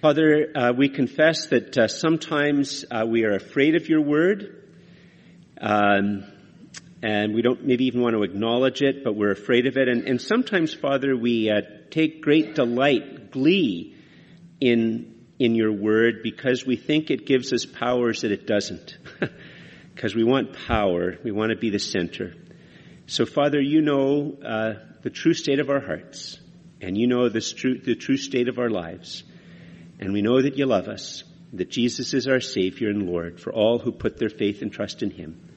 Father, 0.00 0.50
uh, 0.56 0.72
we 0.72 0.88
confess 0.88 1.48
that 1.48 1.76
uh, 1.76 1.86
sometimes 1.86 2.86
uh, 2.90 3.04
we 3.06 3.24
are 3.24 3.34
afraid 3.34 3.76
of 3.76 3.86
your 3.90 4.00
word, 4.00 4.64
um, 5.60 6.24
and 7.02 7.34
we 7.34 7.42
don't 7.42 7.66
maybe 7.66 7.84
even 7.84 8.00
want 8.00 8.16
to 8.16 8.22
acknowledge 8.22 8.80
it, 8.80 9.04
but 9.04 9.14
we're 9.14 9.32
afraid 9.32 9.66
of 9.66 9.76
it. 9.76 9.88
And, 9.88 10.04
and 10.08 10.18
sometimes, 10.18 10.72
Father, 10.72 11.14
we 11.14 11.50
uh, 11.50 11.60
take 11.90 12.22
great 12.22 12.54
delight, 12.54 13.30
glee 13.30 13.94
in 14.58 15.16
in 15.38 15.54
your 15.54 15.72
word 15.72 16.22
because 16.22 16.64
we 16.64 16.76
think 16.76 17.10
it 17.10 17.26
gives 17.26 17.52
us 17.52 17.66
powers 17.66 18.22
that 18.22 18.32
it 18.32 18.46
doesn't. 18.46 18.96
Because 19.94 20.14
we 20.14 20.24
want 20.24 20.54
power, 20.66 21.18
we 21.22 21.30
want 21.30 21.50
to 21.50 21.58
be 21.58 21.68
the 21.68 21.78
center. 21.78 22.32
So, 23.06 23.26
Father, 23.26 23.60
you 23.60 23.82
know 23.82 24.34
uh, 24.42 24.74
the 25.02 25.10
true 25.10 25.34
state 25.34 25.58
of 25.58 25.68
our 25.68 25.80
hearts, 25.80 26.40
and 26.80 26.96
you 26.96 27.06
know 27.06 27.28
the 27.28 27.42
true, 27.42 27.76
the 27.78 27.96
true 27.96 28.16
state 28.16 28.48
of 28.48 28.58
our 28.58 28.70
lives. 28.70 29.24
And 30.00 30.14
we 30.14 30.22
know 30.22 30.40
that 30.40 30.56
you 30.56 30.64
love 30.64 30.88
us, 30.88 31.22
that 31.52 31.70
Jesus 31.70 32.14
is 32.14 32.26
our 32.26 32.40
Savior 32.40 32.88
and 32.88 33.06
Lord 33.06 33.38
for 33.38 33.52
all 33.52 33.78
who 33.78 33.92
put 33.92 34.16
their 34.16 34.30
faith 34.30 34.62
and 34.62 34.72
trust 34.72 35.02
in 35.02 35.10
Him. 35.10 35.48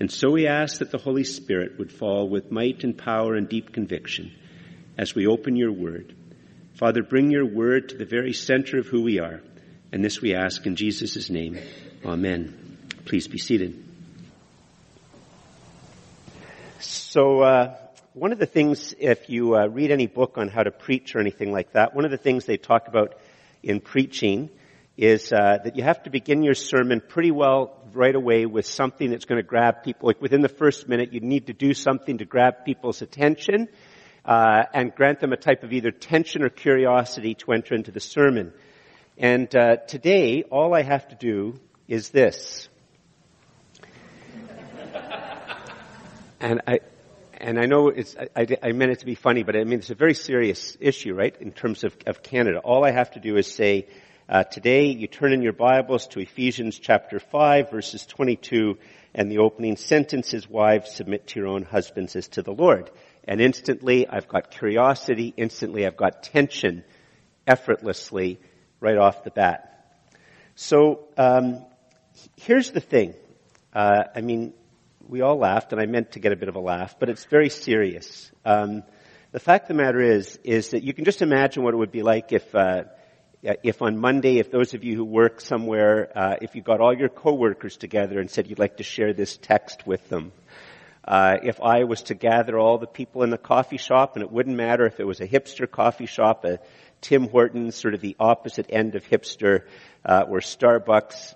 And 0.00 0.10
so 0.10 0.32
we 0.32 0.48
ask 0.48 0.78
that 0.78 0.90
the 0.90 0.98
Holy 0.98 1.22
Spirit 1.22 1.78
would 1.78 1.92
fall 1.92 2.28
with 2.28 2.50
might 2.50 2.82
and 2.82 2.98
power 2.98 3.36
and 3.36 3.48
deep 3.48 3.72
conviction 3.72 4.32
as 4.98 5.14
we 5.14 5.28
open 5.28 5.54
your 5.54 5.70
word. 5.70 6.14
Father, 6.74 7.04
bring 7.04 7.30
your 7.30 7.46
word 7.46 7.90
to 7.90 7.96
the 7.96 8.04
very 8.04 8.32
center 8.32 8.78
of 8.78 8.88
who 8.88 9.02
we 9.02 9.20
are. 9.20 9.40
And 9.92 10.04
this 10.04 10.20
we 10.20 10.34
ask 10.34 10.66
in 10.66 10.74
Jesus' 10.74 11.30
name. 11.30 11.56
Amen. 12.04 12.76
Please 13.04 13.28
be 13.28 13.38
seated. 13.38 13.80
So, 16.80 17.42
uh, 17.42 17.76
one 18.12 18.32
of 18.32 18.40
the 18.40 18.46
things, 18.46 18.92
if 18.98 19.30
you 19.30 19.56
uh, 19.56 19.66
read 19.66 19.92
any 19.92 20.08
book 20.08 20.36
on 20.36 20.48
how 20.48 20.64
to 20.64 20.72
preach 20.72 21.14
or 21.14 21.20
anything 21.20 21.52
like 21.52 21.72
that, 21.72 21.94
one 21.94 22.04
of 22.04 22.10
the 22.10 22.16
things 22.16 22.44
they 22.44 22.56
talk 22.56 22.88
about 22.88 23.14
in 23.64 23.80
preaching 23.80 24.50
is 24.96 25.32
uh, 25.32 25.58
that 25.64 25.76
you 25.76 25.82
have 25.82 26.02
to 26.04 26.10
begin 26.10 26.42
your 26.42 26.54
sermon 26.54 27.00
pretty 27.00 27.32
well 27.32 27.80
right 27.92 28.14
away 28.14 28.46
with 28.46 28.66
something 28.66 29.10
that's 29.10 29.24
going 29.24 29.40
to 29.40 29.46
grab 29.46 29.82
people. 29.82 30.06
Like 30.06 30.20
within 30.20 30.40
the 30.40 30.48
first 30.48 30.88
minute, 30.88 31.12
you 31.12 31.20
need 31.20 31.48
to 31.48 31.52
do 31.52 31.74
something 31.74 32.18
to 32.18 32.24
grab 32.24 32.64
people's 32.64 33.02
attention 33.02 33.68
uh, 34.24 34.62
and 34.72 34.94
grant 34.94 35.20
them 35.20 35.32
a 35.32 35.36
type 35.36 35.64
of 35.64 35.72
either 35.72 35.90
tension 35.90 36.42
or 36.42 36.48
curiosity 36.48 37.34
to 37.34 37.52
enter 37.52 37.74
into 37.74 37.90
the 37.90 38.00
sermon. 38.00 38.52
And 39.18 39.54
uh, 39.54 39.76
today, 39.88 40.44
all 40.44 40.74
I 40.74 40.82
have 40.82 41.08
to 41.08 41.16
do 41.16 41.60
is 41.88 42.10
this. 42.10 42.68
and 46.40 46.60
I, 46.66 46.80
and 47.40 47.58
I 47.58 47.66
know 47.66 47.88
it's, 47.88 48.16
I, 48.36 48.46
I, 48.62 48.72
meant 48.72 48.92
it 48.92 49.00
to 49.00 49.06
be 49.06 49.14
funny, 49.14 49.42
but 49.42 49.56
I 49.56 49.64
mean, 49.64 49.78
it's 49.78 49.90
a 49.90 49.94
very 49.94 50.14
serious 50.14 50.76
issue, 50.80 51.14
right, 51.14 51.34
in 51.40 51.52
terms 51.52 51.84
of, 51.84 51.96
of 52.06 52.22
Canada. 52.22 52.58
All 52.58 52.84
I 52.84 52.90
have 52.90 53.12
to 53.12 53.20
do 53.20 53.36
is 53.36 53.52
say, 53.52 53.88
uh, 54.28 54.44
today 54.44 54.86
you 54.86 55.06
turn 55.06 55.32
in 55.32 55.42
your 55.42 55.52
Bibles 55.52 56.06
to 56.08 56.20
Ephesians 56.20 56.78
chapter 56.78 57.18
5, 57.18 57.70
verses 57.70 58.06
22, 58.06 58.78
and 59.14 59.30
the 59.30 59.38
opening 59.38 59.76
sentence 59.76 60.34
is, 60.34 60.48
wives, 60.48 60.94
submit 60.94 61.26
to 61.28 61.40
your 61.40 61.48
own 61.48 61.62
husbands 61.62 62.16
as 62.16 62.28
to 62.28 62.42
the 62.42 62.52
Lord. 62.52 62.90
And 63.24 63.40
instantly 63.40 64.08
I've 64.08 64.28
got 64.28 64.50
curiosity, 64.50 65.34
instantly 65.36 65.86
I've 65.86 65.96
got 65.96 66.22
tension, 66.22 66.84
effortlessly, 67.46 68.40
right 68.80 68.96
off 68.96 69.24
the 69.24 69.30
bat. 69.30 69.70
So, 70.54 71.08
um, 71.16 71.64
here's 72.36 72.70
the 72.70 72.80
thing. 72.80 73.14
Uh, 73.72 74.04
I 74.14 74.20
mean, 74.20 74.54
we 75.08 75.20
all 75.20 75.36
laughed, 75.36 75.72
and 75.72 75.80
I 75.80 75.86
meant 75.86 76.12
to 76.12 76.20
get 76.20 76.32
a 76.32 76.36
bit 76.36 76.48
of 76.48 76.56
a 76.56 76.60
laugh, 76.60 76.96
but 76.98 77.08
it's 77.08 77.24
very 77.24 77.50
serious. 77.50 78.30
Um, 78.44 78.82
the 79.32 79.40
fact 79.40 79.64
of 79.64 79.76
the 79.76 79.82
matter 79.82 80.00
is, 80.00 80.38
is 80.44 80.70
that 80.70 80.82
you 80.82 80.92
can 80.92 81.04
just 81.04 81.22
imagine 81.22 81.62
what 81.62 81.74
it 81.74 81.76
would 81.76 81.92
be 81.92 82.02
like 82.02 82.32
if, 82.32 82.54
uh, 82.54 82.84
if 83.42 83.82
on 83.82 83.98
Monday, 83.98 84.38
if 84.38 84.50
those 84.50 84.74
of 84.74 84.84
you 84.84 84.96
who 84.96 85.04
work 85.04 85.40
somewhere, 85.40 86.10
uh, 86.16 86.36
if 86.40 86.54
you 86.54 86.62
got 86.62 86.80
all 86.80 86.96
your 86.96 87.08
coworkers 87.08 87.76
together 87.76 88.18
and 88.18 88.30
said 88.30 88.48
you'd 88.48 88.58
like 88.58 88.78
to 88.78 88.82
share 88.82 89.12
this 89.12 89.36
text 89.36 89.86
with 89.86 90.08
them. 90.08 90.32
Uh, 91.06 91.36
if 91.42 91.60
I 91.60 91.84
was 91.84 92.02
to 92.04 92.14
gather 92.14 92.58
all 92.58 92.78
the 92.78 92.86
people 92.86 93.22
in 93.24 93.30
the 93.30 93.36
coffee 93.36 93.76
shop, 93.76 94.16
and 94.16 94.22
it 94.22 94.32
wouldn't 94.32 94.56
matter 94.56 94.86
if 94.86 95.00
it 95.00 95.06
was 95.06 95.20
a 95.20 95.28
hipster 95.28 95.70
coffee 95.70 96.06
shop, 96.06 96.44
a 96.44 96.60
Tim 97.02 97.28
Hortons, 97.28 97.74
sort 97.74 97.92
of 97.92 98.00
the 98.00 98.16
opposite 98.18 98.66
end 98.70 98.94
of 98.94 99.04
hipster, 99.06 99.66
uh, 100.06 100.24
or 100.26 100.38
Starbucks, 100.38 101.34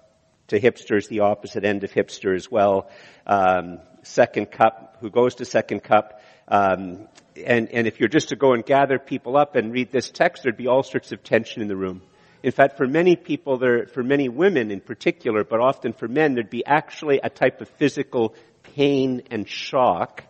to 0.48 0.60
hipsters, 0.60 1.08
the 1.08 1.20
opposite 1.20 1.64
end 1.64 1.84
of 1.84 1.92
hipster 1.92 2.34
as 2.34 2.50
well. 2.50 2.90
Um, 3.26 3.78
second 4.02 4.50
cup, 4.50 4.98
who 5.00 5.10
goes 5.10 5.36
to 5.36 5.44
second 5.44 5.82
cup. 5.82 6.20
Um, 6.48 7.08
and, 7.36 7.68
and 7.70 7.86
if 7.86 8.00
you're 8.00 8.08
just 8.08 8.30
to 8.30 8.36
go 8.36 8.54
and 8.54 8.64
gather 8.64 8.98
people 8.98 9.36
up 9.36 9.56
and 9.56 9.72
read 9.72 9.92
this 9.92 10.10
text, 10.10 10.42
there'd 10.42 10.56
be 10.56 10.66
all 10.66 10.82
sorts 10.82 11.12
of 11.12 11.22
tension 11.22 11.62
in 11.62 11.68
the 11.68 11.76
room. 11.76 12.02
In 12.42 12.52
fact, 12.52 12.76
for 12.76 12.86
many 12.86 13.16
people, 13.16 13.58
there, 13.58 13.86
for 13.86 14.02
many 14.02 14.28
women 14.28 14.70
in 14.70 14.80
particular, 14.80 15.44
but 15.44 15.60
often 15.60 15.92
for 15.92 16.08
men, 16.08 16.34
there'd 16.34 16.50
be 16.50 16.64
actually 16.64 17.20
a 17.22 17.28
type 17.28 17.60
of 17.60 17.68
physical 17.70 18.34
pain 18.62 19.22
and 19.30 19.48
shock 19.48 20.24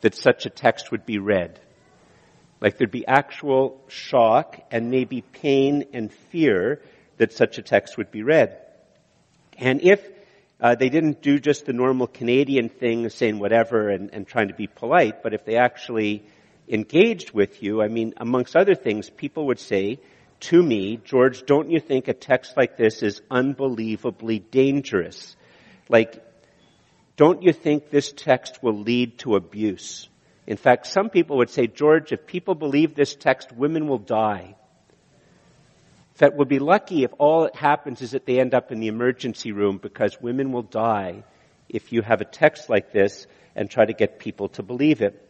that 0.00 0.14
such 0.14 0.46
a 0.46 0.50
text 0.50 0.90
would 0.90 1.06
be 1.06 1.18
read. 1.18 1.60
Like 2.60 2.76
there'd 2.76 2.90
be 2.90 3.06
actual 3.06 3.80
shock 3.88 4.60
and 4.70 4.90
maybe 4.90 5.22
pain 5.22 5.84
and 5.92 6.12
fear 6.12 6.82
that 7.18 7.32
such 7.32 7.58
a 7.58 7.62
text 7.62 7.96
would 7.96 8.10
be 8.10 8.22
read. 8.22 8.58
And 9.58 9.82
if 9.82 10.06
uh, 10.60 10.74
they 10.74 10.88
didn't 10.88 11.22
do 11.22 11.38
just 11.38 11.66
the 11.66 11.72
normal 11.72 12.06
Canadian 12.06 12.68
thing, 12.68 13.08
saying 13.08 13.38
whatever 13.38 13.88
and, 13.88 14.10
and 14.12 14.26
trying 14.26 14.48
to 14.48 14.54
be 14.54 14.66
polite, 14.66 15.22
but 15.22 15.34
if 15.34 15.44
they 15.44 15.56
actually 15.56 16.24
engaged 16.68 17.32
with 17.32 17.62
you, 17.62 17.82
I 17.82 17.88
mean, 17.88 18.14
amongst 18.16 18.56
other 18.56 18.74
things, 18.74 19.10
people 19.10 19.46
would 19.48 19.58
say 19.58 20.00
to 20.40 20.62
me, 20.62 20.98
George, 21.04 21.44
don't 21.46 21.70
you 21.70 21.80
think 21.80 22.08
a 22.08 22.14
text 22.14 22.56
like 22.56 22.76
this 22.76 23.02
is 23.02 23.22
unbelievably 23.30 24.40
dangerous? 24.40 25.36
Like, 25.88 26.22
don't 27.16 27.42
you 27.42 27.52
think 27.52 27.90
this 27.90 28.12
text 28.12 28.62
will 28.62 28.78
lead 28.78 29.18
to 29.18 29.36
abuse? 29.36 30.08
In 30.46 30.56
fact, 30.56 30.86
some 30.86 31.08
people 31.08 31.38
would 31.38 31.50
say, 31.50 31.66
George, 31.66 32.12
if 32.12 32.26
people 32.26 32.54
believe 32.54 32.94
this 32.94 33.14
text, 33.14 33.52
women 33.52 33.86
will 33.86 33.98
die 33.98 34.56
that 36.18 36.36
we'll 36.36 36.46
be 36.46 36.58
lucky 36.58 37.04
if 37.04 37.12
all 37.18 37.42
that 37.42 37.56
happens 37.56 38.02
is 38.02 38.12
that 38.12 38.26
they 38.26 38.38
end 38.38 38.54
up 38.54 38.70
in 38.72 38.80
the 38.80 38.88
emergency 38.88 39.52
room 39.52 39.78
because 39.78 40.20
women 40.20 40.52
will 40.52 40.62
die 40.62 41.24
if 41.68 41.92
you 41.92 42.02
have 42.02 42.20
a 42.20 42.24
text 42.24 42.70
like 42.70 42.92
this 42.92 43.26
and 43.56 43.70
try 43.70 43.84
to 43.84 43.92
get 43.92 44.18
people 44.18 44.48
to 44.50 44.62
believe 44.62 45.00
it. 45.00 45.20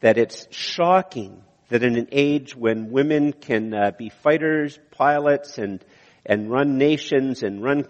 That 0.00 0.18
it's 0.18 0.48
shocking 0.50 1.42
that 1.68 1.82
in 1.82 1.96
an 1.96 2.08
age 2.12 2.54
when 2.54 2.90
women 2.90 3.32
can 3.32 3.72
uh, 3.72 3.90
be 3.96 4.10
fighters, 4.10 4.78
pilots, 4.90 5.58
and 5.58 5.84
and 6.26 6.50
run 6.50 6.78
nations 6.78 7.42
and 7.42 7.62
run 7.62 7.86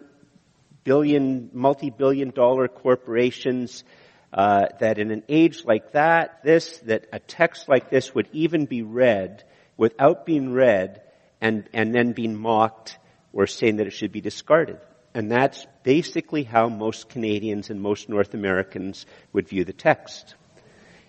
billion, 0.83 1.51
multi-billion 1.53 2.31
dollar 2.31 2.69
corporations, 2.69 3.85
uh, 4.33 4.67
that 4.81 4.99
in 4.99 5.11
an 5.11 5.23
age 5.29 5.65
like 5.65 5.93
that, 5.93 6.43
this, 6.45 6.79
that 6.81 7.07
a 7.13 7.19
text 7.19 7.69
like 7.69 7.91
this 7.91 8.15
would 8.15 8.29
even 8.33 8.67
be 8.67 8.83
read 8.83 9.45
without 9.77 10.27
being 10.27 10.53
read 10.53 11.01
and, 11.45 11.69
and 11.75 11.95
then 11.95 12.13
being 12.13 12.35
mocked 12.35 12.97
or 13.35 13.47
saying 13.47 13.77
that 13.77 13.87
it 13.87 13.91
should 13.91 14.13
be 14.13 14.23
discarded. 14.23 14.79
And 15.13 15.31
that's 15.31 15.67
basically 15.83 16.43
how 16.43 16.71
most 16.71 17.11
Canadians 17.11 17.69
and 17.69 17.83
most 17.83 18.09
North 18.09 18.33
Americans 18.33 19.05
would 19.35 19.47
view 19.47 19.63
the 19.67 19.75
text. 19.75 20.37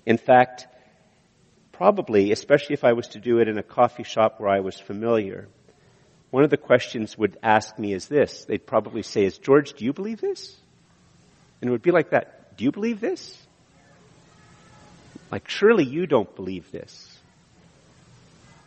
In 0.05 0.17
fact, 0.17 0.67
probably, 1.71 2.33
especially 2.33 2.73
if 2.73 2.83
I 2.83 2.91
was 2.91 3.07
to 3.09 3.19
do 3.19 3.39
it 3.39 3.47
in 3.47 3.57
a 3.57 3.63
coffee 3.63 4.03
shop 4.03 4.41
where 4.41 4.49
I 4.49 4.59
was 4.59 4.77
familiar, 4.77 5.47
one 6.31 6.43
of 6.43 6.49
the 6.49 6.57
questions 6.57 7.17
would 7.17 7.37
ask 7.41 7.79
me 7.79 7.93
is 7.93 8.09
this. 8.09 8.43
They'd 8.43 8.67
probably 8.67 9.03
say 9.03 9.23
is, 9.23 9.37
George, 9.37 9.71
do 9.71 9.85
you 9.85 9.93
believe 9.93 10.19
this? 10.19 10.53
And 11.61 11.69
it 11.69 11.71
would 11.71 11.81
be 11.81 11.91
like 11.91 12.09
that. 12.09 12.57
Do 12.57 12.65
you 12.65 12.73
believe 12.73 12.99
this? 12.99 13.41
Like, 15.31 15.47
surely 15.47 15.85
you 15.85 16.07
don't 16.07 16.35
believe 16.35 16.69
this. 16.71 17.14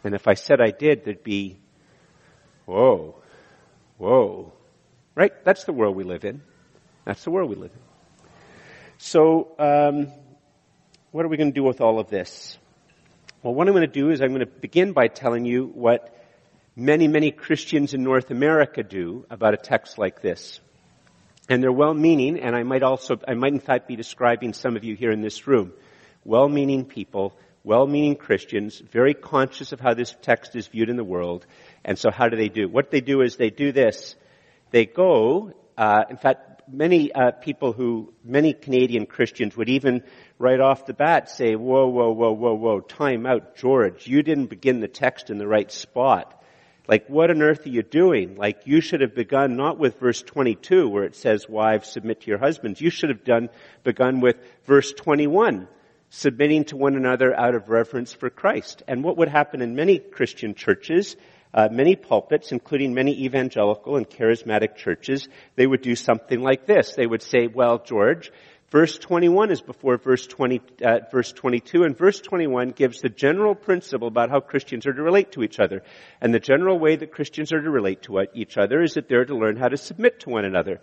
And 0.05 0.15
if 0.15 0.29
I 0.29 0.35
said 0.35 0.61
I 0.61 0.71
did, 0.71 1.05
there'd 1.05 1.23
be, 1.23 1.59
whoa, 2.67 3.17
whoa. 3.97 4.53
Right? 5.15 5.33
That's 5.45 5.65
the 5.65 5.73
world 5.73 5.97
we 5.97 6.05
live 6.05 6.25
in. 6.25 6.43
That's 7.05 7.25
the 7.25 7.31
world 7.31 7.51
we 7.51 7.57
live 7.57 7.73
in. 7.73 7.81
So, 8.99 9.53
um, 9.59 10.13
what 11.11 11.25
are 11.25 11.29
we 11.29 11.37
going 11.37 11.51
to 11.51 11.55
do 11.55 11.65
with 11.65 11.81
all 11.81 11.99
of 11.99 12.11
this? 12.11 12.59
Well, 13.43 13.55
what 13.55 13.67
I'm 13.67 13.75
going 13.75 13.87
to 13.87 13.93
do 13.93 14.11
is 14.11 14.21
I'm 14.21 14.29
going 14.29 14.41
to 14.41 14.47
begin 14.47 14.93
by 14.93 15.09
telling 15.09 15.45
you 15.45 15.67
what 15.67 16.15
many, 16.77 17.09
many 17.09 17.31
Christians 17.31 17.95
in 17.95 18.03
North 18.03 18.31
America 18.31 18.83
do 18.83 19.25
about 19.31 19.55
a 19.55 19.57
text 19.57 19.99
like 19.99 20.23
this. 20.23 20.61
And 21.49 21.63
they're 21.63 21.73
well-meaning, 21.73 22.41
and 22.41 22.55
I 22.55 22.63
might 22.63 22.83
also, 22.83 23.19
I 23.27 23.35
might 23.35 23.53
in 23.53 23.61
fact 23.61 23.89
be 23.89 23.97
describing 23.97 24.53
some 24.53 24.77
of 24.77 24.85
you 24.85 24.95
here 24.95 25.11
in 25.11 25.23
this 25.23 25.47
room. 25.47 25.73
Well-meaning 26.25 26.85
people 26.85 27.37
well-meaning 27.65 28.17
Christians, 28.17 28.79
very 28.79 29.15
conscious 29.15 29.73
of 29.73 29.81
how 29.81 29.95
this 29.95 30.15
text 30.23 30.57
is 30.57 30.67
viewed 30.69 30.89
in 30.89 30.97
the 30.97 31.05
world. 31.05 31.47
And 31.85 31.99
so 31.99 32.11
how 32.11 32.29
do 32.29 32.37
they 32.37 32.49
do? 32.49 32.69
What 32.69 32.91
they 32.91 33.01
do 33.01 33.21
is 33.21 33.37
they 33.37 33.51
do 33.51 33.73
this. 33.73 34.17
They 34.71 34.87
go, 34.87 35.53
uh, 35.77 36.05
in 36.11 36.17
fact, 36.17 36.63
many 36.73 37.13
uh, 37.13 37.33
people 37.33 37.73
who, 37.73 38.13
many 38.25 38.53
Canadian 38.53 39.07
Christians 39.07 39.57
would 39.57 39.69
even 39.69 40.03
right 40.39 40.61
off 40.61 40.87
the 40.87 40.95
bat 40.95 41.31
say, 41.31 41.57
whoa, 41.57 41.89
whoa, 41.89 42.11
whoa, 42.11 42.33
whoa, 42.33 42.55
whoa, 42.55 42.81
time 42.81 43.27
out, 43.27 43.57
George, 43.57 44.07
you 44.07 44.23
didn't 44.23 44.47
begin 44.47 44.81
the 44.81 44.89
text 44.89 45.31
in 45.31 45.39
the 45.39 45.47
right 45.47 45.71
spot. 45.71 46.35
Like, 46.87 47.07
what 47.09 47.31
on 47.31 47.43
earth 47.43 47.67
are 47.67 47.71
you 47.71 47.83
doing? 47.83 48.37
Like, 48.37 48.63
you 48.65 48.81
should 48.81 49.03
have 49.03 49.15
begun 49.15 49.57
not 49.57 49.79
with 49.79 50.01
verse 50.01 50.23
22 50.23 50.89
where 50.89 51.05
it 51.05 51.15
says, 51.15 51.47
wives, 51.47 51.91
submit 51.91 52.23
to 52.23 52.29
your 52.29 52.39
husbands. 52.39 52.81
You 52.81 52.89
should 52.89 53.11
have 53.11 53.25
done, 53.25 53.51
begun 53.85 54.21
with 54.21 54.37
verse 54.65 54.93
21, 54.93 55.69
submitting 56.11 56.65
to 56.65 56.77
one 56.77 56.97
another 56.97 57.35
out 57.35 57.55
of 57.55 57.69
reverence 57.69 58.13
for 58.13 58.31
Christ. 58.31 58.83
And 58.89 59.05
what 59.05 59.17
would 59.19 59.29
happen 59.29 59.63
in 59.63 59.75
many 59.75 59.99
Christian 59.99 60.55
churches, 60.55 61.17
uh, 61.53 61.69
many 61.71 61.97
pulpits, 61.97 62.53
including 62.53 62.95
many 62.95 63.25
evangelical 63.25 63.97
and 63.97 64.09
charismatic 64.09 64.77
churches, 64.77 65.29
they 65.57 65.67
would 65.67 65.83
do 65.83 65.95
something 65.95 66.41
like 66.41 66.67
this. 66.67 66.95
They 66.95 67.07
would 67.07 67.23
say, 67.23 67.47
well, 67.47 67.79
George, 67.79 68.31
Verse 68.71 68.99
21 68.99 69.51
is 69.51 69.63
before 69.63 69.97
verse 69.97 70.27
20, 70.27 70.61
uh, 70.85 70.99
verse 71.11 71.33
22, 71.33 71.85
and 71.85 71.97
verse 71.97 72.21
21 72.21 72.73
gives 72.73 73.01
the 73.01 73.09
general 73.09 73.55
principle 73.55 74.09
about 74.09 74.29
how 74.29 74.41
Christians 74.41 74.87
are 74.87 74.93
to 74.93 75.03
relate 75.03 75.33
to 75.33 75.43
each 75.43 75.59
other. 75.59 75.83
And 76.21 76.35
the 76.35 76.39
general 76.39 76.79
way 76.79 76.97
that 76.97 77.11
Christians 77.11 77.51
are 77.55 77.63
to 77.63 77.71
relate 77.71 78.03
to 78.03 78.27
each 78.35 78.59
other 78.59 78.83
is 78.83 78.93
that 78.95 79.09
they're 79.09 79.25
to 79.25 79.35
learn 79.35 79.57
how 79.57 79.69
to 79.69 79.79
submit 79.79 80.21
to 80.21 80.31
one 80.31 80.45
another. 80.45 80.83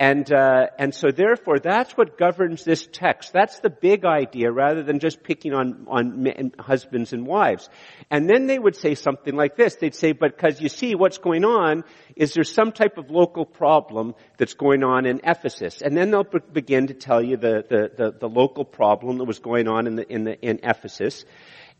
And, 0.00 0.32
uh, 0.32 0.68
and 0.78 0.94
so 0.94 1.10
therefore 1.10 1.58
that's 1.58 1.92
what 1.98 2.16
governs 2.16 2.64
this 2.64 2.88
text. 2.90 3.34
That's 3.34 3.60
the 3.60 3.68
big 3.68 4.06
idea 4.06 4.50
rather 4.50 4.82
than 4.82 4.98
just 4.98 5.22
picking 5.22 5.52
on, 5.52 5.86
on 5.86 6.22
men, 6.22 6.52
husbands 6.58 7.12
and 7.12 7.26
wives. 7.26 7.68
And 8.10 8.26
then 8.26 8.46
they 8.46 8.58
would 8.58 8.76
say 8.76 8.94
something 8.94 9.36
like 9.36 9.54
this. 9.54 9.74
They'd 9.74 9.94
say, 9.94 10.12
because 10.12 10.62
you 10.62 10.70
see 10.70 10.94
what's 10.94 11.18
going 11.18 11.44
on 11.44 11.84
is 12.16 12.32
there's 12.32 12.52
some 12.52 12.72
type 12.72 12.96
of 12.96 13.10
local 13.10 13.44
problem 13.44 14.14
that's 14.38 14.54
going 14.54 14.82
on 14.82 15.04
in 15.04 15.20
Ephesus. 15.24 15.82
And 15.82 15.94
then 15.94 16.10
they'll 16.10 16.24
be- 16.24 16.38
begin 16.52 16.86
to 16.86 16.94
tell 16.94 17.17
you 17.22 17.36
the, 17.36 17.64
the, 17.68 17.90
the, 17.96 18.18
the 18.18 18.28
local 18.28 18.64
problem 18.64 19.18
that 19.18 19.24
was 19.24 19.38
going 19.38 19.68
on 19.68 19.86
in 19.86 19.96
the, 19.96 20.12
in 20.12 20.24
the, 20.24 20.40
in 20.40 20.60
Ephesus. 20.62 21.24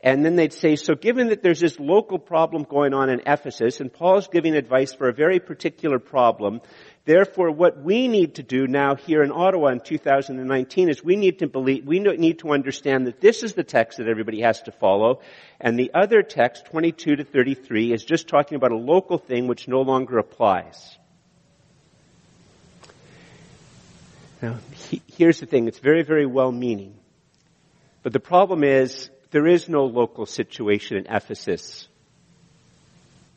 And 0.01 0.25
then 0.25 0.37
they'd 0.37 0.53
say, 0.53 0.77
so 0.77 0.95
given 0.95 1.29
that 1.29 1.43
there's 1.43 1.59
this 1.59 1.81
local 1.81 2.21
problem 2.21 2.63
going 2.63 2.95
on 2.95 3.11
in 3.11 3.23
Ephesus, 3.27 3.81
and 3.81 3.93
Paul's 3.93 4.29
giving 4.29 4.55
advice 4.55 4.95
for 4.95 5.09
a 5.09 5.13
very 5.13 5.41
particular 5.41 5.99
problem, 5.99 6.61
therefore 7.05 7.51
what 7.51 7.83
we 7.83 8.07
need 8.07 8.37
to 8.37 8.45
do 8.45 8.69
now 8.69 8.95
here 8.95 9.25
in 9.25 9.33
Ottawa 9.33 9.69
in 9.71 9.81
2019 9.81 10.89
is 10.89 11.03
we 11.03 11.17
need 11.17 11.41
to 11.41 11.49
believe, 11.49 11.85
we 11.85 11.99
need 11.99 12.39
to 12.41 12.53
understand 12.53 13.09
that 13.09 13.21
this 13.21 13.43
is 13.43 13.55
the 13.55 13.65
text 13.65 13.99
that 13.99 14.07
everybody 14.07 14.43
has 14.43 14.63
to 14.63 14.73
follow, 14.73 15.21
and 15.61 15.77
the 15.77 15.91
other 15.95 16.23
text, 16.23 16.67
22 16.67 17.17
to 17.17 17.25
33, 17.25 17.93
is 17.93 18.05
just 18.05 18.29
talking 18.29 18.55
about 18.55 18.71
a 18.71 18.77
local 18.77 19.19
thing 19.19 19.49
which 19.49 19.67
no 19.67 19.81
longer 19.81 20.19
applies. 20.19 20.98
Now, 24.41 24.59
he, 24.73 25.03
here's 25.17 25.41
the 25.41 25.47
thing, 25.47 25.67
it's 25.67 25.81
very, 25.81 26.03
very 26.03 26.27
well 26.27 26.53
meaning. 26.53 26.95
But 28.03 28.13
the 28.13 28.21
problem 28.21 28.63
is, 28.63 29.11
there 29.31 29.47
is 29.47 29.69
no 29.69 29.85
local 29.85 30.27
situation 30.27 30.97
in 30.97 31.07
Ephesus 31.07 31.89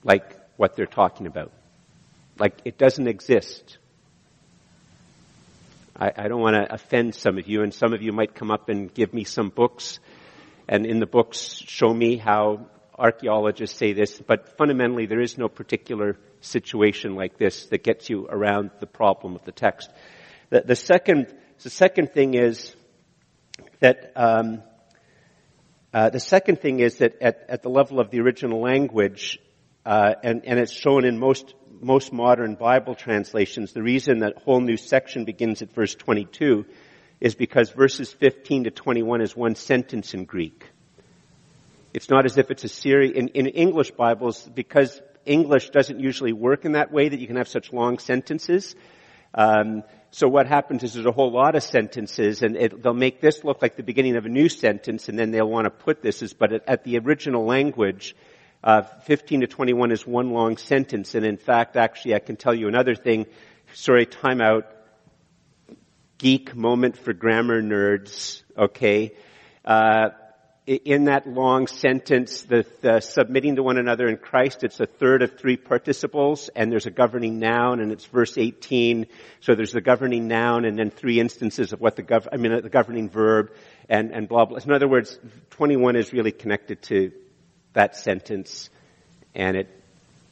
like 0.04 0.38
what 0.58 0.76
they're 0.76 0.86
talking 0.86 1.28
about. 1.28 1.52
Like 2.40 2.60
it 2.66 2.78
doesn't 2.78 3.08
exist. 3.08 3.78
I, 5.98 6.12
I 6.16 6.28
don't 6.28 6.42
want 6.42 6.56
to 6.56 6.74
offend 6.74 7.16
some 7.16 7.38
of 7.38 7.48
you, 7.48 7.62
and 7.62 7.74
some 7.74 7.94
of 7.94 8.02
you 8.02 8.12
might 8.12 8.34
come 8.34 8.52
up 8.52 8.70
and 8.70 8.94
give 8.94 9.14
me 9.14 9.24
some 9.24 9.50
books, 9.50 10.00
and 10.68 10.86
in 10.86 11.00
the 11.00 11.06
books 11.06 11.62
show 11.66 11.94
me 11.94 12.18
how 12.18 12.68
archaeologists 12.98 13.78
say 13.78 13.94
this, 13.94 14.22
but 14.22 14.58
fundamentally 14.58 15.08
there 15.08 15.22
is 15.22 15.38
no 15.38 15.48
particular 15.48 16.18
situation 16.42 17.16
like 17.16 17.38
this 17.38 17.66
that 17.68 17.84
gets 17.84 18.10
you 18.10 18.28
around 18.30 18.70
the 18.80 18.86
problem 18.86 19.36
of 19.36 19.44
the 19.44 19.52
text. 19.52 19.90
The, 20.52 20.62
the 20.62 20.76
second, 20.76 21.34
the 21.64 21.70
second 21.70 22.12
thing 22.12 22.36
is 22.36 22.76
that 23.80 24.12
um, 24.16 24.62
uh, 25.94 26.10
the 26.10 26.20
second 26.20 26.62
thing 26.62 26.82
is 26.82 26.98
that 26.98 27.22
at, 27.22 27.46
at, 27.48 27.64
the 27.64 27.70
level 27.70 28.00
of 28.02 28.12
the 28.12 28.20
original 28.20 28.62
language, 28.62 29.40
uh, 29.86 30.14
and, 30.24 30.46
and 30.46 30.60
it's 30.60 30.74
shown 30.74 31.06
in 31.06 31.18
most 31.18 31.56
most 31.82 32.14
modern 32.14 32.54
Bible 32.54 32.94
translations, 32.94 33.72
the 33.72 33.82
reason 33.82 34.20
that 34.20 34.38
whole 34.44 34.62
new 34.62 34.78
section 34.78 35.26
begins 35.26 35.64
at 35.64 35.74
verse 35.74 35.96
22 35.96 36.66
is 37.20 37.34
because 37.34 37.72
verses 37.72 38.14
15 38.14 38.66
to 38.66 38.72
21 38.72 39.22
is 39.22 39.36
one 39.36 39.56
sentence 39.56 40.14
in 40.14 40.26
Greek. 40.26 40.64
It's 41.92 42.10
not 42.10 42.26
as 42.26 42.38
if 42.38 42.52
it's 42.52 42.64
a 42.64 42.70
series 42.70 43.14
in, 43.14 43.30
in 43.30 43.48
English 43.48 43.92
Bibles 43.92 44.48
because 44.54 45.02
English 45.26 45.72
doesn't 45.72 46.00
usually 46.00 46.34
work 46.34 46.66
in 46.66 46.74
that 46.74 46.92
way 46.92 47.10
that 47.10 47.20
you 47.20 47.26
can 47.26 47.38
have 47.38 47.48
such 47.48 47.74
long 47.74 47.98
sentences. 47.98 48.76
Um, 49.34 49.84
so 50.14 50.28
what 50.28 50.46
happens 50.46 50.84
is 50.84 50.94
there's 50.94 51.06
a 51.06 51.12
whole 51.12 51.32
lot 51.32 51.56
of 51.56 51.64
sentences 51.64 52.44
and 52.44 52.58
it, 52.58 52.84
they'll 52.84 52.94
make 52.94 53.22
this 53.22 53.46
look 53.46 53.62
like 53.62 53.78
the 53.78 53.84
beginning 53.84 54.18
of 54.18 54.26
a 54.26 54.30
new 54.30 54.50
sentence 54.50 55.08
and 55.08 55.18
then 55.18 55.32
they'll 55.32 55.50
want 55.50 55.66
to 55.66 55.70
put 55.70 56.02
this 56.02 56.22
as, 56.22 56.34
but 56.34 56.52
at, 56.68 56.84
the 56.84 56.98
original 57.00 57.46
language, 57.46 58.14
uh, 58.62 58.82
15 58.82 59.42
to 59.42 59.48
21 59.48 59.92
is 59.94 60.06
one 60.06 60.32
long 60.32 60.58
sentence. 60.58 61.16
And 61.16 61.26
in 61.26 61.38
fact, 61.38 61.78
actually, 61.78 62.16
I 62.16 62.20
can 62.20 62.36
tell 62.36 62.54
you 62.54 62.68
another 62.68 62.94
thing. 62.94 63.26
Sorry, 63.74 64.06
timeout. 64.06 64.66
Geek 66.18 66.56
moment 66.56 66.98
for 66.98 67.14
grammar 67.14 67.62
nerds. 67.62 68.44
Okay. 68.58 69.14
Uh, 69.64 70.10
in 70.76 71.06
that 71.06 71.28
long 71.28 71.68
sentence, 71.68 72.44
the, 72.44 72.66
the, 72.82 73.02
submitting 73.02 73.58
to 73.58 73.64
one 73.64 73.78
another 73.78 74.08
in 74.08 74.16
Christ, 74.16 74.64
it's 74.64 74.80
a 74.80 74.86
third 74.86 75.22
of 75.22 75.38
three 75.38 75.58
participles, 75.58 76.50
and 76.56 76.72
there's 76.72 76.86
a 76.86 76.92
governing 76.92 77.40
noun, 77.40 77.82
and 77.82 77.92
it's 77.92 78.06
verse 78.06 78.38
18. 78.38 79.08
So 79.42 79.54
there's 79.54 79.74
the 79.74 79.82
governing 79.82 80.30
noun, 80.30 80.64
and 80.64 80.78
then 80.78 80.90
three 80.90 81.20
instances 81.20 81.74
of 81.74 81.82
what 81.82 81.98
the 81.98 82.04
gov- 82.04 82.28
I 82.32 82.38
mean, 82.38 82.62
the 82.62 82.70
governing 82.70 83.10
verb, 83.10 83.52
and, 83.90 84.12
and 84.12 84.30
blah, 84.30 84.46
blah. 84.46 84.60
In 84.64 84.72
other 84.72 84.88
words, 84.88 85.20
21 85.52 85.98
is 85.98 86.14
really 86.14 86.32
connected 86.32 86.82
to 86.84 87.12
that 87.74 87.98
sentence, 87.98 88.70
and 89.36 89.58
it, 89.58 89.68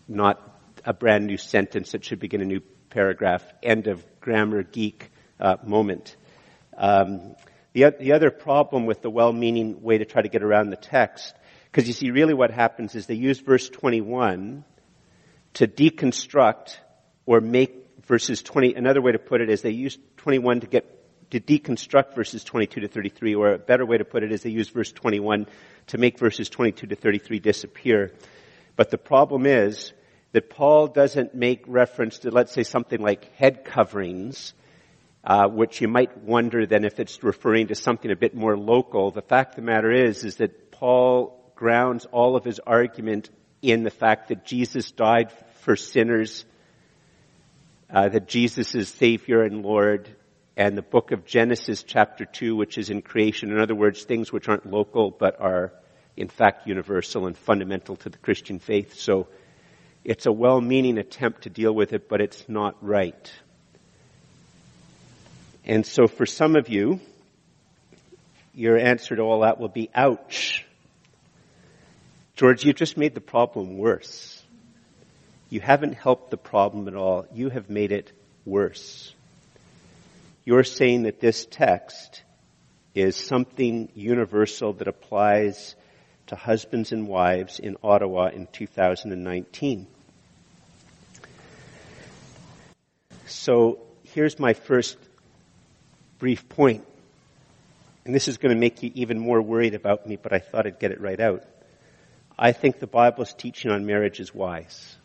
not 0.07 0.41
a 0.85 0.93
brand 0.93 1.25
new 1.25 1.37
sentence 1.37 1.91
that 1.91 2.05
should 2.05 2.19
begin 2.19 2.41
a 2.41 2.45
new 2.45 2.61
paragraph. 2.89 3.43
End 3.61 3.87
of 3.87 4.05
grammar 4.21 4.63
geek 4.63 5.11
uh, 5.39 5.57
moment. 5.65 6.15
Um, 6.77 7.35
the, 7.73 7.93
the 7.99 8.13
other 8.13 8.31
problem 8.31 8.85
with 8.85 9.01
the 9.01 9.09
well-meaning 9.09 9.81
way 9.81 9.97
to 9.97 10.05
try 10.05 10.21
to 10.21 10.29
get 10.29 10.43
around 10.43 10.69
the 10.69 10.75
text, 10.75 11.35
because 11.65 11.87
you 11.87 11.93
see 11.93 12.11
really 12.11 12.33
what 12.33 12.51
happens 12.51 12.95
is 12.95 13.05
they 13.05 13.15
use 13.15 13.39
verse 13.39 13.69
21 13.69 14.63
to 15.55 15.67
deconstruct 15.67 16.77
or 17.25 17.41
make 17.41 17.75
verses 18.05 18.41
20, 18.41 18.73
another 18.73 19.01
way 19.01 19.11
to 19.11 19.19
put 19.19 19.41
it 19.41 19.49
is 19.49 19.61
they 19.61 19.69
use 19.69 19.97
21 20.17 20.61
to 20.61 20.67
get, 20.67 21.29
to 21.29 21.39
deconstruct 21.39 22.15
verses 22.15 22.43
22 22.43 22.81
to 22.81 22.87
33, 22.87 23.35
or 23.35 23.53
a 23.53 23.59
better 23.59 23.85
way 23.85 23.97
to 23.97 24.05
put 24.05 24.23
it 24.23 24.31
is 24.31 24.41
they 24.41 24.49
use 24.49 24.69
verse 24.69 24.91
21 24.91 25.45
to 25.87 25.97
make 25.99 26.17
verses 26.17 26.49
22 26.49 26.87
to 26.87 26.95
33 26.95 27.39
disappear. 27.39 28.13
But 28.75 28.89
the 28.89 28.97
problem 28.97 29.45
is 29.45 29.93
that 30.31 30.49
Paul 30.49 30.87
doesn't 30.87 31.35
make 31.35 31.63
reference 31.67 32.19
to, 32.19 32.31
let's 32.31 32.51
say, 32.51 32.63
something 32.63 32.99
like 32.99 33.31
head 33.35 33.63
coverings, 33.63 34.53
uh, 35.23 35.47
which 35.47 35.81
you 35.81 35.87
might 35.87 36.17
wonder 36.17 36.65
then 36.65 36.85
if 36.85 36.99
it's 36.99 37.23
referring 37.23 37.67
to 37.67 37.75
something 37.75 38.11
a 38.11 38.15
bit 38.15 38.35
more 38.35 38.57
local. 38.57 39.11
The 39.11 39.21
fact 39.21 39.51
of 39.51 39.55
the 39.57 39.71
matter 39.71 39.91
is, 39.91 40.23
is 40.23 40.37
that 40.37 40.71
Paul 40.71 41.51
grounds 41.55 42.05
all 42.05 42.35
of 42.35 42.45
his 42.45 42.59
argument 42.59 43.29
in 43.61 43.83
the 43.83 43.91
fact 43.91 44.29
that 44.29 44.45
Jesus 44.45 44.91
died 44.91 45.31
for 45.61 45.75
sinners, 45.75 46.45
uh, 47.89 48.07
that 48.09 48.27
Jesus 48.27 48.75
is 48.75 48.87
Savior 48.87 49.43
and 49.43 49.63
Lord, 49.63 50.09
and 50.55 50.77
the 50.77 50.81
book 50.81 51.11
of 51.11 51.25
Genesis 51.25 51.83
chapter 51.83 52.25
2, 52.25 52.55
which 52.55 52.77
is 52.77 52.89
in 52.89 53.01
creation. 53.01 53.51
In 53.51 53.59
other 53.59 53.75
words, 53.75 54.03
things 54.03 54.31
which 54.31 54.47
aren't 54.47 54.65
local 54.65 55.11
but 55.11 55.39
are 55.39 55.73
in 56.15 56.27
fact 56.27 56.67
universal 56.67 57.27
and 57.27 57.37
fundamental 57.37 57.95
to 57.97 58.09
the 58.09 58.17
Christian 58.17 58.59
faith. 58.59 58.95
So 58.95 59.27
it's 60.03 60.25
a 60.25 60.31
well-meaning 60.31 60.97
attempt 60.97 61.43
to 61.43 61.49
deal 61.49 61.73
with 61.73 61.93
it, 61.93 62.09
but 62.09 62.21
it's 62.21 62.47
not 62.47 62.75
right. 62.81 63.31
And 65.69 65.85
so 65.85 66.07
for 66.07 66.25
some 66.25 66.55
of 66.55 66.67
you, 66.67 66.99
your 68.55 68.75
answer 68.75 69.15
to 69.15 69.21
all 69.21 69.41
that 69.41 69.59
will 69.59 69.67
be, 69.67 69.87
ouch. 69.93 70.65
George, 72.35 72.65
you 72.65 72.73
just 72.73 72.97
made 72.97 73.13
the 73.13 73.21
problem 73.21 73.77
worse. 73.77 74.41
You 75.51 75.61
haven't 75.61 75.93
helped 75.93 76.31
the 76.31 76.37
problem 76.37 76.87
at 76.87 76.95
all. 76.95 77.27
You 77.31 77.51
have 77.51 77.69
made 77.69 77.91
it 77.91 78.11
worse. 78.45 79.13
You're 80.43 80.63
saying 80.63 81.03
that 81.03 81.19
this 81.19 81.45
text 81.45 82.23
is 82.95 83.15
something 83.15 83.89
universal 83.93 84.73
that 84.73 84.87
applies 84.87 85.75
to 86.27 86.35
husbands 86.35 86.91
and 86.91 87.07
wives 87.07 87.59
in 87.59 87.77
Ottawa 87.83 88.29
in 88.29 88.47
2019. 88.47 89.85
So 93.27 93.77
here's 94.03 94.39
my 94.39 94.53
first 94.53 94.97
brief 96.19 96.47
point. 96.49 96.85
And 98.05 98.13
this 98.13 98.27
is 98.27 98.37
going 98.37 98.53
to 98.53 98.59
make 98.59 98.83
you 98.83 98.91
even 98.95 99.19
more 99.19 99.41
worried 99.41 99.73
about 99.73 100.05
me, 100.05 100.15
but 100.15 100.33
I 100.33 100.39
thought 100.39 100.67
I'd 100.67 100.79
get 100.79 100.91
it 100.91 101.01
right 101.01 101.19
out. 101.19 101.43
I 102.37 102.51
think 102.51 102.79
the 102.79 102.87
Bible's 102.87 103.33
teaching 103.33 103.71
on 103.71 103.85
marriage 103.85 104.19
is 104.19 104.33
wise. 104.33 104.95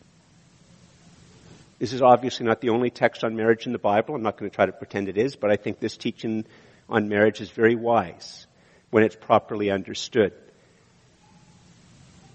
This 1.79 1.91
is 1.91 2.01
obviously 2.01 2.45
not 2.45 2.61
the 2.61 2.69
only 2.69 2.89
text 2.89 3.23
on 3.23 3.35
marriage 3.35 3.65
in 3.65 3.73
the 3.73 3.79
Bible. 3.79 4.15
I'm 4.15 4.23
not 4.23 4.37
going 4.37 4.49
to 4.49 4.55
try 4.55 4.65
to 4.65 4.71
pretend 4.71 5.09
it 5.09 5.17
is, 5.17 5.35
but 5.35 5.51
I 5.51 5.57
think 5.57 5.79
this 5.79 5.97
teaching 5.97 6.45
on 6.87 7.09
marriage 7.09 7.41
is 7.41 7.49
very 7.49 7.75
wise 7.75 8.47
when 8.91 9.03
it's 9.03 9.15
properly 9.15 9.71
understood. 9.71 10.33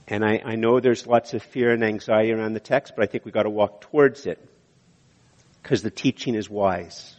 And 0.07 0.25
I, 0.25 0.43
I 0.45 0.57
know 0.57 0.81
there's 0.81 1.07
lots 1.07 1.35
of 1.35 1.43
fear 1.43 1.73
and 1.73 1.83
anxiety 1.85 2.33
around 2.33 2.53
the 2.53 2.61
text, 2.61 2.95
but 2.97 3.03
I 3.03 3.07
think 3.07 3.25
we've 3.25 3.33
got 3.33 3.45
to 3.45 3.51
walk 3.51 3.81
towards 3.81 4.27
it 4.27 4.39
because 5.63 5.83
the 5.83 5.91
teaching 5.91 6.35
is 6.35 6.51
wise. 6.51 7.17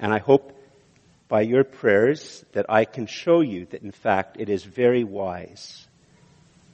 And 0.00 0.12
I 0.12 0.18
hope 0.18 0.55
by 1.28 1.40
your 1.40 1.64
prayers 1.64 2.44
that 2.52 2.66
I 2.68 2.84
can 2.84 3.06
show 3.06 3.40
you 3.40 3.66
that 3.66 3.82
in 3.82 3.92
fact 3.92 4.36
it 4.38 4.48
is 4.48 4.64
very 4.64 5.04
wise 5.04 5.86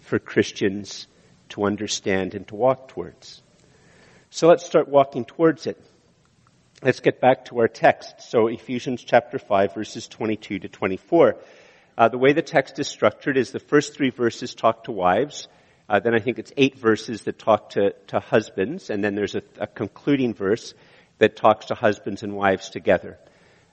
for 0.00 0.18
Christians 0.18 1.06
to 1.50 1.64
understand 1.64 2.34
and 2.34 2.46
to 2.48 2.56
walk 2.56 2.88
towards. 2.88 3.42
So 4.30 4.48
let's 4.48 4.64
start 4.64 4.88
walking 4.88 5.24
towards 5.24 5.66
it. 5.66 5.82
Let's 6.82 7.00
get 7.00 7.20
back 7.20 7.46
to 7.46 7.58
our 7.60 7.68
text. 7.68 8.22
So 8.22 8.48
Ephesians 8.48 9.04
chapter 9.04 9.38
5 9.38 9.74
verses 9.74 10.08
22 10.08 10.60
to 10.60 10.68
24. 10.68 11.36
Uh, 11.96 12.08
the 12.08 12.18
way 12.18 12.32
the 12.32 12.42
text 12.42 12.78
is 12.78 12.88
structured 12.88 13.36
is 13.36 13.52
the 13.52 13.60
first 13.60 13.94
three 13.94 14.10
verses 14.10 14.54
talk 14.54 14.84
to 14.84 14.92
wives, 14.92 15.46
uh, 15.88 16.00
then 16.00 16.14
I 16.14 16.20
think 16.20 16.38
it's 16.38 16.52
eight 16.56 16.78
verses 16.78 17.22
that 17.24 17.38
talk 17.38 17.70
to, 17.70 17.92
to 18.08 18.18
husbands, 18.20 18.88
and 18.88 19.04
then 19.04 19.14
there's 19.14 19.34
a, 19.34 19.42
a 19.58 19.66
concluding 19.66 20.32
verse 20.32 20.72
that 21.18 21.36
talks 21.36 21.66
to 21.66 21.74
husbands 21.74 22.22
and 22.22 22.34
wives 22.34 22.70
together. 22.70 23.18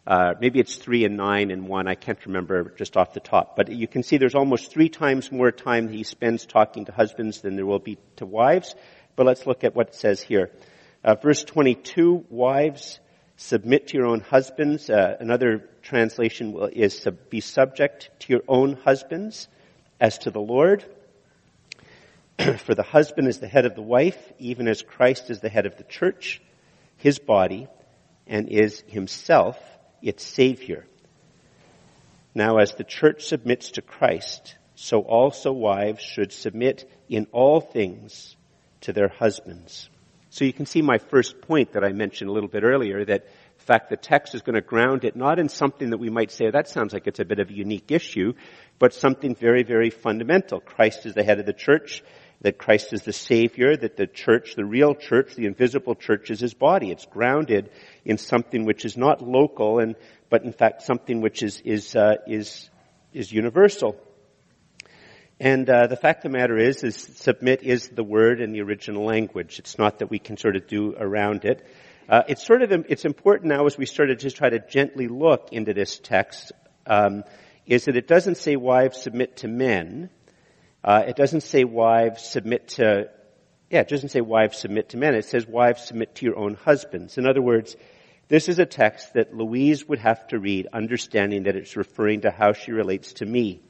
Uh, 0.07 0.33
maybe 0.39 0.59
it's 0.59 0.75
three 0.75 1.05
and 1.05 1.17
nine 1.17 1.51
and 1.51 1.67
one. 1.67 1.87
I 1.87 1.95
can't 1.95 2.23
remember 2.25 2.73
just 2.77 2.97
off 2.97 3.13
the 3.13 3.19
top. 3.19 3.55
But 3.55 3.71
you 3.71 3.87
can 3.87 4.03
see 4.03 4.17
there's 4.17 4.35
almost 4.35 4.71
three 4.71 4.89
times 4.89 5.31
more 5.31 5.51
time 5.51 5.87
he 5.87 6.03
spends 6.03 6.45
talking 6.45 6.85
to 6.85 6.91
husbands 6.91 7.41
than 7.41 7.55
there 7.55 7.65
will 7.65 7.79
be 7.79 7.97
to 8.15 8.25
wives. 8.25 8.75
But 9.15 9.25
let's 9.25 9.45
look 9.45 9.63
at 9.63 9.75
what 9.75 9.89
it 9.89 9.95
says 9.95 10.21
here. 10.21 10.51
Uh, 11.03 11.15
verse 11.15 11.43
22, 11.43 12.25
wives, 12.29 12.99
submit 13.37 13.87
to 13.87 13.97
your 13.97 14.07
own 14.07 14.21
husbands. 14.21 14.89
Uh, 14.89 15.15
another 15.19 15.69
translation 15.81 16.57
is 16.73 17.01
to 17.01 17.11
be 17.11 17.41
subject 17.41 18.09
to 18.19 18.33
your 18.33 18.43
own 18.47 18.73
husbands 18.83 19.47
as 19.99 20.17
to 20.19 20.31
the 20.31 20.41
Lord. 20.41 20.83
For 22.59 22.73
the 22.73 22.83
husband 22.83 23.27
is 23.27 23.39
the 23.39 23.47
head 23.47 23.65
of 23.65 23.75
the 23.75 23.81
wife, 23.81 24.17
even 24.39 24.67
as 24.67 24.81
Christ 24.81 25.29
is 25.29 25.39
the 25.39 25.49
head 25.49 25.65
of 25.65 25.77
the 25.77 25.83
church, 25.83 26.41
his 26.97 27.19
body, 27.19 27.67
and 28.27 28.49
is 28.49 28.83
himself 28.87 29.57
its 30.01 30.23
Savior. 30.23 30.85
Now 32.35 32.57
as 32.57 32.73
the 32.73 32.83
church 32.83 33.25
submits 33.25 33.71
to 33.71 33.81
Christ, 33.81 34.55
so 34.75 35.01
also 35.01 35.51
wives 35.51 36.01
should 36.01 36.31
submit 36.31 36.89
in 37.09 37.27
all 37.31 37.59
things 37.59 38.35
to 38.81 38.93
their 38.93 39.09
husbands. 39.09 39.89
So 40.29 40.45
you 40.45 40.53
can 40.53 40.65
see 40.65 40.81
my 40.81 40.99
first 40.99 41.41
point 41.41 41.73
that 41.73 41.83
I 41.83 41.91
mentioned 41.91 42.29
a 42.29 42.33
little 42.33 42.49
bit 42.49 42.63
earlier 42.63 43.03
that 43.03 43.23
in 43.23 43.65
fact 43.65 43.89
the 43.89 43.97
text 43.97 44.35
is 44.35 44.41
going 44.41 44.55
to 44.55 44.61
ground 44.61 45.03
it 45.03 45.15
not 45.15 45.39
in 45.39 45.49
something 45.49 45.89
that 45.89 45.97
we 45.97 46.09
might 46.09 46.31
say 46.31 46.49
that 46.49 46.69
sounds 46.69 46.93
like 46.93 47.07
it's 47.07 47.19
a 47.19 47.25
bit 47.25 47.39
of 47.39 47.49
a 47.49 47.53
unique 47.53 47.91
issue, 47.91 48.33
but 48.77 48.93
something 48.93 49.35
very, 49.35 49.63
very 49.63 49.89
fundamental. 49.89 50.59
Christ 50.59 51.05
is 51.05 51.13
the 51.13 51.23
head 51.23 51.39
of 51.39 51.45
the 51.45 51.53
church 51.53 52.03
that 52.41 52.57
Christ 52.57 52.93
is 52.93 53.01
the 53.01 53.13
Savior, 53.13 53.75
that 53.75 53.97
the 53.97 54.07
church, 54.07 54.55
the 54.55 54.65
real 54.65 54.95
church, 54.95 55.35
the 55.35 55.45
invisible 55.45 55.95
church 55.95 56.31
is 56.31 56.39
His 56.39 56.53
body. 56.53 56.91
It's 56.91 57.05
grounded 57.05 57.69
in 58.05 58.17
something 58.17 58.65
which 58.65 58.85
is 58.85 58.95
not 58.95 59.21
local 59.21 59.79
and, 59.79 59.95
but 60.29 60.43
in 60.43 60.53
fact 60.53 60.83
something 60.83 61.21
which 61.21 61.43
is, 61.43 61.61
is, 61.65 61.95
uh, 61.95 62.15
is, 62.27 62.69
is 63.13 63.31
universal. 63.31 63.97
And 65.39 65.69
uh, 65.69 65.87
the 65.87 65.95
fact 65.95 66.25
of 66.25 66.31
the 66.31 66.37
matter 66.37 66.57
is, 66.57 66.83
is 66.83 66.97
submit 66.97 67.63
is 67.63 67.87
the 67.87 68.03
word 68.03 68.41
in 68.41 68.51
the 68.51 68.61
original 68.61 69.05
language. 69.05 69.59
It's 69.59 69.77
not 69.77 69.99
that 69.99 70.09
we 70.09 70.19
can 70.19 70.35
sort 70.35 70.57
of 70.57 70.67
do 70.67 70.95
around 70.97 71.45
it. 71.45 71.65
Uh, 72.09 72.23
it's 72.27 72.45
sort 72.45 72.61
of 72.61 72.71
it's 72.89 73.05
important 73.05 73.49
now 73.49 73.65
as 73.65 73.77
we 73.77 73.85
start 73.85 74.09
to 74.09 74.15
just 74.15 74.35
try 74.35 74.49
to 74.49 74.59
gently 74.59 75.07
look 75.07 75.49
into 75.53 75.73
this 75.73 75.99
text, 75.99 76.51
um, 76.87 77.23
is 77.65 77.85
that 77.85 77.95
it 77.95 78.07
doesn't 78.07 78.35
say 78.35 78.55
wives 78.55 79.01
submit 79.01 79.37
to 79.37 79.47
men, 79.47 80.09
uh, 80.83 81.03
it 81.07 81.15
doesn't 81.15 81.41
say 81.41 81.63
wives 81.63 82.23
submit 82.23 82.69
to, 82.69 83.09
yeah, 83.69 83.81
it 83.81 83.89
doesn't 83.89 84.09
say 84.09 84.21
wives 84.21 84.57
submit 84.57 84.89
to 84.89 84.97
men. 84.97 85.15
It 85.15 85.25
says 85.25 85.45
wives 85.45 85.83
submit 85.83 86.15
to 86.15 86.25
your 86.25 86.37
own 86.37 86.55
husbands. 86.55 87.17
In 87.17 87.27
other 87.27 87.41
words, 87.41 87.75
this 88.29 88.47
is 88.47 88.59
a 88.59 88.65
text 88.65 89.13
that 89.15 89.35
Louise 89.35 89.87
would 89.87 89.99
have 89.99 90.27
to 90.27 90.39
read, 90.39 90.67
understanding 90.71 91.43
that 91.43 91.55
it's 91.55 91.75
referring 91.75 92.21
to 92.21 92.31
how 92.31 92.53
she 92.53 92.71
relates 92.71 93.13
to 93.13 93.25
me, 93.25 93.61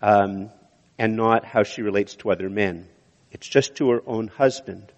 um, 0.00 0.50
and 0.98 1.16
not 1.16 1.44
how 1.44 1.64
she 1.64 1.82
relates 1.82 2.14
to 2.16 2.30
other 2.30 2.48
men. 2.48 2.88
It's 3.32 3.48
just 3.48 3.76
to 3.76 3.90
her 3.90 4.02
own 4.06 4.28
husband. 4.28 4.92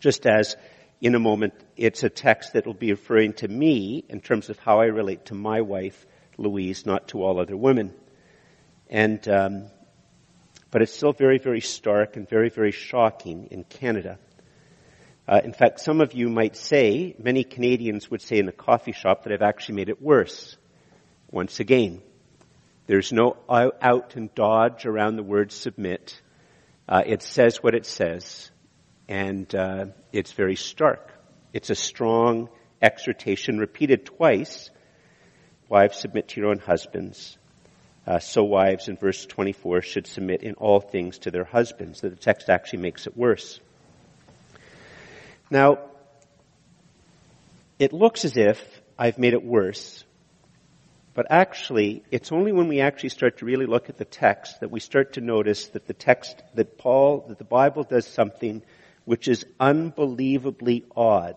Just 0.00 0.26
as 0.26 0.56
in 1.00 1.14
a 1.14 1.18
moment, 1.18 1.54
it's 1.76 2.02
a 2.02 2.10
text 2.10 2.52
that 2.52 2.66
will 2.66 2.74
be 2.74 2.90
referring 2.90 3.32
to 3.34 3.48
me 3.48 4.04
in 4.08 4.20
terms 4.20 4.50
of 4.50 4.58
how 4.58 4.80
I 4.80 4.86
relate 4.86 5.26
to 5.26 5.34
my 5.34 5.62
wife, 5.62 6.06
Louise, 6.36 6.84
not 6.84 7.08
to 7.08 7.22
all 7.22 7.40
other 7.40 7.56
women. 7.56 7.94
And 8.90 9.26
um, 9.28 9.66
but 10.70 10.82
it's 10.82 10.94
still 10.94 11.12
very, 11.12 11.38
very 11.38 11.60
stark 11.60 12.16
and 12.16 12.28
very, 12.28 12.48
very 12.48 12.70
shocking 12.70 13.48
in 13.50 13.64
Canada. 13.64 14.18
Uh, 15.26 15.40
in 15.44 15.52
fact, 15.52 15.80
some 15.80 16.00
of 16.00 16.12
you 16.12 16.28
might 16.28 16.56
say, 16.56 17.14
many 17.18 17.44
Canadians 17.44 18.10
would 18.10 18.22
say 18.22 18.38
in 18.38 18.46
the 18.46 18.52
coffee 18.52 18.92
shop 18.92 19.24
that 19.24 19.32
I've 19.32 19.42
actually 19.42 19.76
made 19.76 19.88
it 19.88 20.00
worse. 20.00 20.56
Once 21.30 21.60
again, 21.60 22.02
there's 22.86 23.12
no 23.12 23.36
out 23.48 24.16
and 24.16 24.34
dodge 24.34 24.86
around 24.86 25.16
the 25.16 25.22
word 25.22 25.52
submit. 25.52 26.20
Uh, 26.88 27.02
it 27.06 27.22
says 27.22 27.58
what 27.58 27.74
it 27.74 27.86
says, 27.86 28.50
and 29.08 29.52
uh, 29.54 29.86
it's 30.12 30.32
very 30.32 30.56
stark. 30.56 31.12
It's 31.52 31.70
a 31.70 31.76
strong 31.76 32.48
exhortation 32.82 33.58
repeated 33.58 34.06
twice. 34.06 34.70
Wives, 35.68 35.98
submit 35.98 36.28
to 36.28 36.40
your 36.40 36.50
own 36.50 36.58
husbands 36.58 37.38
uh, 38.06 38.18
so 38.18 38.44
wives 38.44 38.88
in 38.88 38.96
verse 38.96 39.26
24 39.26 39.82
should 39.82 40.06
submit 40.06 40.42
in 40.42 40.54
all 40.54 40.80
things 40.80 41.18
to 41.18 41.30
their 41.30 41.44
husbands. 41.44 42.00
That 42.00 42.10
the 42.10 42.16
text 42.16 42.48
actually 42.48 42.80
makes 42.80 43.06
it 43.06 43.16
worse. 43.16 43.60
Now, 45.50 45.78
it 47.78 47.92
looks 47.92 48.24
as 48.24 48.36
if 48.36 48.60
I've 48.98 49.18
made 49.18 49.32
it 49.32 49.44
worse, 49.44 50.04
but 51.14 51.26
actually, 51.30 52.04
it's 52.10 52.30
only 52.30 52.52
when 52.52 52.68
we 52.68 52.80
actually 52.80 53.08
start 53.08 53.38
to 53.38 53.44
really 53.44 53.66
look 53.66 53.88
at 53.88 53.98
the 53.98 54.04
text 54.04 54.60
that 54.60 54.70
we 54.70 54.80
start 54.80 55.14
to 55.14 55.20
notice 55.20 55.68
that 55.68 55.86
the 55.86 55.94
text, 55.94 56.42
that 56.54 56.78
Paul, 56.78 57.26
that 57.28 57.38
the 57.38 57.44
Bible 57.44 57.82
does 57.82 58.06
something 58.06 58.62
which 59.04 59.26
is 59.28 59.44
unbelievably 59.58 60.84
odd. 60.96 61.36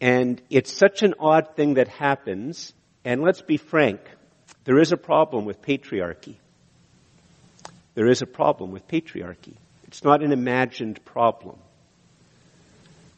And 0.00 0.40
it's 0.50 0.72
such 0.72 1.02
an 1.02 1.14
odd 1.18 1.56
thing 1.56 1.74
that 1.74 1.88
happens, 1.88 2.72
and 3.04 3.22
let's 3.22 3.42
be 3.42 3.56
frank, 3.56 4.00
there 4.64 4.78
is 4.78 4.92
a 4.92 4.96
problem 4.96 5.44
with 5.44 5.62
patriarchy. 5.62 6.36
There 7.94 8.08
is 8.08 8.22
a 8.22 8.26
problem 8.26 8.72
with 8.72 8.86
patriarchy. 8.88 9.54
It's 9.86 10.04
not 10.04 10.22
an 10.22 10.32
imagined 10.32 11.04
problem. 11.04 11.58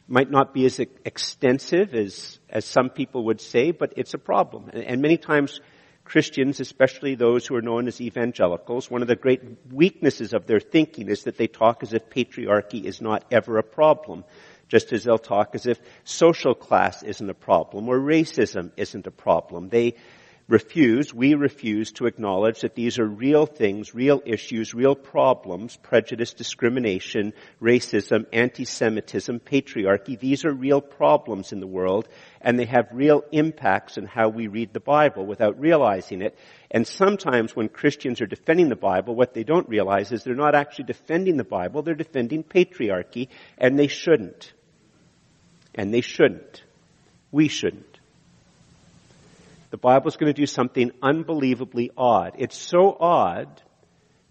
Might 0.07 0.31
not 0.31 0.53
be 0.53 0.65
as 0.65 0.79
extensive 0.79 1.93
as, 1.93 2.39
as 2.49 2.65
some 2.65 2.89
people 2.89 3.25
would 3.25 3.39
say, 3.41 3.71
but 3.71 3.93
it's 3.95 4.13
a 4.13 4.17
problem. 4.17 4.69
And, 4.73 4.83
and 4.83 5.01
many 5.01 5.17
times 5.17 5.59
Christians, 6.03 6.59
especially 6.59 7.15
those 7.15 7.47
who 7.47 7.55
are 7.55 7.61
known 7.61 7.87
as 7.87 8.01
evangelicals, 8.01 8.91
one 8.91 9.01
of 9.01 9.07
the 9.07 9.15
great 9.15 9.41
weaknesses 9.71 10.33
of 10.33 10.45
their 10.47 10.59
thinking 10.59 11.09
is 11.09 11.23
that 11.23 11.37
they 11.37 11.47
talk 11.47 11.83
as 11.83 11.93
if 11.93 12.09
patriarchy 12.09 12.83
is 12.83 13.01
not 13.01 13.23
ever 13.31 13.57
a 13.57 13.63
problem. 13.63 14.25
Just 14.67 14.91
as 14.91 15.03
they'll 15.03 15.17
talk 15.17 15.51
as 15.53 15.65
if 15.65 15.79
social 16.03 16.55
class 16.55 17.03
isn't 17.03 17.29
a 17.29 17.33
problem 17.33 17.87
or 17.87 17.99
racism 17.99 18.71
isn't 18.75 19.07
a 19.07 19.11
problem. 19.11 19.69
They, 19.69 19.95
refuse, 20.47 21.13
we 21.13 21.35
refuse 21.35 21.93
to 21.93 22.05
acknowledge 22.05 22.61
that 22.61 22.75
these 22.75 22.99
are 22.99 23.05
real 23.05 23.45
things, 23.45 23.95
real 23.95 24.21
issues, 24.25 24.73
real 24.73 24.95
problems, 24.95 25.77
prejudice, 25.77 26.33
discrimination, 26.33 27.33
racism, 27.61 28.25
anti-Semitism, 28.33 29.39
patriarchy. 29.39 30.19
These 30.19 30.43
are 30.43 30.53
real 30.53 30.81
problems 30.81 31.53
in 31.53 31.61
the 31.61 31.67
world 31.67 32.09
and 32.41 32.59
they 32.59 32.65
have 32.65 32.89
real 32.91 33.23
impacts 33.31 33.97
on 33.97 34.05
how 34.05 34.29
we 34.29 34.47
read 34.47 34.73
the 34.73 34.81
Bible 34.81 35.25
without 35.25 35.59
realizing 35.59 36.21
it. 36.21 36.37
And 36.69 36.85
sometimes 36.85 37.55
when 37.55 37.69
Christians 37.69 38.19
are 38.19 38.25
defending 38.25 38.67
the 38.67 38.75
Bible, 38.75 39.15
what 39.15 39.33
they 39.33 39.43
don't 39.43 39.69
realize 39.69 40.11
is 40.11 40.23
they're 40.23 40.35
not 40.35 40.55
actually 40.55 40.85
defending 40.85 41.37
the 41.37 41.45
Bible, 41.45 41.83
they're 41.83 41.95
defending 41.95 42.43
patriarchy 42.43 43.29
and 43.57 43.79
they 43.79 43.87
shouldn't. 43.87 44.51
And 45.73 45.93
they 45.93 46.01
shouldn't. 46.01 46.63
We 47.31 47.47
shouldn't 47.47 47.92
the 49.73 49.77
Bible's 49.77 50.17
going 50.17 50.31
to 50.31 50.39
do 50.39 50.45
something 50.45 50.91
unbelievably 51.01 51.89
odd. 51.97 52.35
It's 52.37 52.55
so 52.55 52.95
odd 52.99 53.63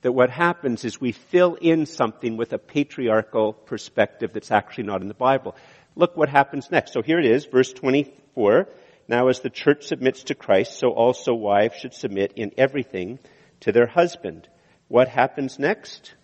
that 0.03 0.13
what 0.13 0.31
happens 0.31 0.85
is 0.85 1.01
we 1.01 1.11
fill 1.11 1.57
in 1.57 1.87
something 1.87 2.37
with 2.37 2.53
a 2.53 2.59
patriarchal 2.59 3.53
perspective 3.53 4.31
that's 4.33 4.53
actually 4.53 4.85
not 4.85 5.03
in 5.03 5.09
the 5.09 5.15
Bible. 5.15 5.57
Look 5.97 6.17
what 6.17 6.29
happens 6.29 6.71
next. 6.71 6.93
So 6.93 7.03
here 7.03 7.19
it 7.19 7.27
is, 7.27 7.47
verse 7.47 7.73
24. 7.73 8.69
Now 9.09 9.27
as 9.27 9.41
the 9.41 9.51
church 9.51 9.83
submits 9.83 10.23
to 10.25 10.37
Christ, 10.37 10.79
so 10.79 10.91
also 10.91 11.35
wives 11.35 11.75
should 11.75 11.95
submit 11.95 12.35
in 12.37 12.53
everything 12.57 13.19
to 13.63 13.73
their 13.73 13.89
husband. 13.89 14.47
What 14.87 15.09
happens 15.09 15.59
next? 15.59 16.15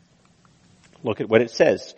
Look 1.02 1.20
at 1.20 1.28
what 1.28 1.42
it 1.42 1.50
says. 1.50 1.96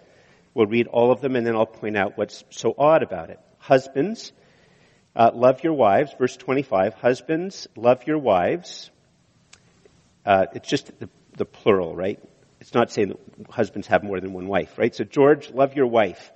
We'll 0.55 0.69
read 0.69 0.87
all 0.87 1.12
of 1.12 1.21
them 1.21 1.37
and 1.37 1.47
then 1.47 1.55
I'll 1.55 1.67
point 1.67 1.99
out 1.99 2.17
what's 2.17 2.45
so 2.49 2.75
odd 2.79 3.03
about 3.03 3.29
it. 3.29 3.39
Husbands, 3.59 4.33
uh, 5.17 5.31
love 5.35 5.62
your 5.64 5.73
wives, 5.75 6.12
verse 6.19 6.37
25. 6.37 6.95
Husbands, 6.95 7.69
love 7.76 8.07
your 8.07 8.19
wives. 8.19 8.90
Uh, 10.25 10.47
it's 10.55 10.69
just 10.69 10.87
the, 11.00 11.09
the, 11.37 11.45
plural, 11.45 11.97
right? 11.97 12.21
it's 12.61 12.75
not 12.75 12.93
saying 12.93 13.09
that 13.09 13.50
husbands 13.50 13.87
have 13.88 14.05
more 14.05 14.21
than 14.21 14.33
one 14.33 14.47
wife, 14.47 14.76
right? 14.79 14.95
So 14.95 15.05
George, 15.05 15.50
love 15.50 15.75
your 15.75 15.87
wife 15.87 16.31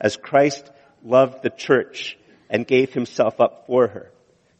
as 0.00 0.16
Christ 0.16 0.68
loved 1.04 1.42
the 1.42 1.50
church 1.50 2.18
and 2.50 2.66
gave 2.66 2.92
himself 2.92 3.40
up 3.40 3.66
for 3.66 3.86
her, 3.86 4.10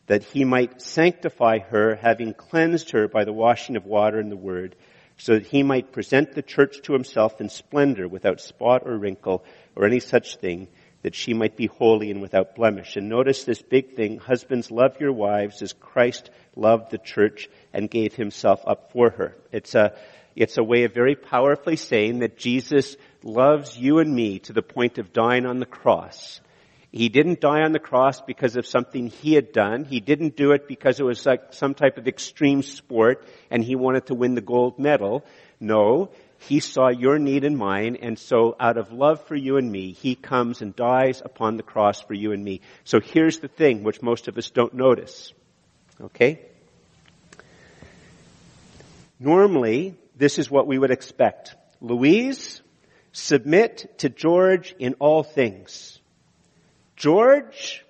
that 0.06 0.22
he 0.22 0.44
might 0.44 0.80
sanctify 0.80 1.58
her, 1.58 1.96
having 1.96 2.34
cleansed 2.34 2.90
her 2.92 3.08
by 3.08 3.24
the 3.24 3.32
washing 3.32 3.76
of 3.76 3.84
water 3.84 4.20
and 4.20 4.30
the 4.30 4.36
word, 4.36 4.76
so 5.16 5.34
that 5.34 5.46
he 5.46 5.64
might 5.64 5.92
present 5.92 6.34
the 6.34 6.42
church 6.42 6.82
to 6.82 6.92
himself 6.92 7.40
in 7.40 7.48
splendor 7.48 8.06
without 8.06 8.40
spot 8.40 8.82
or 8.86 8.96
wrinkle 8.96 9.44
or 9.74 9.84
any 9.84 9.98
such 9.98 10.36
thing, 10.36 10.68
that 11.02 11.14
she 11.14 11.34
might 11.34 11.56
be 11.56 11.66
holy 11.66 12.10
and 12.10 12.20
without 12.20 12.54
blemish. 12.54 12.96
And 12.96 13.08
notice 13.08 13.44
this 13.44 13.62
big 13.62 13.94
thing, 13.94 14.18
husbands 14.18 14.70
love 14.70 15.00
your 15.00 15.12
wives 15.12 15.62
as 15.62 15.72
Christ 15.72 16.30
loved 16.56 16.90
the 16.90 16.98
church 16.98 17.48
and 17.72 17.90
gave 17.90 18.14
himself 18.14 18.60
up 18.66 18.92
for 18.92 19.10
her. 19.10 19.36
It's 19.52 19.74
a, 19.74 19.96
it's 20.34 20.58
a 20.58 20.64
way 20.64 20.84
of 20.84 20.94
very 20.94 21.14
powerfully 21.14 21.76
saying 21.76 22.20
that 22.20 22.36
Jesus 22.36 22.96
loves 23.22 23.76
you 23.76 23.98
and 23.98 24.14
me 24.14 24.40
to 24.40 24.52
the 24.52 24.62
point 24.62 24.98
of 24.98 25.12
dying 25.12 25.46
on 25.46 25.60
the 25.60 25.66
cross. 25.66 26.40
He 26.90 27.10
didn't 27.10 27.40
die 27.40 27.60
on 27.62 27.72
the 27.72 27.78
cross 27.78 28.20
because 28.22 28.56
of 28.56 28.66
something 28.66 29.08
he 29.08 29.34
had 29.34 29.52
done. 29.52 29.84
He 29.84 30.00
didn't 30.00 30.36
do 30.36 30.52
it 30.52 30.66
because 30.66 30.98
it 30.98 31.04
was 31.04 31.26
like 31.26 31.52
some 31.52 31.74
type 31.74 31.98
of 31.98 32.08
extreme 32.08 32.62
sport 32.62 33.26
and 33.50 33.62
he 33.62 33.76
wanted 33.76 34.06
to 34.06 34.14
win 34.14 34.34
the 34.34 34.40
gold 34.40 34.78
medal. 34.78 35.24
No, 35.60 36.10
he 36.38 36.60
saw 36.60 36.88
your 36.88 37.18
need 37.18 37.44
and 37.44 37.58
mine 37.58 37.96
and 38.00 38.18
so 38.18 38.56
out 38.58 38.78
of 38.78 38.92
love 38.92 39.26
for 39.26 39.34
you 39.34 39.56
and 39.56 39.70
me, 39.70 39.92
he 39.92 40.14
comes 40.14 40.62
and 40.62 40.74
dies 40.74 41.20
upon 41.24 41.56
the 41.56 41.62
cross 41.62 42.00
for 42.00 42.14
you 42.14 42.32
and 42.32 42.42
me. 42.42 42.60
So 42.84 43.00
here's 43.00 43.40
the 43.40 43.48
thing 43.48 43.82
which 43.82 44.02
most 44.02 44.28
of 44.28 44.38
us 44.38 44.50
don't 44.50 44.74
notice. 44.74 45.32
Okay? 46.00 46.40
Normally, 49.18 49.96
this 50.16 50.38
is 50.38 50.50
what 50.50 50.68
we 50.68 50.78
would 50.78 50.92
expect. 50.92 51.56
Louise, 51.80 52.62
submit 53.12 53.98
to 53.98 54.08
George 54.08 54.74
in 54.78 54.94
all 55.00 55.24
things. 55.24 55.98
George, 56.96 57.84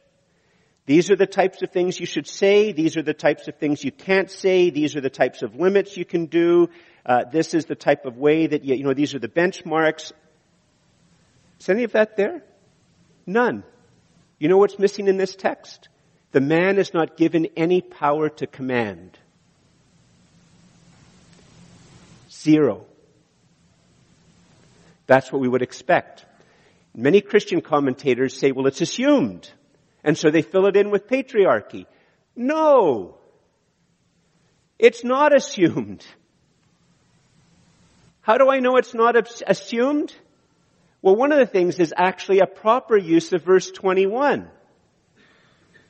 these 0.87 1.11
are 1.11 1.17
the 1.17 1.27
types 1.27 1.61
of 1.61 1.71
things 1.71 2.01
you 2.01 2.07
should 2.07 2.27
say. 2.27 2.73
These 2.73 2.97
are 2.97 3.03
the 3.03 3.13
types 3.13 3.47
of 3.47 3.57
things 3.57 3.85
you 3.85 3.93
can't 3.93 4.31
say. 4.31 4.71
These 4.71 4.97
are 4.97 5.03
the 5.03 5.11
types 5.11 5.43
of 5.43 5.55
limits 5.55 5.99
you 5.99 6.07
can 6.07 6.27
do. 6.27 6.71
Uh, 7.09 7.25
this 7.25 7.55
is 7.55 7.65
the 7.65 7.75
type 7.75 8.05
of 8.05 8.19
way 8.19 8.47
that 8.47 8.65
you, 8.65 8.75
you 8.75 8.85
know, 8.85 8.93
these 8.93 9.15
are 9.15 9.19
the 9.19 9.29
benchmarks. 9.29 10.13
Is 11.59 11.69
any 11.71 11.85
of 11.85 11.93
that 11.93 12.19
there? 12.19 12.43
None. 13.27 13.65
You 14.39 14.49
know 14.49 14.59
what's 14.59 14.79
missing 14.79 15.09
in 15.09 15.17
this 15.17 15.35
text? 15.35 15.89
The 16.33 16.43
man 16.43 16.77
is 16.79 16.93
not 16.93 17.17
given 17.17 17.49
any 17.57 17.81
power 17.81 18.29
to 18.29 18.47
command. 18.47 19.19
Zero. 22.31 22.85
That's 25.07 25.33
what 25.33 25.41
we 25.41 25.49
would 25.49 25.63
expect. 25.63 26.27
Many 26.95 27.23
Christian 27.23 27.63
commentators 27.63 28.39
say, 28.39 28.53
well, 28.53 28.67
it's 28.67 28.83
assumed. 28.83 29.51
And 30.05 30.17
so 30.17 30.31
they 30.31 30.43
fill 30.43 30.67
it 30.67 30.77
in 30.77 30.91
with 30.91 31.09
patriarchy. 31.09 31.87
No. 32.37 33.17
It's 34.79 35.03
not 35.03 35.35
assumed. 35.35 36.05
How 38.29 38.37
do 38.37 38.51
I 38.51 38.61
know 38.61 38.77
it's 38.77 38.93
not 38.93 39.17
assumed? 39.47 40.15
Well, 41.01 41.17
one 41.17 41.33
of 41.33 41.39
the 41.39 41.47
things 41.47 41.79
is 41.79 41.95
actually 41.97 42.41
a 42.41 42.47
proper 42.47 42.95
use 42.95 43.33
of 43.33 43.43
verse 43.43 43.71
21. 43.71 44.51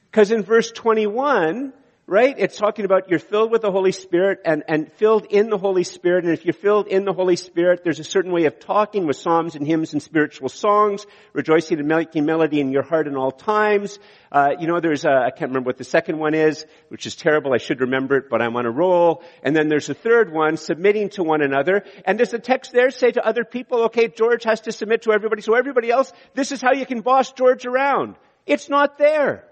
Because 0.09 0.31
in 0.31 0.45
verse 0.45 0.71
21, 0.71 1.73
right? 2.09 2.37
It's 2.39 2.57
talking 2.57 2.87
about 2.87 3.11
you're 3.11 3.19
filled 3.19 3.51
with 3.51 3.61
the 3.61 3.71
Holy 3.71 3.93
Spirit 3.93 4.41
and, 4.47 4.65
and 4.67 4.91
filled 4.95 5.27
in 5.27 5.51
the 5.51 5.59
Holy 5.59 5.85
Spirit. 5.85 6.25
And 6.25 6.33
if 6.33 6.47
you're 6.47 6.55
filled 6.55 6.87
in 6.87 7.05
the 7.05 7.13
Holy 7.13 7.37
Spirit, 7.37 7.85
there's 7.85 8.01
a 8.01 8.05
certain 8.05 8.33
way 8.33 8.47
of 8.47 8.59
talking 8.59 9.07
with 9.07 9.17
psalms 9.17 9.57
and 9.57 9.67
hymns 9.67 9.93
and 9.93 10.03
spiritual 10.03 10.49
songs, 10.49 11.05
rejoicing 11.35 11.79
and 11.79 11.87
making 11.87 12.25
melody 12.25 12.61
in 12.61 12.73
your 12.73 12.83
heart 12.83 13.09
in 13.09 13.15
all 13.15 13.31
times. 13.31 13.99
Uh, 14.33 14.53
you 14.59 14.67
know, 14.67 14.81
there's 14.81 15.05
I 15.05 15.29
can't 15.29 15.51
remember 15.51 15.69
what 15.69 15.77
the 15.77 15.85
second 15.85 16.19
one 16.19 16.33
is, 16.33 16.65
which 16.89 17.05
is 17.05 17.15
terrible. 17.15 17.53
I 17.53 17.59
should 17.59 17.83
remember 17.83 18.17
it, 18.17 18.31
but 18.31 18.41
I'm 18.41 18.57
on 18.57 18.65
a 18.65 18.71
roll. 18.71 19.23
And 19.43 19.55
then 19.55 19.69
there's 19.69 19.91
a 19.91 19.95
third 19.95 20.33
one, 20.33 20.57
submitting 20.57 21.11
to 21.11 21.23
one 21.23 21.43
another. 21.43 21.85
And 22.07 22.17
does 22.17 22.31
the 22.31 22.39
text 22.39 22.73
there 22.73 22.91
say 22.91 23.11
to 23.13 23.27
other 23.27 23.45
people, 23.45 23.83
okay, 23.85 24.09
George 24.09 24.45
has 24.45 24.63
to 24.63 24.73
submit 24.73 25.03
to 25.03 25.13
everybody, 25.13 25.43
so 25.43 25.55
everybody 25.55 25.91
else, 25.91 26.11
this 26.33 26.53
is 26.53 26.63
how 26.63 26.73
you 26.73 26.87
can 26.87 27.03
boss 27.03 27.33
George 27.33 27.67
around. 27.67 28.17
It's 28.47 28.71
not 28.71 28.97
there. 28.97 29.45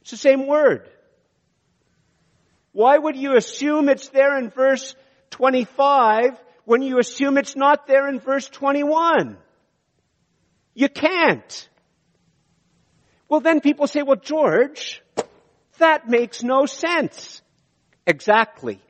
It's 0.00 0.10
the 0.10 0.16
same 0.16 0.48
word. 0.48 0.90
Why 2.80 2.96
would 2.96 3.14
you 3.14 3.36
assume 3.36 3.90
it's 3.90 4.08
there 4.08 4.38
in 4.38 4.48
verse 4.48 4.94
25 5.32 6.30
when 6.64 6.80
you 6.80 6.98
assume 6.98 7.36
it's 7.36 7.54
not 7.54 7.86
there 7.86 8.08
in 8.08 8.20
verse 8.20 8.48
21? 8.48 9.36
You 10.72 10.88
can't. 10.88 11.68
Well 13.28 13.40
then 13.40 13.60
people 13.60 13.86
say, 13.86 14.02
well 14.02 14.16
George, 14.16 15.02
that 15.76 16.08
makes 16.08 16.42
no 16.42 16.64
sense. 16.64 17.42
Exactly. 18.06 18.80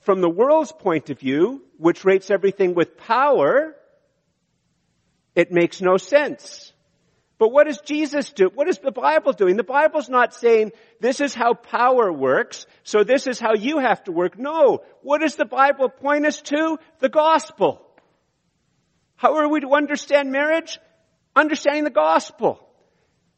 From 0.00 0.20
the 0.20 0.28
world's 0.28 0.72
point 0.72 1.08
of 1.08 1.18
view, 1.18 1.62
which 1.78 2.04
rates 2.04 2.30
everything 2.30 2.74
with 2.74 2.98
power, 2.98 3.74
it 5.34 5.50
makes 5.50 5.80
no 5.80 5.96
sense. 5.96 6.69
But 7.40 7.52
what 7.52 7.66
does 7.66 7.80
Jesus 7.80 8.30
do? 8.34 8.50
What 8.54 8.68
is 8.68 8.76
the 8.80 8.92
Bible 8.92 9.32
doing? 9.32 9.56
The 9.56 9.64
Bible's 9.64 10.10
not 10.10 10.34
saying 10.34 10.72
this 11.00 11.22
is 11.22 11.34
how 11.34 11.54
power 11.54 12.12
works, 12.12 12.66
so 12.84 13.02
this 13.02 13.26
is 13.26 13.40
how 13.40 13.54
you 13.54 13.78
have 13.78 14.04
to 14.04 14.12
work. 14.12 14.38
No. 14.38 14.80
What 15.00 15.22
does 15.22 15.36
the 15.36 15.46
Bible 15.46 15.88
point 15.88 16.26
us 16.26 16.42
to? 16.42 16.78
The 16.98 17.08
gospel. 17.08 17.80
How 19.16 19.36
are 19.36 19.48
we 19.48 19.60
to 19.60 19.72
understand 19.72 20.30
marriage? 20.30 20.78
Understanding 21.34 21.84
the 21.84 21.90
gospel. 21.90 22.60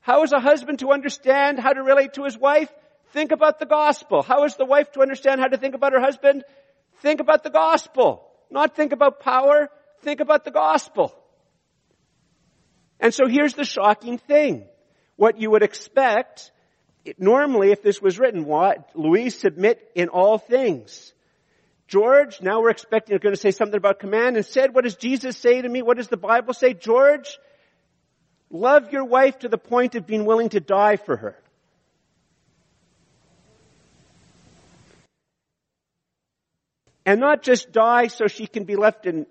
How 0.01 0.25
is 0.25 0.33
a 0.33 0.41
husband 0.41 0.81
to 0.81 0.91
understand 0.91 1.61
how 1.61 1.73
to 1.73 1.85
relate 1.85 2.15
to 2.15 2.25
his 2.25 2.37
wife? 2.37 2.73
Think 3.13 3.31
about 3.31 3.61
the 3.61 3.67
gospel. 3.67 4.23
How 4.23 4.43
is 4.47 4.57
the 4.57 4.65
wife 4.65 4.91
to 4.93 5.03
understand 5.03 5.41
how 5.41 5.47
to 5.47 5.59
think 5.59 5.77
about 5.77 5.93
her 5.93 6.01
husband? 6.01 6.43
Think 7.03 7.21
about 7.21 7.45
the 7.45 7.51
gospel. 7.51 8.27
Not 8.51 8.75
think 8.75 8.91
about 8.91 9.21
power. 9.21 9.71
Think 10.01 10.19
about 10.19 10.45
the 10.45 10.51
gospel. 10.51 11.15
And 13.03 13.13
so 13.13 13.27
here's 13.27 13.55
the 13.55 13.65
shocking 13.65 14.17
thing. 14.17 14.65
What 15.17 15.39
you 15.39 15.51
would 15.51 15.65
expect, 15.65 16.53
normally 17.19 17.73
if 17.73 17.83
this 17.83 18.01
was 18.01 18.19
written, 18.19 18.45
what? 18.45 18.91
Louise 18.95 19.37
submit 19.37 19.91
in 19.97 20.09
all 20.09 20.39
things. 20.39 21.13
George, 21.89 22.41
now 22.41 22.63
we're 22.63 22.71
expecting, 22.71 23.13
you're 23.13 23.19
going 23.19 23.35
to 23.35 23.41
say 23.41 23.51
something 23.51 23.77
about 23.77 23.99
command. 23.99 24.37
Instead, 24.37 24.73
what 24.73 24.85
does 24.85 24.95
Jesus 24.95 25.37
say 25.37 25.61
to 25.61 25.69
me? 25.69 25.83
What 25.83 25.97
does 25.97 26.09
the 26.09 26.17
Bible 26.17 26.55
say? 26.55 26.75
George, 26.75 27.39
love 28.51 28.93
your 28.93 29.05
wife 29.05 29.41
to 29.41 29.49
the 29.49 29.59
point 29.59 29.97
of 29.97 30.07
being 30.07 30.25
willing 30.25 30.51
to 30.51 30.61
die 30.61 30.97
for 30.97 31.17
her. 31.17 31.37
And 37.05 37.19
not 37.19 37.43
just 37.43 37.73
die 37.73 38.07
so 38.07 38.29
she 38.29 38.47
can 38.47 38.63
be 38.63 38.77
left 38.77 39.07
in 39.07 39.27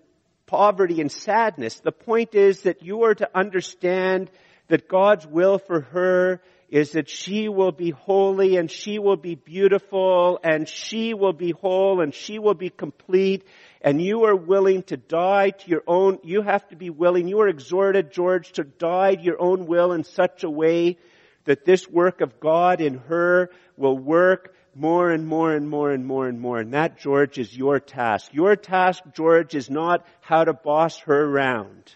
poverty 0.51 0.99
and 0.99 1.09
sadness. 1.09 1.79
The 1.79 1.93
point 1.93 2.35
is 2.35 2.63
that 2.63 2.83
you 2.83 3.03
are 3.03 3.15
to 3.15 3.29
understand 3.33 4.29
that 4.67 4.89
God's 4.89 5.25
will 5.25 5.59
for 5.59 5.79
her 5.79 6.41
is 6.69 6.91
that 6.91 7.09
she 7.09 7.47
will 7.47 7.71
be 7.71 7.91
holy 7.91 8.57
and 8.57 8.69
she 8.69 8.99
will 8.99 9.15
be 9.15 9.35
beautiful 9.35 10.41
and 10.43 10.67
she 10.67 11.13
will 11.13 11.31
be 11.31 11.51
whole 11.51 12.01
and 12.01 12.13
she 12.13 12.37
will 12.37 12.53
be 12.53 12.69
complete 12.69 13.45
and 13.81 14.01
you 14.01 14.25
are 14.25 14.35
willing 14.35 14.83
to 14.83 14.97
die 14.97 15.51
to 15.51 15.69
your 15.69 15.83
own, 15.87 16.19
you 16.21 16.41
have 16.41 16.67
to 16.67 16.75
be 16.75 16.89
willing, 16.89 17.29
you 17.29 17.39
are 17.39 17.47
exhorted, 17.47 18.11
George, 18.11 18.51
to 18.51 18.65
die 18.65 19.15
to 19.15 19.21
your 19.21 19.41
own 19.41 19.67
will 19.67 19.93
in 19.93 20.03
such 20.03 20.43
a 20.43 20.49
way 20.49 20.97
that 21.45 21.63
this 21.63 21.87
work 21.87 22.19
of 22.19 22.41
God 22.41 22.81
in 22.81 22.97
her 23.07 23.51
will 23.77 23.97
work 23.97 24.53
more 24.75 25.11
and 25.11 25.27
more 25.27 25.53
and 25.53 25.69
more 25.69 25.91
and 25.91 26.05
more 26.05 26.27
and 26.27 26.39
more. 26.39 26.59
And 26.59 26.73
that, 26.73 26.97
George, 26.99 27.37
is 27.37 27.55
your 27.55 27.79
task. 27.79 28.33
Your 28.33 28.55
task, 28.55 29.03
George, 29.13 29.55
is 29.55 29.69
not 29.69 30.05
how 30.21 30.43
to 30.43 30.53
boss 30.53 30.99
her 30.99 31.25
around. 31.25 31.93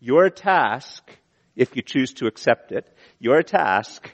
Your 0.00 0.28
task, 0.30 1.10
if 1.54 1.74
you 1.74 1.82
choose 1.82 2.14
to 2.14 2.26
accept 2.26 2.72
it, 2.72 2.86
your 3.18 3.42
task, 3.42 4.10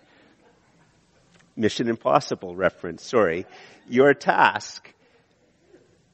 Mission 1.57 1.89
Impossible 1.89 2.55
reference, 2.55 3.05
sorry, 3.05 3.47
your 3.89 4.15
task 4.15 4.93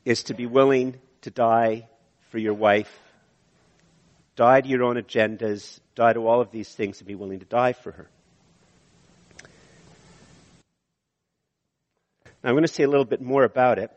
is 0.05 0.25
to 0.25 0.35
be 0.35 0.47
willing 0.47 0.99
to 1.23 1.31
die 1.31 1.87
for 2.31 2.39
your 2.39 2.55
wife, 2.55 2.99
die 4.37 4.61
to 4.61 4.69
your 4.69 4.85
own 4.85 4.97
agendas, 4.97 5.81
die 5.95 6.15
to 6.15 6.27
all 6.27 6.41
of 6.41 6.51
these 6.51 6.69
things 6.69 7.01
and 7.01 7.07
be 7.07 7.15
willing 7.15 7.41
to 7.41 7.47
die 7.47 7.75
for 7.75 7.93
her. 7.93 8.11
Now, 12.43 12.51
I'm 12.51 12.55
going 12.55 12.67
to 12.67 12.73
say 12.73 12.85
a 12.85 12.89
little 12.89 13.05
bit 13.05 13.21
more 13.21 13.45
about 13.45 13.79
it, 13.79 13.91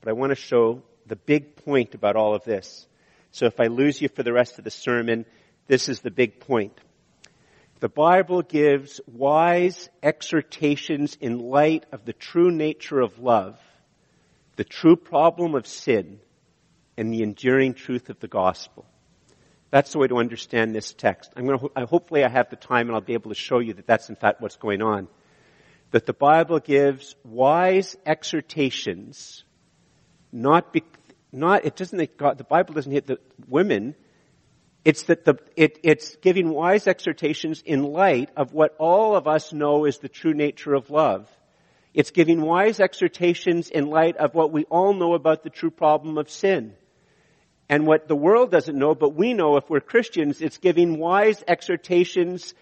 but 0.00 0.10
I 0.10 0.12
want 0.12 0.30
to 0.30 0.36
show 0.36 0.82
the 1.06 1.16
big 1.16 1.56
point 1.64 1.94
about 1.94 2.16
all 2.16 2.34
of 2.34 2.44
this. 2.44 2.86
So 3.30 3.46
if 3.46 3.60
I 3.60 3.66
lose 3.66 4.00
you 4.00 4.08
for 4.08 4.22
the 4.22 4.32
rest 4.32 4.58
of 4.58 4.64
the 4.64 4.70
sermon, 4.70 5.24
this 5.66 5.88
is 5.88 6.00
the 6.00 6.10
big 6.10 6.40
point. 6.40 6.78
The 7.80 7.88
Bible 7.88 8.42
gives 8.42 9.00
wise 9.06 9.88
exhortations 10.02 11.16
in 11.20 11.38
light 11.38 11.86
of 11.92 12.04
the 12.04 12.12
true 12.12 12.50
nature 12.50 13.00
of 13.00 13.20
love, 13.20 13.58
the 14.56 14.64
true 14.64 14.96
problem 14.96 15.54
of 15.54 15.66
sin, 15.66 16.18
and 16.96 17.12
the 17.12 17.22
enduring 17.22 17.74
truth 17.74 18.10
of 18.10 18.18
the 18.18 18.26
gospel. 18.26 18.84
That's 19.70 19.92
the 19.92 19.98
way 19.98 20.08
to 20.08 20.16
understand 20.16 20.74
this 20.74 20.92
text. 20.92 21.32
I'm 21.36 21.46
going 21.46 21.58
to, 21.58 21.86
hopefully 21.86 22.24
I 22.24 22.28
have 22.28 22.50
the 22.50 22.56
time 22.56 22.88
and 22.88 22.96
I'll 22.96 23.00
be 23.00 23.12
able 23.12 23.30
to 23.30 23.36
show 23.36 23.60
you 23.60 23.74
that 23.74 23.86
that's 23.86 24.08
in 24.08 24.16
fact 24.16 24.40
what's 24.40 24.56
going 24.56 24.82
on. 24.82 25.06
That 25.90 26.06
the 26.06 26.12
Bible 26.12 26.60
gives 26.60 27.14
wise 27.24 27.96
exhortations, 28.04 29.44
not, 30.30 30.72
be, 30.72 30.82
not, 31.32 31.64
it 31.64 31.76
doesn't, 31.76 31.98
the 32.18 32.46
Bible 32.48 32.74
doesn't 32.74 32.92
hit 32.92 33.06
the 33.06 33.18
women, 33.46 33.94
it's 34.84 35.04
that 35.04 35.24
the, 35.24 35.38
it, 35.56 35.78
it's 35.82 36.16
giving 36.16 36.50
wise 36.50 36.86
exhortations 36.86 37.62
in 37.64 37.82
light 37.82 38.30
of 38.36 38.52
what 38.52 38.74
all 38.78 39.16
of 39.16 39.26
us 39.26 39.52
know 39.52 39.84
is 39.84 39.98
the 39.98 40.08
true 40.08 40.34
nature 40.34 40.74
of 40.74 40.90
love. 40.90 41.28
It's 41.94 42.10
giving 42.10 42.40
wise 42.40 42.80
exhortations 42.80 43.70
in 43.70 43.86
light 43.88 44.16
of 44.16 44.34
what 44.34 44.52
we 44.52 44.64
all 44.64 44.94
know 44.94 45.14
about 45.14 45.42
the 45.42 45.50
true 45.50 45.70
problem 45.70 46.16
of 46.16 46.30
sin. 46.30 46.74
And 47.68 47.86
what 47.86 48.08
the 48.08 48.16
world 48.16 48.50
doesn't 48.50 48.78
know, 48.78 48.94
but 48.94 49.14
we 49.14 49.34
know 49.34 49.56
if 49.56 49.68
we're 49.68 49.80
Christians, 49.80 50.40
it's 50.40 50.58
giving 50.58 50.98
wise 50.98 51.42
exhortations 51.46 52.54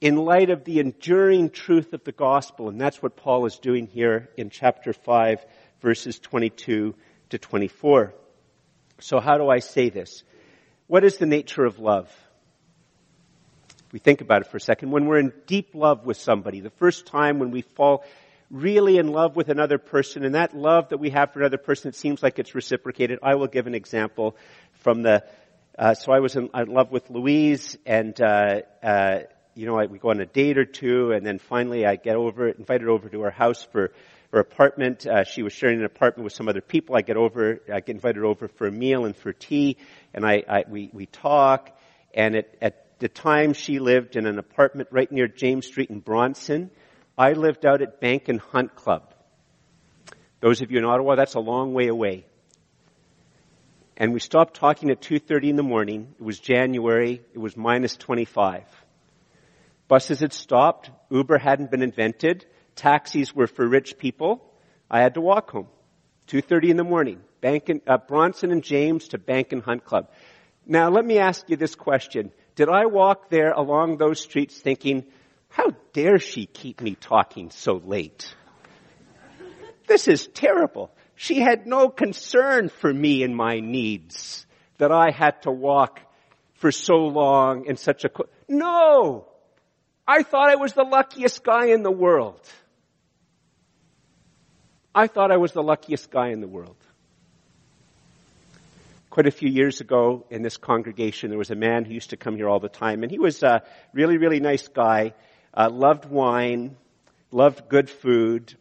in 0.00 0.16
light 0.16 0.50
of 0.50 0.64
the 0.64 0.80
enduring 0.80 1.50
truth 1.50 1.92
of 1.92 2.04
the 2.04 2.12
gospel. 2.12 2.68
And 2.68 2.80
that's 2.80 3.02
what 3.02 3.16
Paul 3.16 3.46
is 3.46 3.58
doing 3.58 3.86
here 3.86 4.28
in 4.36 4.50
chapter 4.50 4.92
5, 4.92 5.44
verses 5.80 6.18
22 6.18 6.94
to 7.30 7.38
24. 7.38 8.14
So 9.00 9.20
how 9.20 9.38
do 9.38 9.48
I 9.48 9.60
say 9.60 9.90
this? 9.90 10.22
What 10.86 11.04
is 11.04 11.16
the 11.16 11.26
nature 11.26 11.64
of 11.64 11.78
love? 11.78 12.10
We 13.92 13.98
think 13.98 14.20
about 14.20 14.42
it 14.42 14.48
for 14.48 14.58
a 14.58 14.60
second. 14.60 14.90
When 14.90 15.06
we're 15.06 15.18
in 15.18 15.32
deep 15.46 15.74
love 15.74 16.04
with 16.04 16.16
somebody, 16.18 16.60
the 16.60 16.70
first 16.70 17.06
time 17.06 17.38
when 17.38 17.50
we 17.50 17.62
fall 17.62 18.04
really 18.50 18.98
in 18.98 19.08
love 19.08 19.36
with 19.36 19.48
another 19.48 19.78
person, 19.78 20.24
and 20.24 20.34
that 20.34 20.56
love 20.56 20.90
that 20.90 20.98
we 20.98 21.10
have 21.10 21.32
for 21.32 21.40
another 21.40 21.58
person, 21.58 21.88
it 21.88 21.94
seems 21.94 22.22
like 22.22 22.38
it's 22.38 22.54
reciprocated. 22.54 23.18
I 23.22 23.34
will 23.34 23.46
give 23.46 23.66
an 23.66 23.74
example 23.74 24.36
from 24.80 25.02
the, 25.02 25.24
uh, 25.78 25.94
so 25.94 26.12
I 26.12 26.20
was 26.20 26.36
in, 26.36 26.50
in, 26.54 26.68
love 26.68 26.92
with 26.92 27.10
Louise, 27.10 27.76
and, 27.86 28.20
uh, 28.20 28.62
uh, 28.82 29.20
you 29.56 29.64
know, 29.64 29.78
I, 29.78 29.86
we 29.86 29.98
go 29.98 30.10
on 30.10 30.20
a 30.20 30.26
date 30.26 30.58
or 30.58 30.66
two, 30.66 31.12
and 31.12 31.24
then 31.24 31.38
finally 31.38 31.86
I 31.86 31.96
get 31.96 32.14
over, 32.14 32.48
invited 32.48 32.88
over 32.88 33.08
to 33.08 33.22
her 33.22 33.30
house 33.30 33.64
for 33.72 33.90
her 34.30 34.38
apartment. 34.38 35.06
Uh, 35.06 35.24
she 35.24 35.42
was 35.42 35.54
sharing 35.54 35.78
an 35.78 35.86
apartment 35.86 36.24
with 36.24 36.34
some 36.34 36.46
other 36.46 36.60
people. 36.60 36.94
I 36.94 37.00
get 37.00 37.16
over, 37.16 37.62
I 37.72 37.80
get 37.80 37.96
invited 37.96 38.22
over 38.22 38.48
for 38.48 38.66
a 38.66 38.70
meal 38.70 39.06
and 39.06 39.16
for 39.16 39.32
tea, 39.32 39.78
and 40.12 40.26
I, 40.26 40.42
I 40.46 40.64
we, 40.68 40.90
we 40.92 41.06
talk. 41.06 41.70
And 42.12 42.36
at, 42.36 42.54
at 42.60 42.98
the 43.00 43.08
time, 43.08 43.54
she 43.54 43.78
lived 43.78 44.16
in 44.16 44.26
an 44.26 44.38
apartment 44.38 44.90
right 44.92 45.10
near 45.10 45.26
James 45.26 45.66
Street 45.66 45.88
in 45.88 46.00
Bronson. 46.00 46.70
I 47.16 47.32
lived 47.32 47.64
out 47.64 47.80
at 47.80 47.98
Bank 47.98 48.28
and 48.28 48.38
Hunt 48.38 48.76
Club. 48.76 49.14
Those 50.40 50.60
of 50.60 50.70
you 50.70 50.78
in 50.78 50.84
Ottawa, 50.84 51.14
that's 51.14 51.34
a 51.34 51.40
long 51.40 51.72
way 51.72 51.88
away. 51.88 52.26
And 53.96 54.12
we 54.12 54.20
stopped 54.20 54.54
talking 54.54 54.90
at 54.90 55.00
2.30 55.00 55.48
in 55.48 55.56
the 55.56 55.62
morning. 55.62 56.14
It 56.20 56.22
was 56.22 56.38
January. 56.38 57.22
It 57.32 57.38
was 57.38 57.56
minus 57.56 57.96
25. 57.96 58.62
Buses 59.88 60.20
had 60.20 60.32
stopped. 60.32 60.90
Uber 61.10 61.38
hadn't 61.38 61.70
been 61.70 61.82
invented. 61.82 62.46
Taxis 62.74 63.34
were 63.34 63.46
for 63.46 63.66
rich 63.66 63.98
people. 63.98 64.52
I 64.90 65.00
had 65.00 65.14
to 65.14 65.20
walk 65.20 65.50
home. 65.50 65.68
2.30 66.28 66.70
in 66.70 66.76
the 66.76 66.84
morning. 66.84 67.20
Bank 67.40 67.68
and, 67.68 67.80
uh, 67.86 67.98
Bronson 67.98 68.50
and 68.50 68.62
James 68.62 69.08
to 69.08 69.18
Bank 69.18 69.52
and 69.52 69.62
Hunt 69.62 69.84
Club. 69.84 70.10
Now 70.66 70.90
let 70.90 71.04
me 71.04 71.18
ask 71.18 71.48
you 71.48 71.56
this 71.56 71.76
question. 71.76 72.32
Did 72.56 72.68
I 72.68 72.86
walk 72.86 73.30
there 73.30 73.52
along 73.52 73.98
those 73.98 74.20
streets 74.20 74.58
thinking, 74.58 75.04
how 75.48 75.70
dare 75.92 76.18
she 76.18 76.46
keep 76.46 76.80
me 76.80 76.96
talking 76.96 77.50
so 77.50 77.80
late? 77.84 78.34
This 79.86 80.08
is 80.08 80.26
terrible. 80.26 80.90
She 81.14 81.40
had 81.40 81.66
no 81.66 81.88
concern 81.88 82.68
for 82.68 82.92
me 82.92 83.22
and 83.22 83.36
my 83.36 83.60
needs 83.60 84.46
that 84.78 84.90
I 84.90 85.10
had 85.10 85.42
to 85.42 85.50
walk 85.50 86.00
for 86.54 86.72
so 86.72 86.94
long 86.94 87.66
in 87.66 87.76
such 87.76 88.04
a, 88.04 88.10
no! 88.48 89.28
I 90.08 90.22
thought 90.22 90.48
I 90.48 90.56
was 90.56 90.72
the 90.72 90.84
luckiest 90.84 91.42
guy 91.42 91.66
in 91.66 91.82
the 91.82 91.90
world. 91.90 92.40
I 94.94 95.08
thought 95.08 95.32
I 95.32 95.36
was 95.36 95.52
the 95.52 95.62
luckiest 95.62 96.10
guy 96.10 96.28
in 96.28 96.40
the 96.40 96.46
world. 96.46 96.76
Quite 99.10 99.26
a 99.26 99.30
few 99.30 99.48
years 99.48 99.80
ago 99.80 100.24
in 100.30 100.42
this 100.42 100.56
congregation, 100.56 101.30
there 101.30 101.38
was 101.38 101.50
a 101.50 101.56
man 101.56 101.84
who 101.84 101.92
used 101.92 102.10
to 102.10 102.16
come 102.16 102.36
here 102.36 102.48
all 102.48 102.60
the 102.60 102.68
time, 102.68 103.02
and 103.02 103.10
he 103.10 103.18
was 103.18 103.42
a 103.42 103.62
really, 103.92 104.16
really 104.16 104.40
nice 104.40 104.68
guy, 104.68 105.14
uh, 105.52 105.68
loved 105.70 106.04
wine, 106.04 106.76
loved 107.32 107.68
good 107.68 107.90
food, 107.90 108.54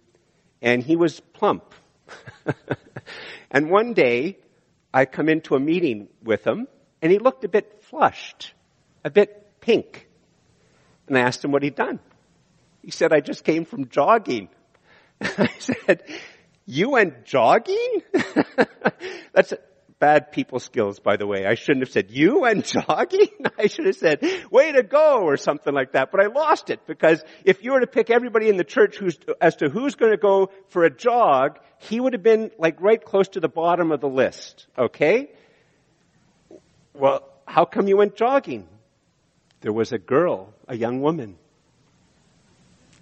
and 0.61 0.81
he 0.81 0.95
was 0.95 1.19
plump. 1.19 1.73
and 3.51 3.69
one 3.69 3.93
day, 3.93 4.37
I 4.93 5.05
come 5.05 5.29
into 5.29 5.55
a 5.55 5.59
meeting 5.59 6.07
with 6.23 6.45
him, 6.45 6.67
and 7.01 7.11
he 7.11 7.19
looked 7.19 7.43
a 7.43 7.49
bit 7.49 7.83
flushed, 7.83 8.53
a 9.03 9.11
bit 9.11 9.61
pink. 9.61 10.04
And 11.07 11.17
I 11.17 11.21
asked 11.21 11.43
him 11.43 11.51
what 11.51 11.63
he'd 11.63 11.75
done. 11.75 11.99
He 12.81 12.91
said, 12.91 13.13
I 13.13 13.19
just 13.19 13.43
came 13.43 13.65
from 13.65 13.89
jogging. 13.89 14.49
I 15.21 15.49
said, 15.59 16.03
you 16.65 16.91
went 16.91 17.25
jogging? 17.25 18.01
That's 19.33 19.53
bad 19.99 20.31
people 20.31 20.59
skills, 20.59 20.99
by 20.99 21.17
the 21.17 21.25
way. 21.25 21.45
I 21.45 21.55
shouldn't 21.55 21.85
have 21.85 21.91
said, 21.91 22.11
you 22.11 22.41
went 22.41 22.65
jogging? 22.87 23.29
I 23.57 23.67
should 23.67 23.85
have 23.85 23.95
said, 23.95 24.23
way 24.51 24.71
to 24.71 24.83
go, 24.83 25.21
or 25.21 25.37
something 25.37 25.73
like 25.73 25.93
that. 25.93 26.11
But 26.11 26.21
I 26.21 26.27
lost 26.27 26.69
it, 26.69 26.81
because 26.85 27.23
if 27.43 27.63
you 27.63 27.71
were 27.71 27.79
to 27.79 27.87
pick 27.87 28.09
everybody 28.09 28.49
in 28.49 28.57
the 28.57 28.63
church 28.63 29.01
as 29.41 29.55
to 29.57 29.69
who's 29.69 29.95
going 29.95 30.11
to 30.11 30.17
go 30.17 30.51
for 30.69 30.83
a 30.83 30.89
jog, 30.89 31.59
he 31.79 31.99
would 31.99 32.13
have 32.13 32.23
been 32.23 32.51
like 32.57 32.81
right 32.81 33.03
close 33.03 33.29
to 33.29 33.39
the 33.39 33.49
bottom 33.49 33.91
of 33.91 34.01
the 34.01 34.09
list. 34.09 34.67
Okay? 34.77 35.31
Well, 36.93 37.27
how 37.47 37.65
come 37.65 37.87
you 37.87 37.97
went 37.97 38.15
jogging? 38.15 38.67
There 39.65 39.73
was 39.73 39.91
a 39.91 39.97
girl, 39.97 40.53
a 40.67 40.77
young 40.77 41.01
woman. 41.01 41.37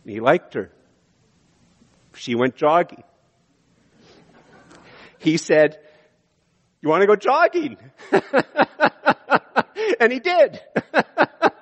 He 0.05 0.21
liked 0.21 0.53
her 0.53 0.71
she 2.15 2.35
went 2.35 2.55
jogging. 2.55 3.03
He 5.19 5.37
said, 5.37 5.79
you 6.81 6.89
want 6.89 7.01
to 7.01 7.07
go 7.07 7.15
jogging? 7.15 7.77
and 9.99 10.11
he 10.11 10.19
did. 10.19 10.59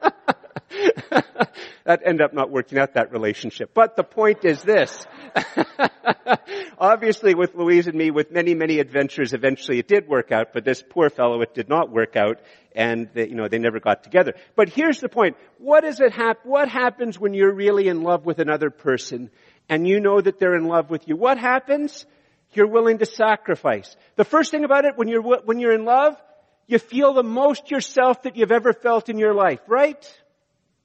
that 1.86 2.02
ended 2.06 2.22
up 2.22 2.34
not 2.34 2.50
working 2.50 2.80
out, 2.80 2.96
that 2.96 3.12
relationship. 3.12 3.72
But 3.74 3.96
the 3.96 4.04
point 4.04 4.46
is 4.46 4.62
this. 4.62 5.06
Obviously 6.78 7.36
with 7.36 7.54
Louise 7.54 7.88
and 7.88 7.96
me, 7.96 8.12
with 8.12 8.32
many, 8.32 8.56
many 8.56 8.80
adventures, 8.80 9.34
eventually 9.34 9.80
it 9.80 9.88
did 9.88 10.08
work 10.08 10.32
out, 10.32 10.54
but 10.54 10.66
this 10.66 10.84
poor 10.88 11.10
fellow, 11.10 11.42
it 11.42 11.54
did 11.54 11.70
not 11.70 11.92
work 11.92 12.16
out, 12.16 12.40
and 12.74 13.10
they, 13.14 13.28
you 13.28 13.36
know, 13.36 13.48
they 13.48 13.60
never 13.60 13.80
got 13.80 14.04
together. 14.04 14.34
But 14.56 14.70
here's 14.70 15.00
the 15.00 15.10
point. 15.10 15.38
What 15.60 15.82
does 15.82 16.00
it 16.00 16.12
hap- 16.12 16.46
what 16.46 16.70
happens 16.70 17.20
when 17.20 17.34
you're 17.34 17.54
really 17.54 17.88
in 17.88 18.02
love 18.02 18.26
with 18.26 18.40
another 18.40 18.70
person? 18.70 19.30
and 19.72 19.88
you 19.88 20.02
know 20.02 20.20
that 20.20 20.38
they're 20.38 20.56
in 20.56 20.68
love 20.68 20.90
with 20.90 21.08
you, 21.08 21.16
what 21.16 21.38
happens? 21.38 22.06
You're 22.54 22.68
willing 22.68 22.98
to 22.98 23.06
sacrifice. 23.06 23.96
The 24.18 24.26
first 24.26 24.52
thing 24.52 24.66
about 24.66 24.84
it, 24.84 24.98
when 24.98 25.08
you're, 25.08 25.22
when 25.22 25.60
you're 25.60 25.74
in 25.74 25.86
love, 25.86 26.22
you 26.68 26.78
feel 26.78 27.14
the 27.14 27.24
most 27.24 27.72
yourself 27.72 28.24
that 28.24 28.36
you've 28.36 28.52
ever 28.52 28.74
felt 28.74 29.08
in 29.08 29.18
your 29.18 29.34
life, 29.34 29.62
right? 29.68 30.21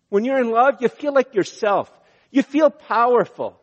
When 0.09 0.25
you're 0.25 0.41
in 0.41 0.51
love, 0.51 0.77
you 0.81 0.89
feel 0.89 1.13
like 1.13 1.35
yourself. 1.35 1.91
You 2.31 2.43
feel 2.43 2.71
powerful. 2.71 3.61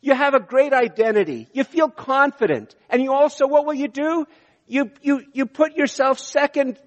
You 0.00 0.14
have 0.14 0.34
a 0.34 0.40
great 0.40 0.72
identity. 0.72 1.48
You 1.52 1.64
feel 1.64 1.88
confident. 1.88 2.74
And 2.90 3.02
you 3.02 3.12
also, 3.12 3.46
what 3.46 3.66
will 3.66 3.74
you 3.74 3.88
do? 3.88 4.26
You, 4.66 4.90
you, 5.02 5.22
you 5.32 5.46
put 5.46 5.76
yourself 5.76 6.18
second 6.18 6.78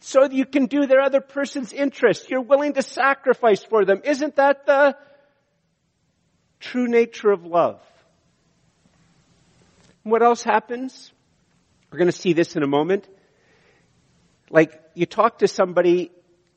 so 0.00 0.20
that 0.20 0.32
you 0.32 0.44
can 0.44 0.66
do 0.66 0.86
their 0.86 1.00
other 1.00 1.20
person's 1.20 1.72
interest. 1.72 2.28
You're 2.30 2.42
willing 2.42 2.74
to 2.74 2.82
sacrifice 2.82 3.62
for 3.62 3.84
them. 3.84 4.02
Isn't 4.04 4.36
that 4.36 4.66
the 4.66 4.96
true 6.64 6.88
nature 6.88 7.30
of 7.30 7.44
love. 7.44 7.80
What 10.02 10.22
else 10.22 10.42
happens? 10.42 11.12
We're 11.90 11.98
going 11.98 12.10
to 12.10 12.12
see 12.12 12.32
this 12.32 12.56
in 12.56 12.62
a 12.62 12.66
moment. 12.66 13.06
Like, 14.50 14.80
you 14.94 15.06
talk 15.06 15.38
to 15.38 15.48
somebody, 15.48 16.10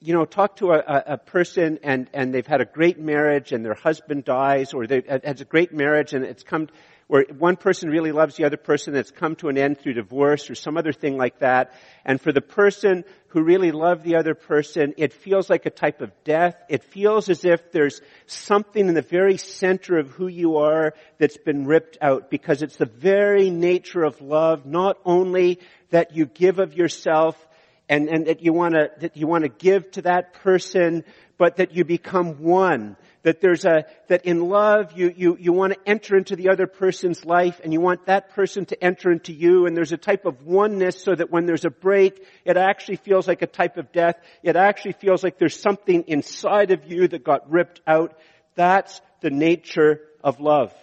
you 0.08 0.14
know, 0.14 0.24
talk 0.24 0.56
to 0.56 0.72
a, 0.72 1.04
a, 1.06 1.18
person 1.18 1.80
and, 1.84 2.10
and 2.14 2.34
they've 2.34 2.48
had 2.48 2.62
a 2.62 2.66
great 2.66 2.98
marriage 2.98 3.52
and 3.52 3.66
their 3.66 3.74
husband 3.74 4.24
dies 4.24 4.74
or 4.74 4.88
they 4.88 5.04
has 5.06 5.42
a 5.42 5.46
great 5.46 5.74
marriage 5.74 6.14
and 6.14 6.24
it's 6.24 6.44
come, 6.44 6.70
where 7.08 7.26
one 7.38 7.58
person 7.58 7.90
really 7.90 8.14
loves 8.14 8.38
the 8.38 8.46
other 8.46 8.56
person 8.56 8.94
that's 8.94 9.12
come 9.12 9.36
to 9.36 9.50
an 9.50 9.58
end 9.58 9.82
through 9.82 9.96
divorce 9.96 10.50
or 10.50 10.56
some 10.56 10.78
other 10.78 10.94
thing 10.94 11.18
like 11.18 11.40
that. 11.40 11.74
And 12.06 12.22
for 12.22 12.32
the 12.32 12.40
person 12.40 13.04
who 13.28 13.44
really 13.44 13.72
loved 13.72 14.06
the 14.06 14.16
other 14.16 14.34
person, 14.34 14.94
it 14.96 15.12
feels 15.12 15.50
like 15.50 15.66
a 15.66 15.70
type 15.70 16.00
of 16.00 16.14
death. 16.24 16.56
It 16.70 16.86
feels 16.86 17.28
as 17.28 17.44
if 17.44 17.74
there's 17.74 18.00
something 18.28 18.88
in 18.88 18.94
the 18.94 19.02
very 19.02 19.36
center 19.36 19.98
of 19.98 20.10
who 20.12 20.28
you 20.28 20.56
are 20.56 20.94
that's 21.18 21.38
been 21.38 21.66
ripped 21.66 21.98
out 22.02 22.32
because 22.32 22.62
it's 22.62 22.78
the 22.78 22.86
very 22.86 23.50
nature 23.50 24.04
of 24.04 24.22
love, 24.22 24.66
not 24.66 25.00
only 25.04 25.60
that 25.90 26.16
you 26.16 26.26
give 26.26 26.60
of 26.60 26.76
yourself 26.76 27.47
and, 27.90 28.10
and 28.10 28.28
that 28.28 28.42
you 28.42 28.54
want 28.54 28.74
to 28.74 28.92
that 29.00 29.16
you 29.16 29.28
want 29.28 29.44
to 29.44 29.50
give 29.50 29.90
to 29.92 30.02
that 30.04 30.34
person, 30.34 31.04
but 31.38 31.58
that 31.58 31.76
you 31.76 31.86
become 31.86 32.42
one. 32.42 32.98
That 33.24 33.42
there's 33.42 33.66
a, 33.66 33.86
that 34.08 34.26
in 34.26 34.48
love 34.48 34.94
you, 34.98 35.14
you, 35.16 35.38
you 35.40 35.52
want 35.52 35.74
to 35.74 35.80
enter 35.86 36.16
into 36.16 36.36
the 36.36 36.50
other 36.50 36.66
person's 36.66 37.26
life 37.26 37.60
and 37.62 37.74
you 37.74 37.82
want 37.82 38.06
that 38.06 38.30
person 38.30 38.66
to 38.68 38.82
enter 38.82 39.12
into 39.12 39.34
you 39.34 39.66
and 39.66 39.76
there's 39.76 39.92
a 39.92 39.98
type 39.98 40.26
of 40.26 40.44
oneness 40.44 41.02
so 41.02 41.14
that 41.14 41.30
when 41.30 41.46
there's 41.46 41.66
a 41.66 41.70
break, 41.70 42.26
it 42.46 42.56
actually 42.56 42.96
feels 42.98 43.28
like 43.28 43.42
a 43.42 43.48
type 43.48 43.76
of 43.76 43.92
death. 43.92 44.16
It 44.44 44.56
actually 44.56 44.94
feels 44.94 45.24
like 45.24 45.40
there's 45.40 45.60
something 45.60 46.06
inside 46.08 46.72
of 46.72 46.86
you 46.86 47.08
that 47.10 47.24
got 47.24 47.50
ripped 47.52 47.82
out. 47.86 48.18
That's 48.56 49.02
the 49.20 49.30
nature 49.30 50.02
of 50.24 50.40
love. 50.40 50.74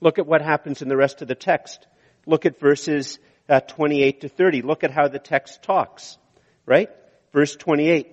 Look 0.00 0.18
at 0.18 0.26
what 0.26 0.40
happens 0.40 0.82
in 0.82 0.88
the 0.88 0.96
rest 0.96 1.20
of 1.20 1.28
the 1.28 1.34
text. 1.34 1.86
Look 2.26 2.46
at 2.46 2.58
verses 2.58 3.18
uh, 3.48 3.60
28 3.60 4.22
to 4.22 4.28
30. 4.28 4.62
Look 4.62 4.84
at 4.84 4.90
how 4.90 5.08
the 5.08 5.18
text 5.18 5.62
talks, 5.62 6.16
right? 6.66 6.90
Verse 7.32 7.56
28. 7.56 8.08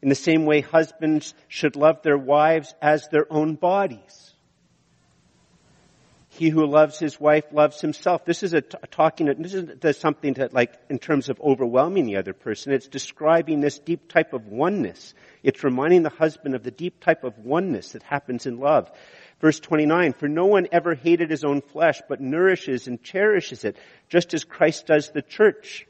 In 0.00 0.08
the 0.08 0.14
same 0.14 0.44
way, 0.44 0.60
husbands 0.60 1.34
should 1.48 1.74
love 1.74 2.02
their 2.02 2.18
wives 2.18 2.74
as 2.80 3.08
their 3.08 3.30
own 3.32 3.56
bodies. 3.56 4.34
He 6.38 6.50
who 6.50 6.66
loves 6.66 7.00
his 7.00 7.18
wife 7.18 7.46
loves 7.50 7.80
himself. 7.80 8.24
This 8.24 8.44
is 8.44 8.52
a, 8.52 8.60
t- 8.60 8.78
talking, 8.92 9.26
this 9.40 9.54
is 9.54 9.96
something 9.96 10.34
to 10.34 10.48
like, 10.52 10.72
in 10.88 11.00
terms 11.00 11.28
of 11.28 11.40
overwhelming 11.40 12.06
the 12.06 12.16
other 12.16 12.32
person. 12.32 12.72
It's 12.72 12.86
describing 12.86 13.60
this 13.60 13.80
deep 13.80 14.08
type 14.08 14.32
of 14.32 14.46
oneness. 14.46 15.14
It's 15.42 15.64
reminding 15.64 16.04
the 16.04 16.10
husband 16.10 16.54
of 16.54 16.62
the 16.62 16.70
deep 16.70 17.00
type 17.00 17.24
of 17.24 17.38
oneness 17.38 17.92
that 17.92 18.04
happens 18.04 18.46
in 18.46 18.60
love. 18.60 18.88
Verse 19.40 19.60
29, 19.60 20.14
for 20.14 20.28
no 20.28 20.46
one 20.46 20.66
ever 20.72 20.94
hated 20.94 21.30
his 21.30 21.44
own 21.44 21.60
flesh, 21.60 22.00
but 22.08 22.20
nourishes 22.20 22.88
and 22.88 23.02
cherishes 23.02 23.64
it, 23.64 23.76
just 24.08 24.34
as 24.34 24.44
Christ 24.44 24.86
does 24.86 25.10
the 25.10 25.22
church 25.22 25.86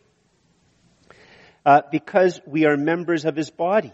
uh, 1.68 1.82
because 1.90 2.40
we 2.46 2.64
are 2.64 2.76
members 2.78 3.26
of 3.26 3.36
his 3.36 3.50
body. 3.50 3.92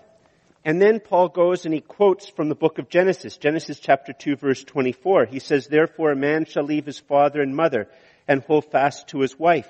And 0.65 0.81
then 0.81 1.01
Paul 1.01 1.29
goes 1.29 1.65
and 1.65 1.75
he 1.75 1.81
quotes 1.81 2.29
from 2.29 2.49
the 2.49 2.55
book 2.55 2.79
of 2.79 2.89
Genesis, 2.89 3.37
Genesis 3.37 3.81
chapter 3.81 4.13
2 4.13 4.37
verse 4.37 4.63
24. 4.63 5.27
He 5.27 5.41
says, 5.41 5.67
therefore 5.67 6.13
a 6.13 6.17
man 6.17 6.47
shall 6.47 6.63
leave 6.63 6.87
his 6.87 7.01
father 7.01 7.43
and 7.43 7.55
mother 7.55 7.89
and 8.27 8.43
hold 8.43 8.71
fast 8.71 9.09
to 9.09 9.21
his 9.21 9.39
wife. 9.39 9.69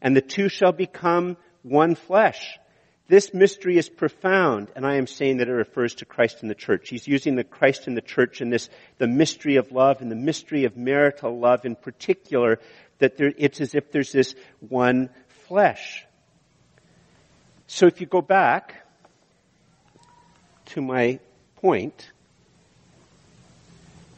And 0.00 0.16
the 0.16 0.22
two 0.22 0.48
shall 0.48 0.70
become 0.70 1.36
one 1.62 1.96
flesh. 1.96 2.58
This 3.06 3.34
mystery 3.34 3.76
is 3.76 3.90
profound, 3.90 4.68
and 4.74 4.86
I 4.86 4.94
am 4.96 5.06
saying 5.06 5.36
that 5.36 5.48
it 5.48 5.52
refers 5.52 5.96
to 5.96 6.06
Christ 6.06 6.38
and 6.40 6.50
the 6.50 6.54
church. 6.54 6.88
He's 6.88 7.06
using 7.06 7.36
the 7.36 7.44
Christ 7.44 7.86
and 7.86 7.96
the 7.96 8.00
church 8.00 8.40
in 8.40 8.48
this, 8.48 8.70
the 8.96 9.06
mystery 9.06 9.56
of 9.56 9.72
love 9.72 10.00
and 10.00 10.10
the 10.10 10.16
mystery 10.16 10.64
of 10.64 10.76
marital 10.76 11.38
love 11.38 11.66
in 11.66 11.76
particular, 11.76 12.60
that 12.98 13.18
there, 13.18 13.32
it's 13.36 13.60
as 13.60 13.74
if 13.74 13.92
there's 13.92 14.12
this 14.12 14.34
one 14.60 15.10
flesh. 15.46 16.06
So 17.66 17.86
if 17.86 18.00
you 18.00 18.06
go 18.06 18.22
back 18.22 18.86
to 20.66 20.80
my 20.80 21.20
point, 21.56 22.10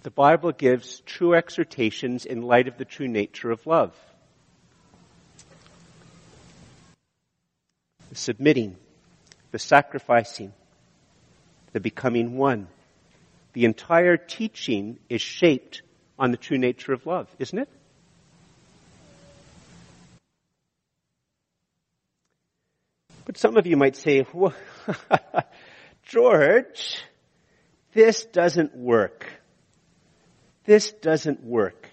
the 0.05 0.11
Bible 0.11 0.53
gives 0.53 1.01
true 1.01 1.35
exhortations 1.35 2.25
in 2.25 2.43
light 2.43 2.69
of 2.69 2.79
the 2.79 2.85
true 2.85 3.09
nature 3.09 3.51
of 3.51 3.67
love. 3.67 3.97
The 8.17 8.23
submitting, 8.23 8.79
the 9.51 9.59
sacrificing, 9.59 10.55
the 11.75 11.81
becoming 11.81 12.39
one. 12.39 12.67
The 13.53 13.67
entire 13.67 14.17
teaching 14.17 14.99
is 15.11 15.21
shaped 15.21 15.83
on 16.19 16.31
the 16.31 16.39
true 16.39 16.57
nature 16.57 16.95
of 16.95 17.05
love, 17.05 17.29
isn't 17.39 17.59
it? 17.59 17.69
But 23.27 23.37
some 23.37 23.59
of 23.59 23.67
you 23.67 23.77
might 23.77 23.97
say, 23.97 24.25
George, 26.05 27.03
this 27.93 28.25
doesn't 28.25 28.75
work. 28.75 29.27
This 30.65 30.91
doesn't 30.91 31.45
work. 31.45 31.87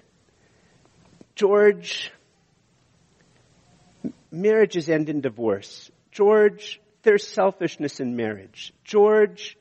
George, 1.35 2.13
marriages 4.31 4.87
end 4.87 5.09
in 5.09 5.19
divorce. 5.19 5.91
George, 6.13 6.79
there's 7.01 7.27
selfishness 7.27 7.99
in 7.99 8.15
marriage. 8.15 8.71
George, 8.83 9.57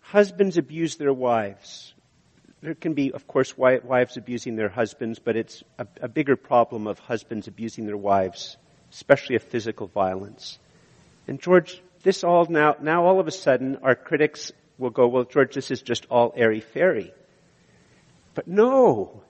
husbands 0.00 0.58
abuse 0.58 0.96
their 0.96 1.12
wives. 1.12 1.94
There 2.60 2.74
can 2.74 2.94
be, 2.94 3.12
of 3.12 3.26
course, 3.28 3.56
wives 3.56 4.16
abusing 4.16 4.56
their 4.56 4.68
husbands, 4.68 5.20
but 5.20 5.36
it's 5.36 5.62
a, 5.78 5.86
a 6.02 6.08
bigger 6.08 6.34
problem 6.34 6.88
of 6.88 6.98
husbands 6.98 7.46
abusing 7.46 7.86
their 7.86 7.96
wives, 7.96 8.56
especially 8.92 9.36
of 9.36 9.44
physical 9.44 9.86
violence. 9.86 10.58
And 11.28 11.40
George, 11.40 11.80
this 12.02 12.24
all 12.24 12.46
now, 12.50 12.76
now 12.82 13.06
all 13.06 13.20
of 13.20 13.28
a 13.28 13.32
sudden 13.32 13.78
our 13.82 13.94
critics 13.94 14.50
will 14.76 14.90
go, 14.90 15.06
well, 15.06 15.24
George, 15.24 15.54
this 15.54 15.70
is 15.70 15.82
just 15.82 16.04
all 16.10 16.34
airy-fairy. 16.36 17.14
But 18.34 18.48
no. 18.48 19.22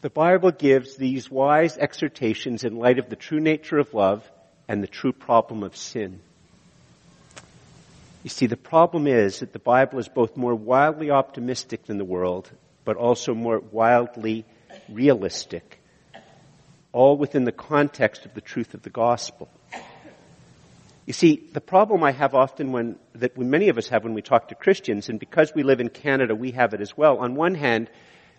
The 0.00 0.10
Bible 0.10 0.50
gives 0.50 0.96
these 0.96 1.30
wise 1.30 1.78
exhortations 1.78 2.64
in 2.64 2.76
light 2.76 2.98
of 2.98 3.08
the 3.08 3.16
true 3.16 3.40
nature 3.40 3.78
of 3.78 3.94
love 3.94 4.28
and 4.68 4.82
the 4.82 4.86
true 4.86 5.12
problem 5.12 5.62
of 5.62 5.76
sin. 5.76 6.20
You 8.22 8.30
see, 8.30 8.46
the 8.46 8.56
problem 8.56 9.06
is 9.06 9.40
that 9.40 9.52
the 9.52 9.58
Bible 9.58 9.98
is 9.98 10.08
both 10.08 10.36
more 10.36 10.54
wildly 10.54 11.10
optimistic 11.10 11.86
than 11.86 11.98
the 11.98 12.04
world, 12.04 12.50
but 12.84 12.96
also 12.96 13.34
more 13.34 13.58
wildly 13.58 14.44
realistic, 14.88 15.80
all 16.92 17.16
within 17.16 17.44
the 17.44 17.52
context 17.52 18.26
of 18.26 18.34
the 18.34 18.40
truth 18.40 18.74
of 18.74 18.82
the 18.82 18.90
gospel. 18.90 19.48
You 21.06 21.14
see, 21.14 21.48
the 21.54 21.62
problem 21.62 22.04
I 22.04 22.12
have 22.12 22.34
often 22.34 22.70
when, 22.70 22.96
that 23.14 23.38
many 23.38 23.70
of 23.70 23.78
us 23.78 23.88
have 23.88 24.04
when 24.04 24.12
we 24.12 24.20
talk 24.20 24.48
to 24.48 24.54
Christians, 24.54 25.08
and 25.08 25.18
because 25.18 25.54
we 25.54 25.62
live 25.62 25.80
in 25.80 25.88
Canada, 25.88 26.34
we 26.34 26.50
have 26.50 26.74
it 26.74 26.82
as 26.82 26.94
well. 26.98 27.18
On 27.18 27.34
one 27.34 27.54
hand, 27.54 27.88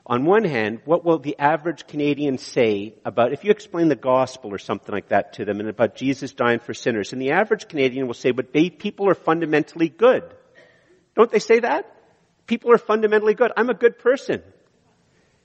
on 0.06 0.26
one 0.26 0.44
hand, 0.44 0.82
what 0.86 1.06
will 1.06 1.20
the 1.20 1.38
average 1.38 1.86
Canadian 1.88 2.38
say 2.38 2.96
about, 3.06 3.32
if 3.32 3.44
you 3.44 3.52
explain 3.52 3.90
the 3.90 3.96
gospel 3.96 4.52
or 4.52 4.58
something 4.58 4.94
like 4.94 5.10
that 5.10 5.34
to 5.34 5.46
them 5.46 5.60
and 5.60 5.70
about 5.70 5.96
Jesus 5.96 6.34
dying 6.34 6.60
for 6.60 6.74
sinners, 6.74 7.14
and 7.14 7.22
the 7.22 7.32
average 7.32 7.68
Canadian 7.68 8.08
will 8.08 8.14
say, 8.14 8.32
but 8.32 8.52
they, 8.52 8.70
people 8.70 9.08
are 9.10 9.16
fundamentally 9.16 9.90
good. 9.90 10.24
Don't 11.16 11.32
they 11.32 11.40
say 11.40 11.60
that? 11.60 11.96
People 12.48 12.72
are 12.72 12.80
fundamentally 12.80 13.36
good. 13.36 13.52
I'm 13.56 13.70
a 13.70 13.76
good 13.76 14.00
person. 14.00 14.42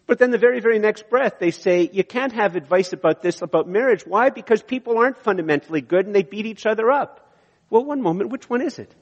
But 0.07 0.19
then 0.19 0.31
the 0.31 0.39
very, 0.39 0.61
very 0.61 0.79
next 0.79 1.09
breath, 1.09 1.39
they 1.39 1.51
say, 1.51 1.89
you 1.93 2.05
can't 2.05 2.33
have 2.33 2.57
advice 2.57 2.93
about 2.93 3.23
this, 3.23 3.43
about 3.43 3.69
marriage. 3.69 4.07
Why? 4.07 4.31
Because 4.31 4.63
people 4.63 4.99
aren't 4.99 5.19
fundamentally 5.19 5.81
good 5.81 6.07
and 6.07 6.15
they 6.15 6.23
beat 6.23 6.47
each 6.47 6.67
other 6.67 6.91
up. 6.91 7.33
Well, 7.71 7.85
one 7.85 8.03
moment, 8.03 8.31
which 8.31 8.49
one 8.49 8.61
is 8.61 8.79
it? 8.79 8.95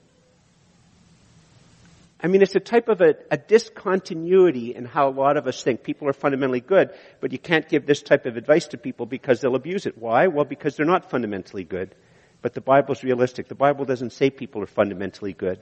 I 2.23 2.29
mean, 2.29 2.43
it's 2.43 2.55
a 2.55 2.61
type 2.61 2.89
of 2.89 3.01
a, 3.01 3.17
a, 3.31 3.37
discontinuity 3.37 4.75
in 4.75 4.85
how 4.85 5.09
a 5.09 5.11
lot 5.11 5.37
of 5.37 5.49
us 5.49 5.63
think. 5.63 5.83
People 5.83 6.09
are 6.09 6.13
fundamentally 6.13 6.61
good, 6.61 6.91
but 7.21 7.33
you 7.33 7.39
can't 7.39 7.69
give 7.69 7.85
this 7.85 8.01
type 8.01 8.27
of 8.27 8.37
advice 8.37 8.69
to 8.69 8.79
people 8.79 9.07
because 9.07 9.41
they'll 9.41 9.57
abuse 9.57 9.87
it. 9.87 9.99
Why? 9.99 10.29
Well, 10.29 10.45
because 10.45 10.77
they're 10.77 10.87
not 10.87 11.11
fundamentally 11.11 11.65
good. 11.65 11.95
But 12.41 12.55
the 12.55 12.61
Bible's 12.61 13.03
realistic. 13.03 13.49
The 13.49 13.57
Bible 13.57 13.85
doesn't 13.85 14.13
say 14.13 14.31
people 14.31 14.63
are 14.63 14.67
fundamentally 14.67 15.33
good 15.33 15.59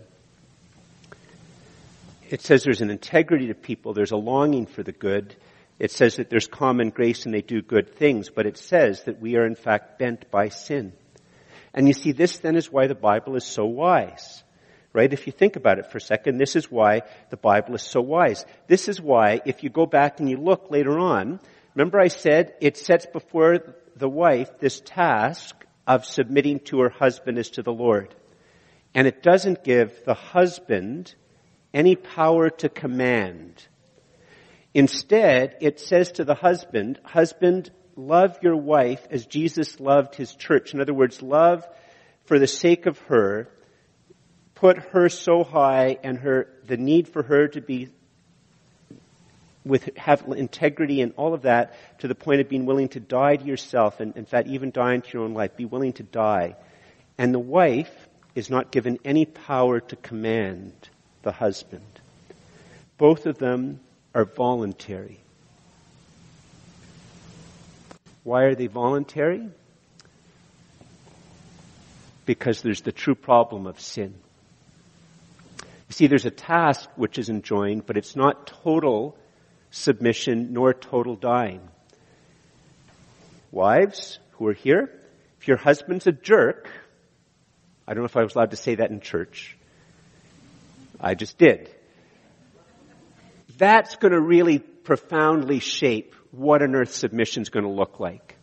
it 2.31 2.43
says 2.43 2.63
there's 2.63 2.81
an 2.81 2.91
integrity 2.91 3.49
to 3.49 3.55
people, 3.55 3.93
there's 3.93 4.13
a 4.13 4.17
longing 4.17 4.67
for 4.67 4.83
the 4.83 4.93
good. 4.93 5.35
It 5.79 5.91
says 5.91 6.17
that 6.17 6.31
there's 6.31 6.47
common 6.47 6.91
grace 6.91 7.25
and 7.25 7.35
they 7.35 7.43
do 7.43 7.61
good 7.61 7.97
things, 7.97 8.31
but 8.31 8.47
it 8.47 8.57
says 8.57 9.03
that 9.05 9.21
we 9.21 9.37
are 9.37 9.45
in 9.45 9.57
fact 9.57 9.99
bent 9.99 10.31
by 10.31 10.49
sin. 10.49 10.93
And 11.75 11.89
you 11.89 11.95
see, 11.95 12.13
this 12.13 12.39
then 12.39 12.57
is 12.57 12.71
why 12.71 12.87
the 12.87 12.95
Bible 12.95 13.35
is 13.37 13.45
so 13.45 13.65
wise. 13.65 14.45
Right? 14.93 15.13
If 15.13 15.27
you 15.27 15.33
think 15.33 15.55
about 15.55 15.79
it 15.79 15.91
for 15.91 15.99
a 15.99 16.01
second, 16.01 16.39
this 16.39 16.57
is 16.57 16.71
why 16.71 17.03
the 17.31 17.37
Bible 17.37 17.75
is 17.77 17.83
so 17.83 18.01
wise. 18.01 18.45
This 18.67 18.89
is 18.89 19.01
why, 19.01 19.41
if 19.45 19.63
you 19.63 19.71
go 19.71 19.87
back 19.87 20.19
and 20.19 20.29
you 20.29 20.37
look 20.37 20.71
later 20.71 20.99
on, 20.99 21.39
remember 21.75 22.01
I 22.01 22.09
said 22.09 22.55
it 22.61 22.77
sets 22.77 23.07
before 23.07 23.59
the 23.95 24.09
wife 24.09 24.59
this 24.59 24.83
task 24.85 25.55
of 25.87 26.05
submitting 26.05 26.61
to 26.61 26.81
her 26.81 26.91
husband 26.91 27.39
as 27.39 27.51
to 27.51 27.63
the 27.63 27.73
Lord. 27.73 28.15
And 28.95 29.07
it 29.07 29.23
doesn't 29.23 29.63
give 29.63 30.05
the 30.05 30.15
husband 30.15 31.15
any 31.73 31.95
power 31.95 32.51
to 32.51 32.69
command. 32.69 33.65
Instead, 34.75 35.57
it 35.61 35.81
says 35.81 36.13
to 36.13 36.25
the 36.25 36.35
husband, 36.35 36.99
husband, 37.05 37.71
love 37.97 38.39
your 38.43 38.57
wife 38.57 39.07
as 39.11 39.27
Jesus 39.27 39.79
loved 39.81 40.15
his 40.15 40.35
church. 40.35 40.75
In 40.75 40.81
other 40.81 40.95
words, 40.95 41.23
love 41.23 41.67
for 42.25 42.39
the 42.39 42.47
sake 42.47 42.87
of 42.87 42.99
her, 43.03 43.49
put 44.61 44.77
her 44.77 45.09
so 45.09 45.43
high 45.43 45.99
and 46.03 46.19
her, 46.19 46.47
the 46.67 46.77
need 46.77 47.09
for 47.09 47.23
her 47.23 47.49
to 47.49 47.63
be 47.63 47.89
with 49.65 49.97
have 49.97 50.23
integrity 50.37 51.01
and 51.01 51.13
all 51.17 51.35
of 51.35 51.43
that 51.43 51.75
to 52.01 52.09
the 52.09 52.15
point 52.15 52.41
of 52.41 52.49
being 52.49 52.67
willing 52.67 52.89
to 52.89 53.01
die 53.01 53.37
to 53.37 53.45
yourself 53.45 54.01
and 54.01 54.17
in 54.17 54.25
fact 54.25 54.49
even 54.49 54.71
die 54.71 54.95
into 54.95 55.11
your 55.13 55.25
own 55.25 55.35
life. 55.35 55.57
Be 55.57 55.65
willing 55.65 55.95
to 55.95 56.03
die. 56.03 56.57
And 57.17 57.33
the 57.33 57.39
wife 57.39 58.09
is 58.35 58.51
not 58.51 58.71
given 58.71 58.99
any 59.05 59.25
power 59.25 59.81
to 59.81 59.97
command 59.97 60.73
the 61.23 61.33
husband. 61.33 61.85
Both 62.99 63.27
of 63.27 63.39
them 63.39 63.81
are 64.15 64.25
voluntary. 64.25 65.21
Why 68.25 68.43
are 68.43 68.55
they 68.55 68.67
voluntary? 68.67 69.49
Because 72.27 72.61
there's 72.61 72.83
the 72.83 72.93
true 72.93 73.15
problem 73.15 73.67
of 73.67 73.81
sin. 73.81 74.15
You 75.91 75.95
see, 75.95 76.07
there's 76.07 76.25
a 76.25 76.31
task 76.31 76.89
which 76.95 77.19
is 77.19 77.31
enjoined, 77.31 77.85
but 77.85 77.97
it's 77.97 78.15
not 78.15 78.47
total 78.47 79.19
submission 79.73 80.53
nor 80.53 80.73
total 80.73 81.17
dying. 81.17 81.69
Wives 83.51 84.21
who 84.35 84.47
are 84.47 84.53
here, 84.53 84.97
if 85.41 85.49
your 85.49 85.57
husband's 85.57 86.07
a 86.07 86.13
jerk, 86.13 86.71
I 87.89 87.95
don't 87.95 88.03
know 88.03 88.07
if 88.07 88.17
I 88.17 88.23
was 88.23 88.37
allowed 88.37 88.53
to 88.53 88.57
say 88.57 88.77
that 88.77 88.93
in 88.93 89.01
church. 89.01 89.59
I 91.01 91.17
just 91.17 91.39
did. 91.39 91.69
That's 93.59 93.97
going 93.97 94.13
to 94.13 94.21
really 94.21 94.61
profoundly 94.61 95.59
shape 95.59 96.15
what 96.31 96.63
on 96.63 96.77
earth 96.77 96.95
submission 96.95 97.43
is 97.43 97.49
going 97.49 97.65
to 97.65 97.71
look 97.71 97.99
like. 97.99 98.37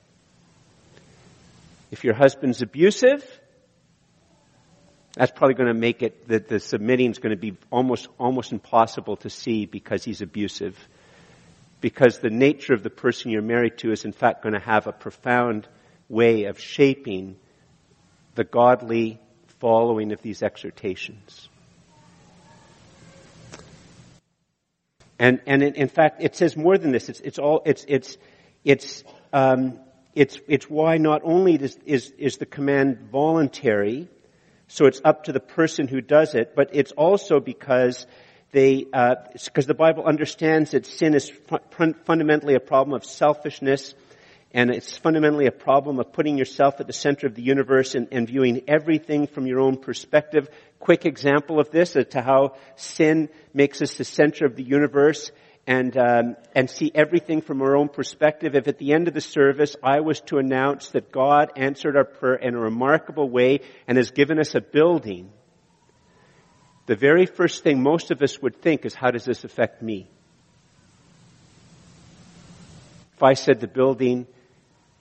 If 1.92 2.04
your 2.04 2.14
husband's 2.14 2.62
abusive, 2.62 3.24
that's 5.18 5.32
probably 5.32 5.56
going 5.56 5.74
to 5.74 5.80
make 5.80 6.04
it 6.04 6.28
that 6.28 6.48
the 6.48 6.60
submitting 6.60 7.12
is 7.12 7.20
going 7.20 7.36
to 7.36 7.42
be 7.42 7.58
almost 7.72 8.08
almost 8.18 8.52
impossible 8.52 9.18
to 9.18 9.30
see 9.30 9.66
because 9.66 10.04
he's 10.04 10.22
abusive. 10.22 10.78
Because 11.80 12.20
the 12.20 12.30
nature 12.30 12.74
of 12.74 12.84
the 12.84 12.90
person 12.90 13.32
you're 13.32 13.42
married 13.42 13.78
to 13.80 13.92
is 13.92 14.06
in 14.06 14.12
fact 14.12 14.44
going 14.44 14.54
to 14.54 14.60
have 14.60 14.88
a 14.88 14.92
profound 14.92 15.68
way 16.10 16.46
of 16.46 16.60
shaping 16.60 17.38
the 18.36 18.44
godly 18.44 19.20
following 19.60 20.12
of 20.12 20.22
these 20.22 20.44
exhortations. 20.44 21.50
And, 25.20 25.42
and 25.48 25.64
in, 25.64 25.74
in 25.76 25.88
fact, 25.88 26.22
it 26.22 26.36
says 26.36 26.56
more 26.56 26.78
than 26.78 26.92
this. 26.92 27.10
It's, 27.10 27.20
it's 27.22 27.40
all, 27.40 27.62
it's, 27.66 27.86
it's, 27.88 28.18
it's, 28.64 29.04
um, 29.34 29.80
it's, 30.14 30.40
it's 30.48 30.70
why 30.70 30.98
not 30.98 31.22
only 31.24 31.56
is, 31.56 31.78
is, 31.86 32.14
is 32.18 32.38
the 32.38 32.46
command 32.46 33.10
voluntary, 33.12 34.08
so 34.68 34.86
it's 34.86 35.02
up 35.04 35.26
to 35.26 35.32
the 35.32 35.40
person 35.40 35.88
who 35.88 36.02
does 36.02 36.36
it, 36.36 36.54
but 36.56 36.70
it's 36.74 36.92
also 36.92 37.40
because 37.40 38.06
they, 38.52 38.84
because 38.84 39.66
uh, 39.66 39.68
the 39.68 39.74
Bible 39.74 40.06
understands 40.06 40.72
that 40.72 40.86
sin 40.86 41.14
is 41.14 41.30
fu- 41.30 41.94
fundamentally 42.06 42.56
a 42.56 42.60
problem 42.60 42.94
of 42.94 43.06
selfishness, 43.06 43.94
and 44.54 44.70
it's 44.70 44.98
fundamentally 44.98 45.46
a 45.46 45.52
problem 45.52 46.00
of 46.00 46.12
putting 46.12 46.38
yourself 46.38 46.80
at 46.80 46.88
the 46.88 46.94
center 46.94 47.28
of 47.28 47.36
the 47.36 47.42
universe 47.42 47.96
and, 47.96 48.08
and 48.12 48.28
viewing 48.28 48.64
everything 48.68 49.28
from 49.28 49.46
your 49.46 49.60
own 49.60 49.78
perspective. 49.78 50.50
Quick 50.80 51.06
example 51.06 51.60
of 51.60 51.72
this 51.72 51.96
as 51.96 52.08
to 52.08 52.22
how 52.22 52.56
sin 52.76 53.30
makes 53.54 53.82
us 53.82 53.96
the 53.96 54.06
center 54.06 54.46
of 54.46 54.56
the 54.56 54.64
universe 54.64 55.32
and 55.68 55.98
um, 55.98 56.38
and 56.56 56.70
see 56.70 56.90
everything 56.96 57.42
from 57.42 57.62
our 57.62 57.76
own 57.76 57.90
perspective. 57.90 58.56
If 58.56 58.70
at 58.70 58.80
the 58.80 58.94
end 58.94 59.10
of 59.10 59.14
the 59.14 59.22
service 59.22 59.76
I 59.84 60.00
was 60.00 60.22
to 60.22 60.38
announce 60.38 60.90
that 60.92 61.12
God 61.12 61.52
answered 61.58 61.98
our 61.98 62.06
prayer 62.06 62.36
in 62.36 62.56
a 62.56 62.60
remarkable 62.60 63.30
way 63.30 63.60
and 63.86 63.98
has 63.98 64.12
given 64.12 64.40
us 64.40 64.56
a 64.56 64.62
building, 64.62 65.30
the 66.86 66.96
very 66.96 67.26
first 67.26 67.64
thing 67.64 67.84
most 67.84 68.12
of 68.12 68.22
us 68.22 68.42
would 68.42 68.62
think 68.62 68.86
is, 68.86 68.96
how 68.96 69.12
does 69.12 69.26
this 69.26 69.44
affect 69.44 69.82
me? 69.82 70.10
If 73.18 73.24
I 73.24 73.34
said 73.34 73.60
the 73.60 73.68
building 73.68 74.26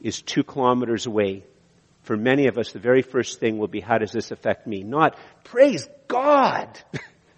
is 0.00 0.20
two 0.20 0.42
kilometers 0.42 1.06
away, 1.06 1.44
for 2.02 2.16
many 2.16 2.48
of 2.48 2.58
us, 2.58 2.72
the 2.72 2.78
very 2.80 3.02
first 3.02 3.38
thing 3.38 3.58
will 3.58 3.68
be, 3.68 3.80
how 3.80 3.98
does 3.98 4.10
this 4.10 4.30
affect 4.30 4.66
me? 4.66 4.82
Not, 4.82 5.16
praise 5.44 5.88
God! 6.08 6.68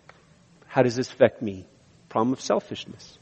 how 0.66 0.82
does 0.82 0.96
this 0.96 1.10
affect 1.10 1.42
me? 1.42 1.66
Problem 2.08 2.32
of 2.32 2.40
selfishness. 2.40 3.17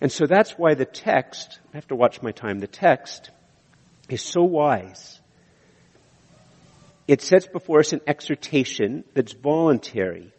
And 0.00 0.12
so 0.12 0.26
that's 0.26 0.52
why 0.52 0.74
the 0.74 0.84
text, 0.84 1.58
I 1.72 1.76
have 1.76 1.88
to 1.88 1.96
watch 1.96 2.22
my 2.22 2.32
time, 2.32 2.60
the 2.60 2.66
text 2.66 3.30
is 4.08 4.22
so 4.22 4.42
wise. 4.42 5.20
It 7.06 7.22
sets 7.22 7.46
before 7.46 7.80
us 7.80 7.92
an 7.92 8.00
exhortation 8.06 9.04
that's 9.14 9.32
voluntary 9.32 10.32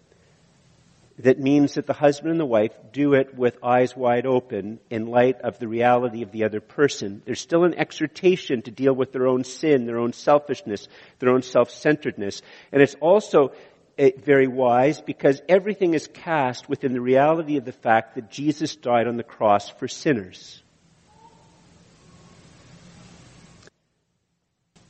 that 1.20 1.38
means 1.38 1.74
that 1.74 1.86
the 1.86 1.94
husband 1.94 2.32
and 2.32 2.40
the 2.40 2.46
wife 2.46 2.72
do 2.94 3.14
it 3.14 3.36
with 3.36 3.58
eyes 3.62 3.96
wide 3.96 4.26
open 4.26 4.80
in 4.90 5.08
light 5.08 5.42
of 5.42 5.60
the 5.60 5.68
reality 5.68 6.22
of 6.22 6.32
the 6.32 6.46
other 6.46 6.62
person. 6.62 7.22
There's 7.26 7.42
still 7.42 7.66
an 7.66 7.78
exhortation 7.78 8.62
to 8.62 8.72
deal 8.72 8.94
with 8.94 9.12
their 9.12 9.28
own 9.28 9.44
sin, 9.44 9.86
their 9.86 10.00
own 10.00 10.14
selfishness, 10.14 10.88
their 11.20 11.30
own 11.30 11.42
self-centeredness. 11.42 12.42
And 12.72 12.82
it's 12.82 12.96
also 13.02 13.52
very 14.00 14.48
wise 14.48 15.02
because 15.02 15.42
everything 15.50 15.94
is 15.94 16.08
cast 16.08 16.70
within 16.70 16.94
the 16.94 17.02
reality 17.02 17.58
of 17.58 17.66
the 17.66 17.74
fact 17.74 18.16
that 18.16 18.32
Jesus 18.32 18.76
died 18.76 19.08
on 19.08 19.18
the 19.18 19.24
cross 19.24 19.70
for 19.70 19.88
sinners. 19.88 20.64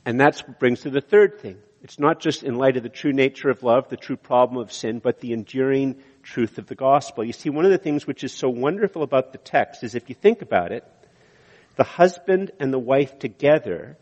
And 0.06 0.20
that 0.20 0.58
brings 0.58 0.82
to 0.82 0.90
the 0.90 1.00
third 1.00 1.40
thing. 1.40 1.58
It's 1.82 1.98
not 1.98 2.20
just 2.20 2.42
in 2.42 2.56
light 2.56 2.76
of 2.76 2.82
the 2.82 2.88
true 2.88 3.12
nature 3.12 3.50
of 3.50 3.62
love, 3.62 3.88
the 3.88 3.96
true 3.96 4.16
problem 4.16 4.62
of 4.62 4.72
sin, 4.72 4.98
but 4.98 5.20
the 5.20 5.32
enduring 5.32 5.96
truth 6.22 6.58
of 6.58 6.66
the 6.66 6.74
gospel. 6.74 7.24
You 7.24 7.32
see, 7.32 7.50
one 7.50 7.64
of 7.64 7.70
the 7.70 7.78
things 7.78 8.06
which 8.06 8.22
is 8.22 8.32
so 8.32 8.48
wonderful 8.48 9.02
about 9.02 9.32
the 9.32 9.38
text 9.38 9.82
is 9.82 9.94
if 9.94 10.08
you 10.08 10.14
think 10.14 10.42
about 10.42 10.72
it, 10.72 10.84
the 11.76 11.84
husband 11.84 12.52
and 12.60 12.72
the 12.72 12.78
wife 12.78 13.18
together 13.18 13.96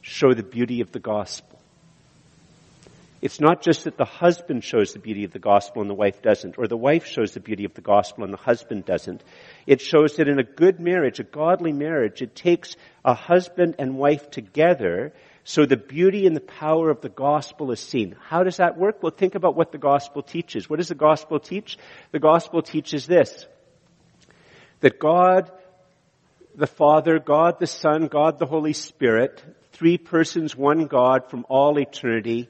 show 0.00 0.32
the 0.32 0.42
beauty 0.42 0.80
of 0.80 0.92
the 0.92 1.00
gospel. 1.00 1.49
It's 3.22 3.40
not 3.40 3.60
just 3.60 3.84
that 3.84 3.98
the 3.98 4.06
husband 4.06 4.64
shows 4.64 4.92
the 4.92 4.98
beauty 4.98 5.24
of 5.24 5.32
the 5.32 5.38
gospel 5.38 5.82
and 5.82 5.90
the 5.90 5.94
wife 5.94 6.22
doesn't, 6.22 6.56
or 6.56 6.66
the 6.66 6.76
wife 6.76 7.06
shows 7.06 7.32
the 7.32 7.40
beauty 7.40 7.64
of 7.64 7.74
the 7.74 7.82
gospel 7.82 8.24
and 8.24 8.32
the 8.32 8.38
husband 8.38 8.86
doesn't. 8.86 9.22
It 9.66 9.82
shows 9.82 10.16
that 10.16 10.28
in 10.28 10.38
a 10.38 10.44
good 10.44 10.80
marriage, 10.80 11.20
a 11.20 11.24
godly 11.24 11.72
marriage, 11.72 12.22
it 12.22 12.34
takes 12.34 12.76
a 13.04 13.12
husband 13.12 13.76
and 13.78 13.98
wife 13.98 14.30
together 14.30 15.12
so 15.44 15.66
the 15.66 15.76
beauty 15.76 16.26
and 16.26 16.36
the 16.36 16.40
power 16.40 16.90
of 16.90 17.00
the 17.00 17.08
gospel 17.08 17.72
is 17.72 17.80
seen. 17.80 18.16
How 18.28 18.42
does 18.42 18.58
that 18.58 18.78
work? 18.78 19.02
Well, 19.02 19.12
think 19.12 19.34
about 19.34 19.56
what 19.56 19.72
the 19.72 19.78
gospel 19.78 20.22
teaches. 20.22 20.70
What 20.70 20.76
does 20.76 20.88
the 20.88 20.94
gospel 20.94 21.40
teach? 21.40 21.76
The 22.12 22.20
gospel 22.20 22.62
teaches 22.62 23.06
this. 23.06 23.46
That 24.80 24.98
God, 24.98 25.50
the 26.54 26.66
Father, 26.66 27.18
God 27.18 27.58
the 27.58 27.66
Son, 27.66 28.06
God 28.06 28.38
the 28.38 28.46
Holy 28.46 28.72
Spirit, 28.72 29.42
three 29.72 29.98
persons, 29.98 30.56
one 30.56 30.86
God 30.86 31.30
from 31.30 31.44
all 31.48 31.78
eternity, 31.78 32.48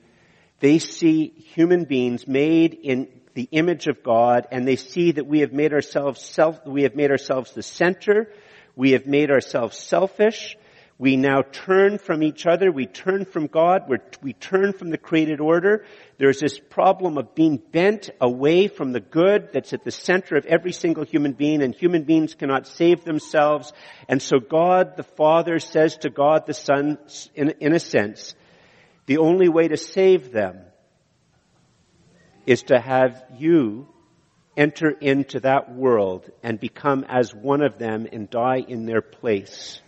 they 0.60 0.78
see 0.78 1.28
human 1.54 1.84
beings 1.84 2.26
made 2.26 2.74
in 2.74 3.08
the 3.34 3.48
image 3.50 3.86
of 3.86 4.02
God 4.02 4.46
and 4.50 4.66
they 4.66 4.76
see 4.76 5.12
that 5.12 5.26
we 5.26 5.40
have 5.40 5.52
made 5.52 5.72
ourselves 5.72 6.22
self, 6.22 6.64
we 6.66 6.82
have 6.84 6.94
made 6.94 7.10
ourselves 7.10 7.52
the 7.52 7.62
center, 7.62 8.32
we 8.76 8.92
have 8.92 9.06
made 9.06 9.30
ourselves 9.30 9.76
selfish, 9.76 10.56
we 11.00 11.16
now 11.16 11.40
turn 11.40 11.96
from 11.96 12.22
each 12.22 12.46
other. 12.46 12.70
We 12.70 12.84
turn 12.84 13.24
from 13.24 13.46
God. 13.46 13.84
We're, 13.88 14.02
we 14.22 14.34
turn 14.34 14.74
from 14.74 14.90
the 14.90 14.98
created 14.98 15.40
order. 15.40 15.86
There's 16.18 16.40
this 16.40 16.58
problem 16.58 17.16
of 17.16 17.34
being 17.34 17.56
bent 17.56 18.10
away 18.20 18.68
from 18.68 18.92
the 18.92 19.00
good 19.00 19.48
that's 19.50 19.72
at 19.72 19.82
the 19.82 19.92
center 19.92 20.36
of 20.36 20.44
every 20.44 20.72
single 20.72 21.04
human 21.04 21.32
being 21.32 21.62
and 21.62 21.74
human 21.74 22.02
beings 22.02 22.34
cannot 22.34 22.66
save 22.66 23.02
themselves. 23.02 23.72
And 24.10 24.20
so 24.20 24.40
God 24.40 24.98
the 24.98 25.02
Father 25.02 25.58
says 25.58 25.96
to 26.02 26.10
God 26.10 26.44
the 26.46 26.52
Son, 26.52 26.98
in, 27.34 27.54
in 27.60 27.72
a 27.72 27.80
sense, 27.80 28.34
the 29.10 29.18
only 29.18 29.48
way 29.48 29.66
to 29.66 29.76
save 29.76 30.30
them 30.30 30.56
is 32.46 32.62
to 32.62 32.78
have 32.78 33.20
you 33.36 33.88
enter 34.56 34.88
into 34.88 35.40
that 35.40 35.74
world 35.74 36.30
and 36.44 36.60
become 36.60 37.04
as 37.08 37.34
one 37.34 37.60
of 37.60 37.76
them 37.76 38.06
and 38.12 38.30
die 38.30 38.58
in 38.58 38.86
their 38.86 39.02
place. 39.02 39.80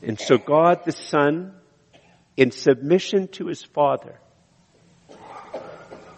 And 0.00 0.18
so 0.18 0.38
God 0.38 0.86
the 0.86 0.92
Son, 0.92 1.52
in 2.38 2.52
submission 2.52 3.28
to 3.32 3.48
his 3.48 3.62
Father, 3.62 4.18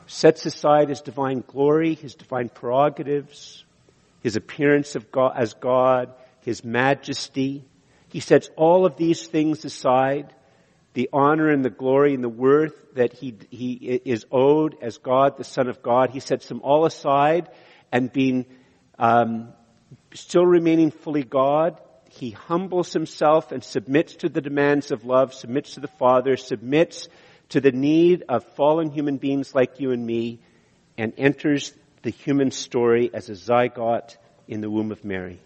sets 0.07 0.47
aside 0.47 0.89
his 0.89 1.01
divine 1.01 1.43
glory, 1.45 1.97
his 1.97 2.15
divine 2.15 2.49
prerogatives, 2.49 3.65
his 4.23 4.37
appearance 4.37 4.95
of 4.95 5.11
God, 5.11 5.33
as 5.37 5.55
God, 5.55 6.15
his 6.43 6.63
majesty. 6.63 7.65
He 8.09 8.21
sets 8.21 8.51
all 8.55 8.87
of 8.87 8.97
these 8.97 9.27
things 9.27 9.65
aside, 9.65 10.33
the 10.99 11.09
honor 11.13 11.49
and 11.49 11.65
the 11.65 11.71
glory 11.71 12.13
and 12.13 12.25
the 12.25 12.29
worth 12.29 12.75
that 12.95 13.13
he, 13.13 13.33
he 13.51 13.75
is 14.05 14.27
owed 14.33 14.77
as 14.83 14.99
God, 14.99 15.37
the 15.37 15.45
Son 15.45 15.69
of 15.69 15.81
God. 15.81 16.11
He 16.11 16.19
sets 16.19 16.49
them 16.49 16.61
all 16.65 16.87
aside 16.87 17.49
and 17.93 18.13
being, 18.13 18.47
um, 18.99 19.51
still 20.13 20.45
remaining 20.45 20.91
fully 20.91 21.23
God, 21.23 21.81
he 22.11 22.33
humbles 22.33 22.93
himself 22.93 23.53
and 23.53 23.63
submits 23.63 24.17
to 24.17 24.29
the 24.29 24.41
demands 24.41 24.91
of 24.91 25.05
love, 25.05 25.35
submits 25.35 25.75
to 25.75 25.81
the 25.81 25.87
Father, 25.87 26.37
submits 26.37 27.09
to 27.51 27.61
the 27.61 27.71
need 27.71 28.25
of 28.29 28.43
fallen 28.57 28.91
human 28.91 29.19
beings 29.19 29.55
like 29.55 29.79
you 29.79 29.93
and 29.93 30.05
me, 30.05 30.41
and 30.97 31.13
enters 31.17 31.73
the 32.03 32.11
human 32.11 32.51
story 32.51 33.09
as 33.15 33.29
a 33.29 33.35
zygote 33.35 34.17
in 34.49 34.61
the 34.61 34.69
womb 34.69 34.91
of 34.91 35.05
Mary. 35.05 35.39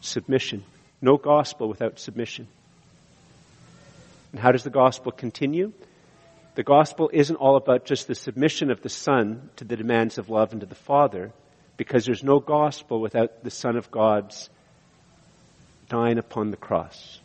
Submission. 0.00 0.62
No 1.02 1.16
gospel 1.16 1.68
without 1.68 1.98
submission. 1.98 2.46
And 4.32 4.40
how 4.40 4.52
does 4.52 4.64
the 4.64 4.70
gospel 4.70 5.12
continue? 5.12 5.72
The 6.54 6.62
gospel 6.62 7.10
isn't 7.12 7.36
all 7.36 7.56
about 7.56 7.84
just 7.84 8.08
the 8.08 8.14
submission 8.14 8.70
of 8.70 8.82
the 8.82 8.88
Son 8.88 9.48
to 9.56 9.64
the 9.64 9.76
demands 9.76 10.18
of 10.18 10.28
love 10.28 10.52
and 10.52 10.60
to 10.60 10.66
the 10.66 10.74
Father, 10.74 11.32
because 11.76 12.04
there's 12.04 12.24
no 12.24 12.40
gospel 12.40 13.00
without 13.00 13.44
the 13.44 13.50
Son 13.50 13.76
of 13.76 13.90
God's 13.90 14.50
dying 15.88 16.18
upon 16.18 16.50
the 16.50 16.56
cross. 16.56 17.20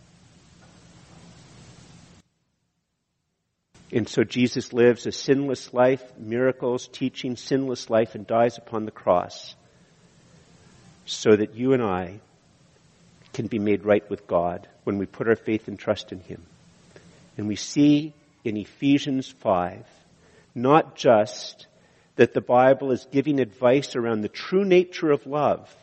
And 3.92 4.08
so 4.10 4.24
Jesus 4.24 4.74
lives 4.74 5.06
a 5.06 5.12
sinless 5.12 5.74
life, 5.74 6.04
miracles, 6.18 6.88
teaching 6.88 7.36
sinless 7.36 7.90
life, 7.90 8.16
and 8.16 8.26
dies 8.26 8.58
upon 8.58 8.86
the 8.86 8.92
cross 8.92 9.56
so 11.06 11.36
that 11.36 11.56
you 11.56 11.74
and 11.74 11.84
I 11.84 12.20
can 13.34 13.48
be 13.48 13.60
made 13.60 13.86
right 13.86 14.08
with 14.10 14.26
God 14.26 14.68
when 14.84 14.98
we 14.98 15.06
put 15.06 15.28
our 15.28 15.36
faith 15.36 15.68
and 15.68 15.78
trust 15.78 16.12
in 16.12 16.20
Him. 16.22 16.44
And 17.38 17.48
we 17.48 17.56
see 17.56 18.14
in 18.44 18.58
Ephesians 18.58 19.28
5 19.28 19.86
not 20.56 20.96
just 20.96 21.68
that 22.16 22.34
the 22.34 22.42
Bible 22.42 22.92
is 22.92 23.08
giving 23.12 23.40
advice 23.40 23.96
around 23.96 24.22
the 24.22 24.30
true 24.30 24.66
nature 24.66 25.12
of 25.12 25.26
love, 25.26 25.76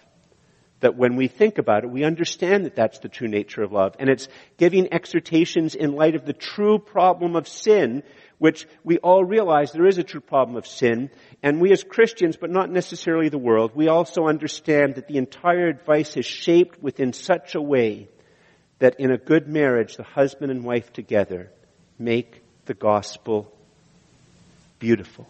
that 0.78 0.96
when 0.96 1.16
we 1.16 1.28
think 1.28 1.59
about 1.59 1.84
it, 1.84 1.90
we 1.90 2.05
understand 2.05 2.64
that 2.64 2.76
that's 2.76 3.01
the 3.01 3.09
true 3.09 3.28
nature 3.28 3.62
of 3.62 3.72
love. 3.72 3.96
And 3.98 4.09
it's 4.09 4.28
giving 4.57 4.92
exhortations 4.92 5.74
in 5.74 5.92
light 5.92 6.14
of 6.14 6.24
the 6.24 6.32
true 6.32 6.78
problem 6.78 7.36
of 7.36 7.48
sin, 7.48 8.03
which 8.38 8.66
we 8.82 8.98
all 8.98 9.24
realize 9.24 9.72
there 9.72 9.86
is 9.86 9.98
a 9.98 10.05
true 10.05 10.20
problem 10.20 10.57
of 10.57 10.66
sin. 10.66 11.11
And 11.42 11.61
we 11.61 11.72
as 11.72 11.84
Christians, 11.84 12.36
but 12.36 12.51
not 12.51 12.70
necessarily 12.70 13.28
the 13.28 13.38
world, 13.38 13.72
we 13.74 13.88
also 13.88 14.26
understand 14.26 14.94
that 14.94 15.07
the 15.07 15.18
entire 15.18 15.68
advice 15.68 16.16
is 16.16 16.24
shaped 16.24 16.82
within 16.82 17.12
such 17.12 17.55
a 17.55 17.61
way 17.61 18.09
that 18.80 18.98
in 18.98 19.10
a 19.12 19.18
good 19.18 19.46
marriage, 19.46 19.96
the 19.96 20.02
husband 20.02 20.50
and 20.50 20.64
wife 20.64 20.92
together 20.92 21.50
make 21.98 22.42
the 22.64 22.74
gospel 22.74 23.54
beautiful. 24.78 25.28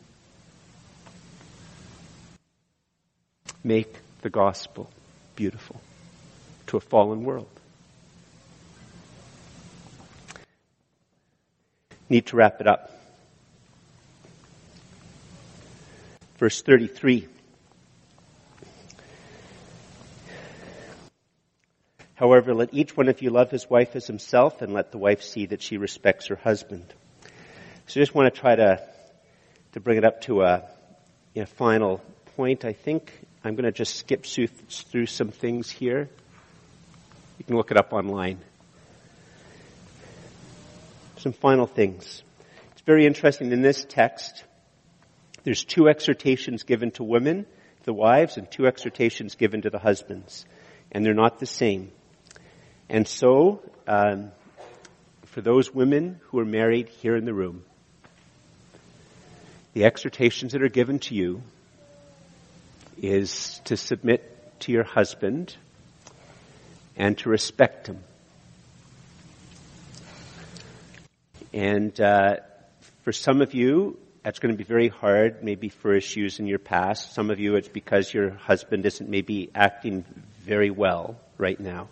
Make 3.63 3.93
the 4.23 4.31
gospel 4.31 4.89
beautiful 5.37 5.81
to 6.69 6.77
a 6.77 6.81
fallen 6.81 7.25
world. 7.25 7.49
Need 12.09 12.27
to 12.27 12.37
wrap 12.37 12.61
it 12.61 12.67
up. 12.67 12.97
Verse 16.39 16.63
33. 16.63 17.29
However, 22.21 22.53
let 22.53 22.75
each 22.75 22.95
one 22.95 23.09
of 23.09 23.23
you 23.23 23.31
love 23.31 23.51
his 23.51 23.71
wife 23.71 23.97
as 23.97 24.07
himself, 24.07 24.61
and 24.61 24.75
let 24.75 24.93
the 24.93 24.99
wife 24.99 25.23
see 25.23 25.47
that 25.47 25.63
she 25.63 25.79
respects 25.79 26.27
her 26.27 26.37
husband. 26.37 26.85
So 27.87 27.99
I 27.99 28.03
just 28.03 28.15
want 28.15 28.35
to 28.35 28.39
try 28.39 28.55
to, 28.57 28.87
to 29.73 29.81
bring 29.81 29.97
it 29.97 30.05
up 30.05 30.21
to 30.25 30.43
a, 30.43 30.69
a 31.35 31.47
final 31.47 32.03
point, 32.37 32.67
I 32.67 32.75
think. 32.75 33.11
I'm 33.43 33.55
going 33.55 33.65
to 33.65 33.73
just 33.73 33.97
skip 33.97 34.27
through 34.27 35.07
some 35.07 35.31
things 35.31 35.71
here. 35.71 36.11
You 37.39 37.45
can 37.47 37.57
look 37.57 37.71
it 37.71 37.79
up 37.79 37.95
online. 37.95 38.37
Some 41.17 41.33
final 41.33 41.67
things. 41.67 42.23
It's 42.73 42.83
very 42.83 43.07
interesting 43.07 43.51
in 43.51 43.63
this 43.63 43.87
text. 43.89 44.45
There's 45.43 45.65
two 45.65 45.89
exhortations 45.89 46.65
given 46.65 46.91
to 46.93 47.03
women, 47.03 47.47
the 47.85 47.95
wives, 47.95 48.37
and 48.37 48.51
two 48.51 48.67
exhortations 48.67 49.37
given 49.37 49.63
to 49.63 49.71
the 49.71 49.79
husbands. 49.79 50.45
And 50.93 51.03
they're 51.03 51.15
not 51.15 51.39
the 51.39 51.47
same. 51.47 51.93
And 52.91 53.07
so, 53.07 53.63
um, 53.87 54.33
for 55.27 55.41
those 55.41 55.73
women 55.73 56.21
who 56.25 56.41
are 56.41 56.45
married 56.45 56.89
here 56.89 57.15
in 57.15 57.25
the 57.25 57.33
room, 57.33 57.65
the 59.75 59.85
exhortations 59.85 60.53
that 60.53 60.63
are 60.65 60.69
given 60.69 60.99
to 60.99 61.15
you 61.15 61.41
is 63.01 63.61
to 63.67 63.77
submit 63.77 64.59
to 64.63 64.73
your 64.73 64.83
husband 64.83 65.55
and 66.97 67.17
to 67.19 67.29
respect 67.29 67.87
him. 67.87 68.03
And 71.53 71.99
uh, 72.01 72.39
for 73.05 73.13
some 73.13 73.41
of 73.41 73.55
you, 73.55 74.01
that's 74.25 74.41
going 74.41 74.53
to 74.53 74.59
be 74.59 74.65
very 74.65 74.89
hard, 74.89 75.45
maybe 75.45 75.69
for 75.69 75.95
issues 75.95 76.41
in 76.41 76.49
your 76.49 76.59
past. 76.59 77.15
Some 77.15 77.31
of 77.31 77.39
you, 77.39 77.55
it's 77.55 77.69
because 77.69 78.13
your 78.13 78.31
husband 78.31 78.85
isn't 78.85 79.09
maybe 79.09 79.49
acting 79.55 80.05
very 80.41 80.71
well 80.71 81.17
right 81.39 81.59
now. 81.61 81.87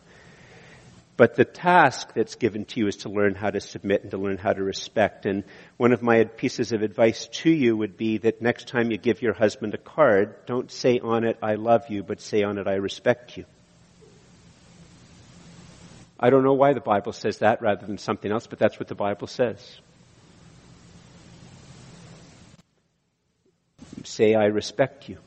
But 1.19 1.35
the 1.35 1.45
task 1.45 2.15
that's 2.15 2.37
given 2.37 2.65
to 2.67 2.79
you 2.79 2.87
is 2.87 2.99
to 2.99 3.09
learn 3.09 3.35
how 3.35 3.51
to 3.51 3.61
submit 3.61 4.03
and 4.03 4.13
to 4.13 4.19
learn 4.19 4.39
how 4.39 4.53
to 4.53 4.63
respect. 4.63 5.27
And 5.27 5.43
one 5.77 5.93
of 5.93 6.01
my 6.01 6.23
pieces 6.23 6.71
of 6.71 6.83
advice 6.83 7.27
to 7.43 7.51
you 7.51 7.77
would 7.77 7.97
be 7.97 8.19
that 8.19 8.41
next 8.41 8.69
time 8.69 8.93
you 8.93 8.99
give 8.99 9.21
your 9.21 9.33
husband 9.33 9.75
a 9.75 9.79
card, 9.79 10.47
don't 10.47 10.71
say 10.71 11.01
on 11.01 11.25
it, 11.25 11.37
I 11.43 11.57
love 11.57 11.91
you, 11.91 12.05
but 12.05 12.21
say 12.21 12.45
on 12.45 12.57
it, 12.57 12.69
I 12.69 12.75
respect 12.75 13.37
you. 13.37 13.47
I 16.21 16.31
don't 16.31 16.45
know 16.45 16.55
why 16.55 16.73
the 16.73 16.81
Bible 16.81 17.13
says 17.13 17.39
that 17.39 17.61
rather 17.63 17.85
than 17.85 17.99
something 17.99 18.31
else, 18.31 18.47
but 18.47 18.61
that's 18.61 18.79
what 18.79 18.87
the 18.87 18.95
Bible 18.95 19.27
says. 19.27 19.81
Say, 24.05 24.37
I 24.37 24.45
respect 24.45 25.09
you. 25.09 25.19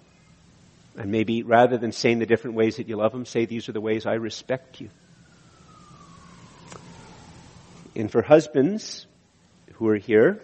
And 0.98 1.12
maybe 1.12 1.44
rather 1.44 1.78
than 1.78 1.92
saying 1.92 2.20
the 2.20 2.26
different 2.26 2.56
ways 2.56 2.78
that 2.78 2.88
you 2.88 2.96
love 2.96 3.14
him, 3.14 3.26
say, 3.26 3.44
these 3.44 3.68
are 3.68 3.74
the 3.74 3.82
ways 3.82 4.06
I 4.06 4.14
respect 4.14 4.80
you. 4.80 4.90
And 7.96 8.12
for 8.12 8.22
husbands 8.22 9.06
who 9.74 9.88
are 9.90 9.98
here, 9.98 10.42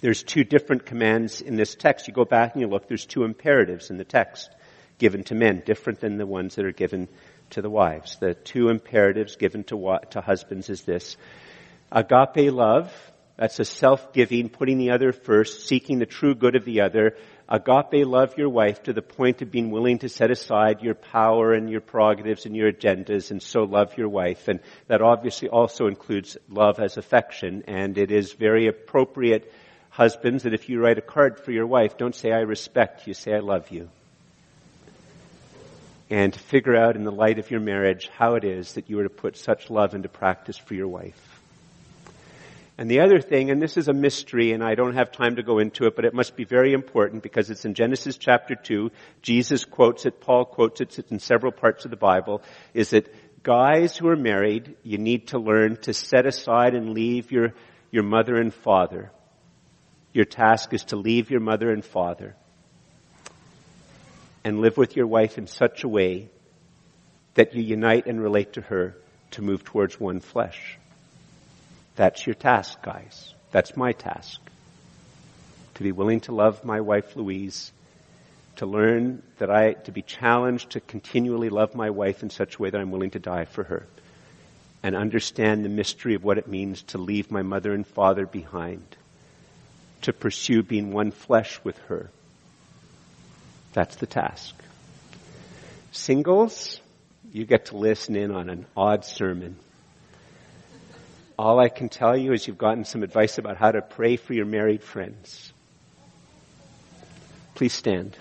there's 0.00 0.22
two 0.22 0.44
different 0.44 0.86
commands 0.86 1.40
in 1.40 1.56
this 1.56 1.74
text. 1.74 2.08
You 2.08 2.14
go 2.14 2.24
back 2.24 2.54
and 2.54 2.60
you 2.60 2.68
look, 2.68 2.88
there's 2.88 3.06
two 3.06 3.24
imperatives 3.24 3.90
in 3.90 3.96
the 3.96 4.04
text 4.04 4.50
given 4.98 5.22
to 5.24 5.34
men, 5.34 5.62
different 5.64 6.00
than 6.00 6.18
the 6.18 6.26
ones 6.26 6.56
that 6.56 6.64
are 6.64 6.72
given 6.72 7.08
to 7.50 7.62
the 7.62 7.70
wives. 7.70 8.16
The 8.18 8.34
two 8.34 8.68
imperatives 8.68 9.36
given 9.36 9.64
to, 9.64 9.98
to 10.10 10.20
husbands 10.20 10.68
is 10.70 10.82
this. 10.82 11.16
Agape 11.90 12.52
love, 12.52 12.92
that's 13.36 13.60
a 13.60 13.64
self-giving, 13.64 14.48
putting 14.48 14.78
the 14.78 14.90
other 14.90 15.12
first, 15.12 15.68
seeking 15.68 16.00
the 16.00 16.06
true 16.06 16.34
good 16.34 16.56
of 16.56 16.64
the 16.64 16.80
other, 16.80 17.16
agape 17.48 18.06
love 18.06 18.36
your 18.36 18.48
wife 18.48 18.82
to 18.82 18.92
the 18.92 19.02
point 19.02 19.40
of 19.40 19.50
being 19.50 19.70
willing 19.70 19.98
to 20.00 20.08
set 20.08 20.30
aside 20.30 20.82
your 20.82 20.94
power 20.94 21.54
and 21.54 21.70
your 21.70 21.80
prerogatives 21.80 22.44
and 22.44 22.54
your 22.54 22.70
agendas 22.70 23.30
and 23.30 23.42
so 23.42 23.62
love 23.62 23.96
your 23.96 24.08
wife. 24.08 24.48
And 24.48 24.60
that 24.86 25.00
obviously 25.00 25.48
also 25.48 25.86
includes 25.86 26.36
love 26.48 26.78
as 26.78 26.96
affection. 26.96 27.64
And 27.66 27.96
it 27.96 28.10
is 28.10 28.32
very 28.32 28.66
appropriate, 28.66 29.52
husbands, 29.90 30.42
that 30.42 30.54
if 30.54 30.68
you 30.68 30.80
write 30.80 30.98
a 30.98 31.02
card 31.02 31.40
for 31.40 31.52
your 31.52 31.66
wife, 31.66 31.96
don't 31.96 32.14
say 32.14 32.30
I 32.32 32.40
respect 32.40 33.06
you, 33.06 33.14
say 33.14 33.34
I 33.34 33.40
love 33.40 33.70
you. 33.70 33.88
And 36.10 36.32
to 36.32 36.38
figure 36.38 36.76
out 36.76 36.96
in 36.96 37.04
the 37.04 37.12
light 37.12 37.38
of 37.38 37.50
your 37.50 37.60
marriage 37.60 38.08
how 38.16 38.34
it 38.34 38.44
is 38.44 38.74
that 38.74 38.88
you 38.88 38.98
are 38.98 39.02
to 39.02 39.10
put 39.10 39.36
such 39.36 39.68
love 39.68 39.94
into 39.94 40.08
practice 40.08 40.56
for 40.56 40.74
your 40.74 40.88
wife. 40.88 41.27
And 42.78 42.88
the 42.88 43.00
other 43.00 43.20
thing, 43.20 43.50
and 43.50 43.60
this 43.60 43.76
is 43.76 43.88
a 43.88 43.92
mystery 43.92 44.52
and 44.52 44.62
I 44.62 44.76
don't 44.76 44.94
have 44.94 45.10
time 45.10 45.36
to 45.36 45.42
go 45.42 45.58
into 45.58 45.86
it, 45.86 45.96
but 45.96 46.04
it 46.04 46.14
must 46.14 46.36
be 46.36 46.44
very 46.44 46.72
important 46.72 47.24
because 47.24 47.50
it's 47.50 47.64
in 47.64 47.74
Genesis 47.74 48.16
chapter 48.16 48.54
2. 48.54 48.92
Jesus 49.20 49.64
quotes 49.64 50.06
it, 50.06 50.20
Paul 50.20 50.44
quotes 50.44 50.80
it, 50.80 50.96
it's 50.96 51.10
in 51.10 51.18
several 51.18 51.50
parts 51.50 51.84
of 51.84 51.90
the 51.90 51.96
Bible, 51.96 52.40
is 52.74 52.90
that 52.90 53.12
guys 53.42 53.96
who 53.96 54.06
are 54.06 54.16
married, 54.16 54.76
you 54.84 54.96
need 54.96 55.28
to 55.28 55.40
learn 55.40 55.76
to 55.78 55.92
set 55.92 56.24
aside 56.24 56.74
and 56.74 56.90
leave 56.90 57.32
your, 57.32 57.52
your 57.90 58.04
mother 58.04 58.36
and 58.36 58.54
father. 58.54 59.10
Your 60.12 60.24
task 60.24 60.72
is 60.72 60.84
to 60.84 60.96
leave 60.96 61.32
your 61.32 61.40
mother 61.40 61.72
and 61.72 61.84
father 61.84 62.36
and 64.44 64.60
live 64.60 64.76
with 64.76 64.94
your 64.94 65.08
wife 65.08 65.36
in 65.36 65.48
such 65.48 65.82
a 65.82 65.88
way 65.88 66.30
that 67.34 67.54
you 67.54 67.62
unite 67.62 68.06
and 68.06 68.22
relate 68.22 68.52
to 68.52 68.60
her 68.60 68.96
to 69.32 69.42
move 69.42 69.64
towards 69.64 69.98
one 69.98 70.20
flesh. 70.20 70.78
That's 71.98 72.24
your 72.24 72.34
task, 72.34 72.80
guys. 72.80 73.34
That's 73.50 73.76
my 73.76 73.90
task. 73.90 74.40
To 75.74 75.82
be 75.82 75.90
willing 75.90 76.20
to 76.20 76.32
love 76.32 76.64
my 76.64 76.80
wife 76.80 77.16
Louise, 77.16 77.72
to 78.56 78.66
learn 78.66 79.24
that 79.38 79.50
I, 79.50 79.72
to 79.72 79.90
be 79.90 80.02
challenged 80.02 80.70
to 80.70 80.80
continually 80.80 81.48
love 81.48 81.74
my 81.74 81.90
wife 81.90 82.22
in 82.22 82.30
such 82.30 82.54
a 82.54 82.62
way 82.62 82.70
that 82.70 82.80
I'm 82.80 82.92
willing 82.92 83.10
to 83.10 83.18
die 83.18 83.46
for 83.46 83.64
her. 83.64 83.84
And 84.80 84.94
understand 84.94 85.64
the 85.64 85.68
mystery 85.68 86.14
of 86.14 86.22
what 86.22 86.38
it 86.38 86.46
means 86.46 86.82
to 86.82 86.98
leave 86.98 87.32
my 87.32 87.42
mother 87.42 87.74
and 87.74 87.84
father 87.84 88.26
behind. 88.26 88.86
To 90.02 90.12
pursue 90.12 90.62
being 90.62 90.92
one 90.92 91.10
flesh 91.10 91.58
with 91.64 91.78
her. 91.88 92.10
That's 93.72 93.96
the 93.96 94.06
task. 94.06 94.54
Singles, 95.90 96.80
you 97.32 97.44
get 97.44 97.66
to 97.66 97.76
listen 97.76 98.14
in 98.14 98.30
on 98.30 98.50
an 98.50 98.66
odd 98.76 99.04
sermon. 99.04 99.56
All 101.38 101.60
I 101.60 101.68
can 101.68 101.88
tell 101.88 102.16
you 102.16 102.32
is 102.32 102.48
you've 102.48 102.58
gotten 102.58 102.84
some 102.84 103.04
advice 103.04 103.38
about 103.38 103.56
how 103.56 103.70
to 103.70 103.80
pray 103.80 104.16
for 104.16 104.32
your 104.34 104.44
married 104.44 104.82
friends. 104.82 105.52
Please 107.54 107.72
stand. 107.72 108.16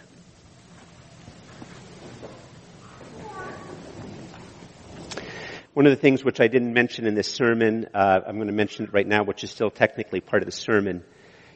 One 5.74 5.88
of 5.88 5.92
the 5.92 5.96
things 5.96 6.24
which 6.24 6.40
I 6.40 6.48
didn't 6.48 6.74
mention 6.74 7.08
in 7.08 7.16
this 7.16 7.34
sermon, 7.34 7.88
uh, 7.92 8.20
I'm 8.28 8.36
going 8.36 8.50
to 8.50 8.54
mention 8.54 8.86
it 8.86 8.94
right 8.94 9.08
now, 9.08 9.24
which 9.24 9.44
is 9.44 9.50
still 9.50 9.72
technically 9.72 10.22
part 10.22 10.44
of 10.44 10.46
the 10.46 10.52
sermon, 10.52 11.04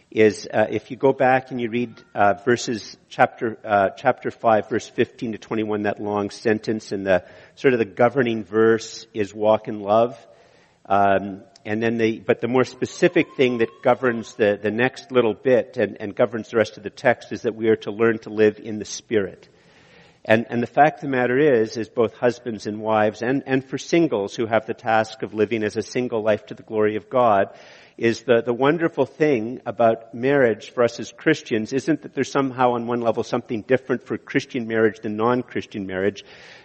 is 0.10 0.48
uh, 0.52 0.66
if 0.72 0.90
you 0.90 0.98
go 0.98 1.14
back 1.14 1.52
and 1.52 1.62
you 1.62 1.70
read 1.70 1.94
uh, 2.16 2.34
verses 2.44 2.98
chapter 3.08 3.60
uh, 3.64 3.90
chapter 3.92 4.32
five, 4.32 4.68
verse 4.68 4.90
15 4.90 5.34
to 5.34 5.38
21, 5.38 5.84
that 5.84 6.02
long 6.02 6.32
sentence, 6.32 6.92
and 6.92 7.06
the 7.06 7.24
sort 7.54 7.74
of 7.76 7.80
the 7.80 7.86
governing 7.86 8.44
verse 8.44 9.06
is 9.14 9.32
walk 9.32 9.68
in 9.68 9.80
love. 9.80 10.18
Um, 10.88 11.44
and 11.66 11.82
then 11.82 11.98
the, 11.98 12.20
but 12.20 12.42
the 12.42 12.48
more 12.48 12.64
specific 12.64 13.36
thing 13.36 13.60
that 13.60 13.70
governs 13.84 14.34
the, 14.36 14.60
the 14.62 14.72
next 14.72 15.12
little 15.12 15.34
bit 15.34 15.78
and, 15.78 15.98
and 16.00 16.16
governs 16.16 16.50
the 16.50 16.58
rest 16.58 16.78
of 16.78 16.84
the 16.84 16.90
text 16.90 17.32
is 17.32 17.44
that 17.44 17.56
we 17.56 17.70
are 17.70 17.76
to 17.78 17.92
learn 17.92 18.18
to 18.20 18.30
live 18.30 18.60
in 18.60 18.80
the 18.80 18.86
Spirit. 18.86 19.48
And, 20.24 20.46
and 20.50 20.62
the 20.62 20.68
fact 20.68 20.98
of 20.98 21.02
the 21.02 21.18
matter 21.18 21.38
is, 21.38 21.78
is 21.78 21.90
both 21.90 22.14
husbands 22.14 22.68
and 22.68 22.80
wives 22.80 23.22
and, 23.24 23.44
and 23.48 23.66
for 23.66 23.78
singles 23.78 24.36
who 24.36 24.46
have 24.46 24.68
the 24.68 24.74
task 24.74 25.24
of 25.24 25.34
living 25.34 25.64
as 25.64 25.78
a 25.78 25.82
single 25.82 26.22
life 26.22 26.46
to 26.48 26.54
the 26.54 26.64
glory 26.64 26.96
of 26.96 27.10
God, 27.10 27.56
is 27.98 28.24
the, 28.24 28.42
the 28.44 28.54
wonderful 28.54 29.06
thing 29.06 29.62
about 29.66 30.14
marriage 30.14 30.72
for 30.72 30.84
us 30.84 31.00
as 31.00 31.12
Christians 31.12 31.74
isn't 31.74 32.02
that 32.02 32.14
there's 32.14 32.32
somehow 32.32 32.74
on 32.74 32.88
one 32.88 33.02
level 33.02 33.24
something 33.24 33.62
different 33.62 34.06
for 34.06 34.18
Christian 34.18 34.68
marriage 34.68 35.00
than 35.02 35.18
non-Christian 35.18 35.86
marriage. 35.86 36.24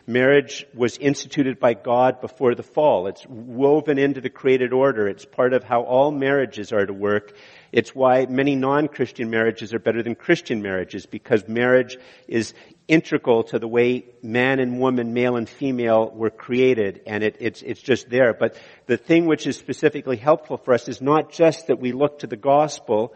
Marriage 0.09 0.65
was 0.73 0.99
instituted 0.99 1.59
by 1.59 1.75
God 1.75 2.21
before 2.21 2.55
the 2.55 2.63
fall. 2.63 3.09
It's 3.09 3.27
woven 3.27 3.99
into 3.99 4.21
the 4.21 4.31
created 4.31 4.73
order. 4.73 5.09
It's 5.09 5.25
part 5.25 5.53
of 5.53 5.65
how 5.65 5.83
all 5.83 6.13
marriages 6.13 6.73
are 6.73 6.87
to 6.87 6.93
work. 6.93 7.37
It's 7.73 7.93
why 7.93 8.27
many 8.27 8.55
non-Christian 8.55 9.31
marriages 9.31 9.75
are 9.75 9.81
better 9.81 10.05
than 10.05 10.15
Christian 10.15 10.63
marriages 10.63 11.07
because 11.07 11.49
marriage 11.49 11.99
is 12.29 12.55
integral 12.87 13.43
to 13.45 13.59
the 13.59 13.67
way 13.67 14.05
man 14.23 14.61
and 14.61 14.79
woman, 14.79 15.13
male 15.13 15.35
and 15.35 15.49
female 15.49 16.09
were 16.15 16.31
created 16.31 17.01
and 17.05 17.25
it, 17.25 17.39
it's, 17.41 17.63
it's 17.63 17.83
just 17.83 18.09
there. 18.09 18.33
But 18.33 18.57
the 18.87 18.97
thing 18.97 19.27
which 19.27 19.45
is 19.49 19.57
specifically 19.57 20.17
helpful 20.17 20.57
for 20.57 20.73
us 20.73 20.89
is 20.89 21.03
not 21.03 21.33
just 21.33 21.67
that 21.67 21.81
we 21.81 21.91
look 21.91 22.21
to 22.21 22.29
the 22.29 22.37
gospel, 22.37 23.13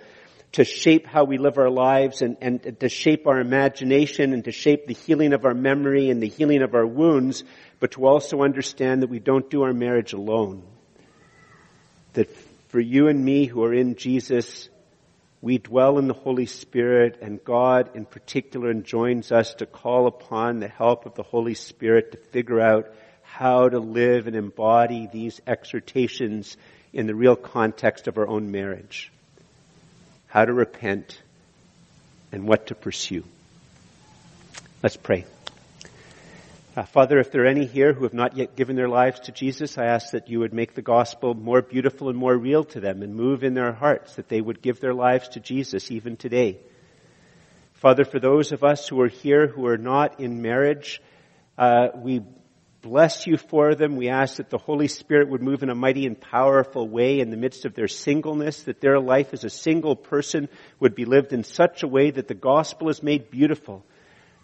to 0.52 0.64
shape 0.64 1.06
how 1.06 1.24
we 1.24 1.38
live 1.38 1.58
our 1.58 1.70
lives 1.70 2.22
and, 2.22 2.36
and 2.40 2.80
to 2.80 2.88
shape 2.88 3.26
our 3.26 3.38
imagination 3.38 4.32
and 4.32 4.44
to 4.44 4.52
shape 4.52 4.86
the 4.86 4.94
healing 4.94 5.32
of 5.32 5.44
our 5.44 5.54
memory 5.54 6.10
and 6.10 6.20
the 6.20 6.28
healing 6.28 6.62
of 6.62 6.74
our 6.74 6.86
wounds, 6.86 7.44
but 7.78 7.92
to 7.92 8.06
also 8.06 8.42
understand 8.42 9.02
that 9.02 9.10
we 9.10 9.20
don't 9.20 9.48
do 9.48 9.62
our 9.62 9.72
marriage 9.72 10.12
alone. 10.12 10.64
That 12.14 12.28
for 12.68 12.80
you 12.80 13.06
and 13.06 13.24
me 13.24 13.46
who 13.46 13.62
are 13.62 13.72
in 13.72 13.94
Jesus, 13.94 14.68
we 15.40 15.58
dwell 15.58 15.98
in 15.98 16.08
the 16.08 16.14
Holy 16.14 16.46
Spirit 16.46 17.18
and 17.22 17.42
God 17.42 17.90
in 17.94 18.04
particular 18.04 18.72
enjoins 18.72 19.30
us 19.30 19.54
to 19.54 19.66
call 19.66 20.08
upon 20.08 20.58
the 20.58 20.68
help 20.68 21.06
of 21.06 21.14
the 21.14 21.22
Holy 21.22 21.54
Spirit 21.54 22.12
to 22.12 22.18
figure 22.18 22.60
out 22.60 22.92
how 23.22 23.68
to 23.68 23.78
live 23.78 24.26
and 24.26 24.34
embody 24.34 25.08
these 25.12 25.40
exhortations 25.46 26.56
in 26.92 27.06
the 27.06 27.14
real 27.14 27.36
context 27.36 28.08
of 28.08 28.18
our 28.18 28.26
own 28.26 28.50
marriage 28.50 29.12
how 30.30 30.44
to 30.44 30.52
repent, 30.52 31.20
and 32.32 32.46
what 32.46 32.68
to 32.68 32.74
pursue. 32.74 33.24
Let's 34.82 34.96
pray. 34.96 35.26
Uh, 36.76 36.84
Father, 36.84 37.18
if 37.18 37.32
there 37.32 37.42
are 37.42 37.48
any 37.48 37.66
here 37.66 37.92
who 37.92 38.04
have 38.04 38.14
not 38.14 38.36
yet 38.36 38.54
given 38.54 38.76
their 38.76 38.88
lives 38.88 39.18
to 39.20 39.32
Jesus, 39.32 39.76
I 39.76 39.86
ask 39.86 40.12
that 40.12 40.30
you 40.30 40.38
would 40.38 40.54
make 40.54 40.74
the 40.74 40.82
gospel 40.82 41.34
more 41.34 41.62
beautiful 41.62 42.08
and 42.08 42.16
more 42.16 42.36
real 42.36 42.62
to 42.66 42.80
them 42.80 43.02
and 43.02 43.16
move 43.16 43.42
in 43.42 43.54
their 43.54 43.72
hearts, 43.72 44.14
that 44.14 44.28
they 44.28 44.40
would 44.40 44.62
give 44.62 44.78
their 44.78 44.94
lives 44.94 45.30
to 45.30 45.40
Jesus 45.40 45.90
even 45.90 46.16
today. 46.16 46.58
Father, 47.74 48.04
for 48.04 48.20
those 48.20 48.52
of 48.52 48.62
us 48.62 48.86
who 48.86 49.00
are 49.00 49.08
here 49.08 49.48
who 49.48 49.66
are 49.66 49.78
not 49.78 50.20
in 50.20 50.42
marriage, 50.42 51.02
uh, 51.58 51.88
we 51.96 52.22
bless 52.82 53.26
you 53.26 53.36
for 53.36 53.74
them. 53.74 53.96
We 53.96 54.08
ask 54.08 54.36
that 54.36 54.50
the 54.50 54.58
Holy 54.58 54.88
Spirit 54.88 55.28
would 55.28 55.42
move 55.42 55.62
in 55.62 55.70
a 55.70 55.74
mighty 55.74 56.06
and 56.06 56.20
powerful 56.20 56.88
way 56.88 57.20
in 57.20 57.30
the 57.30 57.36
midst 57.36 57.64
of 57.64 57.74
their 57.74 57.88
singleness, 57.88 58.62
that 58.62 58.80
their 58.80 58.98
life 58.98 59.32
as 59.32 59.44
a 59.44 59.50
single 59.50 59.96
person 59.96 60.48
would 60.78 60.94
be 60.94 61.04
lived 61.04 61.32
in 61.32 61.44
such 61.44 61.82
a 61.82 61.88
way 61.88 62.10
that 62.10 62.28
the 62.28 62.34
gospel 62.34 62.88
is 62.88 63.02
made 63.02 63.30
beautiful, 63.30 63.84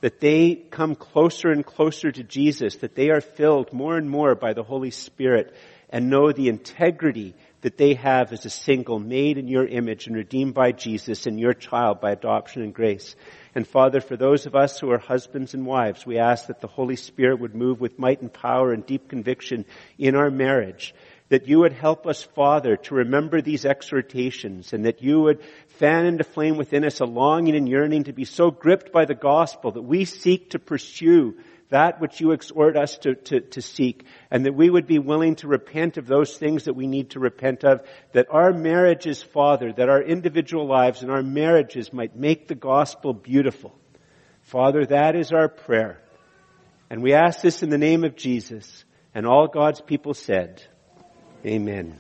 that 0.01 0.21
they 0.21 0.55
come 0.55 0.95
closer 0.95 1.51
and 1.51 1.65
closer 1.65 2.13
to 2.13 2.23
Jesus, 2.23 2.77
that 2.77 2.95
they 2.95 3.11
are 3.11 3.21
filled 3.21 3.73
more 3.73 3.97
and 3.97 4.09
more 4.09 4.35
by 4.35 4.53
the 4.53 4.63
Holy 4.63 4.91
Spirit 4.91 5.55
and 5.89 6.11
know 6.11 6.33
the 6.33 6.49
integrity 6.49 7.35
that 7.63 7.79
they 7.79 7.95
have 7.95 8.33
as 8.33 8.45
a 8.45 8.51
single 8.51 8.99
made 8.99 9.39
in 9.39 9.49
your 9.49 9.67
image 9.67 10.07
and 10.07 10.17
redeemed 10.17 10.55
by 10.55 10.73
Jesus 10.73 11.27
and 11.27 11.41
your 11.41 11.55
child 11.55 12.01
by 12.01 12.13
adoption 12.13 12.63
and 12.63 12.75
grace. 12.75 13.17
And 13.55 13.67
Father, 13.67 14.01
for 14.01 14.17
those 14.17 14.47
of 14.47 14.55
us 14.55 14.79
who 14.79 14.91
are 14.91 14.99
husbands 14.99 15.55
and 15.55 15.65
wives, 15.65 16.05
we 16.05 16.19
ask 16.19 16.49
that 16.49 16.61
the 16.61 16.67
Holy 16.67 16.97
Spirit 16.97 17.41
would 17.41 17.55
move 17.55 17.81
with 17.81 17.99
might 17.99 18.21
and 18.21 18.33
power 18.33 18.73
and 18.73 18.85
deep 18.85 19.09
conviction 19.09 19.65
in 19.99 20.15
our 20.15 20.31
marriage. 20.31 20.95
That 21.31 21.49
you 21.49 21.61
would 21.61 21.73
help 21.73 22.07
us, 22.07 22.23
Father, 22.23 22.77
to 22.77 22.95
remember 22.95 23.41
these 23.41 23.65
exhortations 23.65 24.73
and 24.73 24.85
that 24.85 25.03
you 25.03 25.23
would 25.23 25.43
fan 25.79 26.07
into 26.07 26.23
flame 26.23 26.57
within 26.57 26.85
us 26.85 27.01
a 27.01 27.05
longing 27.05 27.57
and 27.57 27.69
yearning 27.69 28.05
to 28.05 28.13
be 28.13 28.25
so 28.25 28.51
gripped 28.51 28.93
by 28.93 29.07
the 29.07 29.15
gospel 29.15 29.73
that 29.73 29.83
we 29.83 30.05
seek 30.05 30.51
to 30.51 30.59
pursue 30.59 31.35
that 31.71 32.01
which 32.01 32.21
you 32.21 32.33
exhort 32.33 32.77
us 32.77 32.97
to, 32.99 33.15
to, 33.15 33.41
to, 33.41 33.63
seek, 33.63 34.05
and 34.31 34.47
that 34.47 34.55
we 34.55 34.71
would 34.71 34.87
be 34.87 34.99
willing 34.99 35.35
to 35.37 35.49
repent 35.49 35.97
of 35.97 36.07
those 36.07 36.37
things 36.37 36.65
that 36.65 36.75
we 36.75 36.87
need 36.87 37.11
to 37.11 37.21
repent 37.21 37.65
of, 37.65 37.81
that 38.13 38.29
our 38.31 38.53
marriages, 38.53 39.23
Father, 39.23 39.73
that 39.73 39.89
our 39.89 40.03
individual 40.03 40.67
lives 40.67 41.03
and 41.03 41.11
our 41.11 41.23
marriages 41.23 41.93
might 41.93 42.15
make 42.15 42.47
the 42.47 42.55
gospel 42.55 43.13
beautiful. 43.13 43.77
Father, 44.43 44.87
that 44.87 45.17
is 45.17 45.33
our 45.33 45.49
prayer. 45.49 46.01
And 46.89 47.03
we 47.03 47.15
ask 47.15 47.41
this 47.41 47.63
in 47.63 47.71
the 47.71 47.79
name 47.79 48.05
of 48.05 48.15
Jesus. 48.15 48.85
And 49.15 49.27
all 49.27 49.49
God's 49.49 49.81
people 49.81 50.15
said, 50.15 50.63
Amen. 51.45 51.99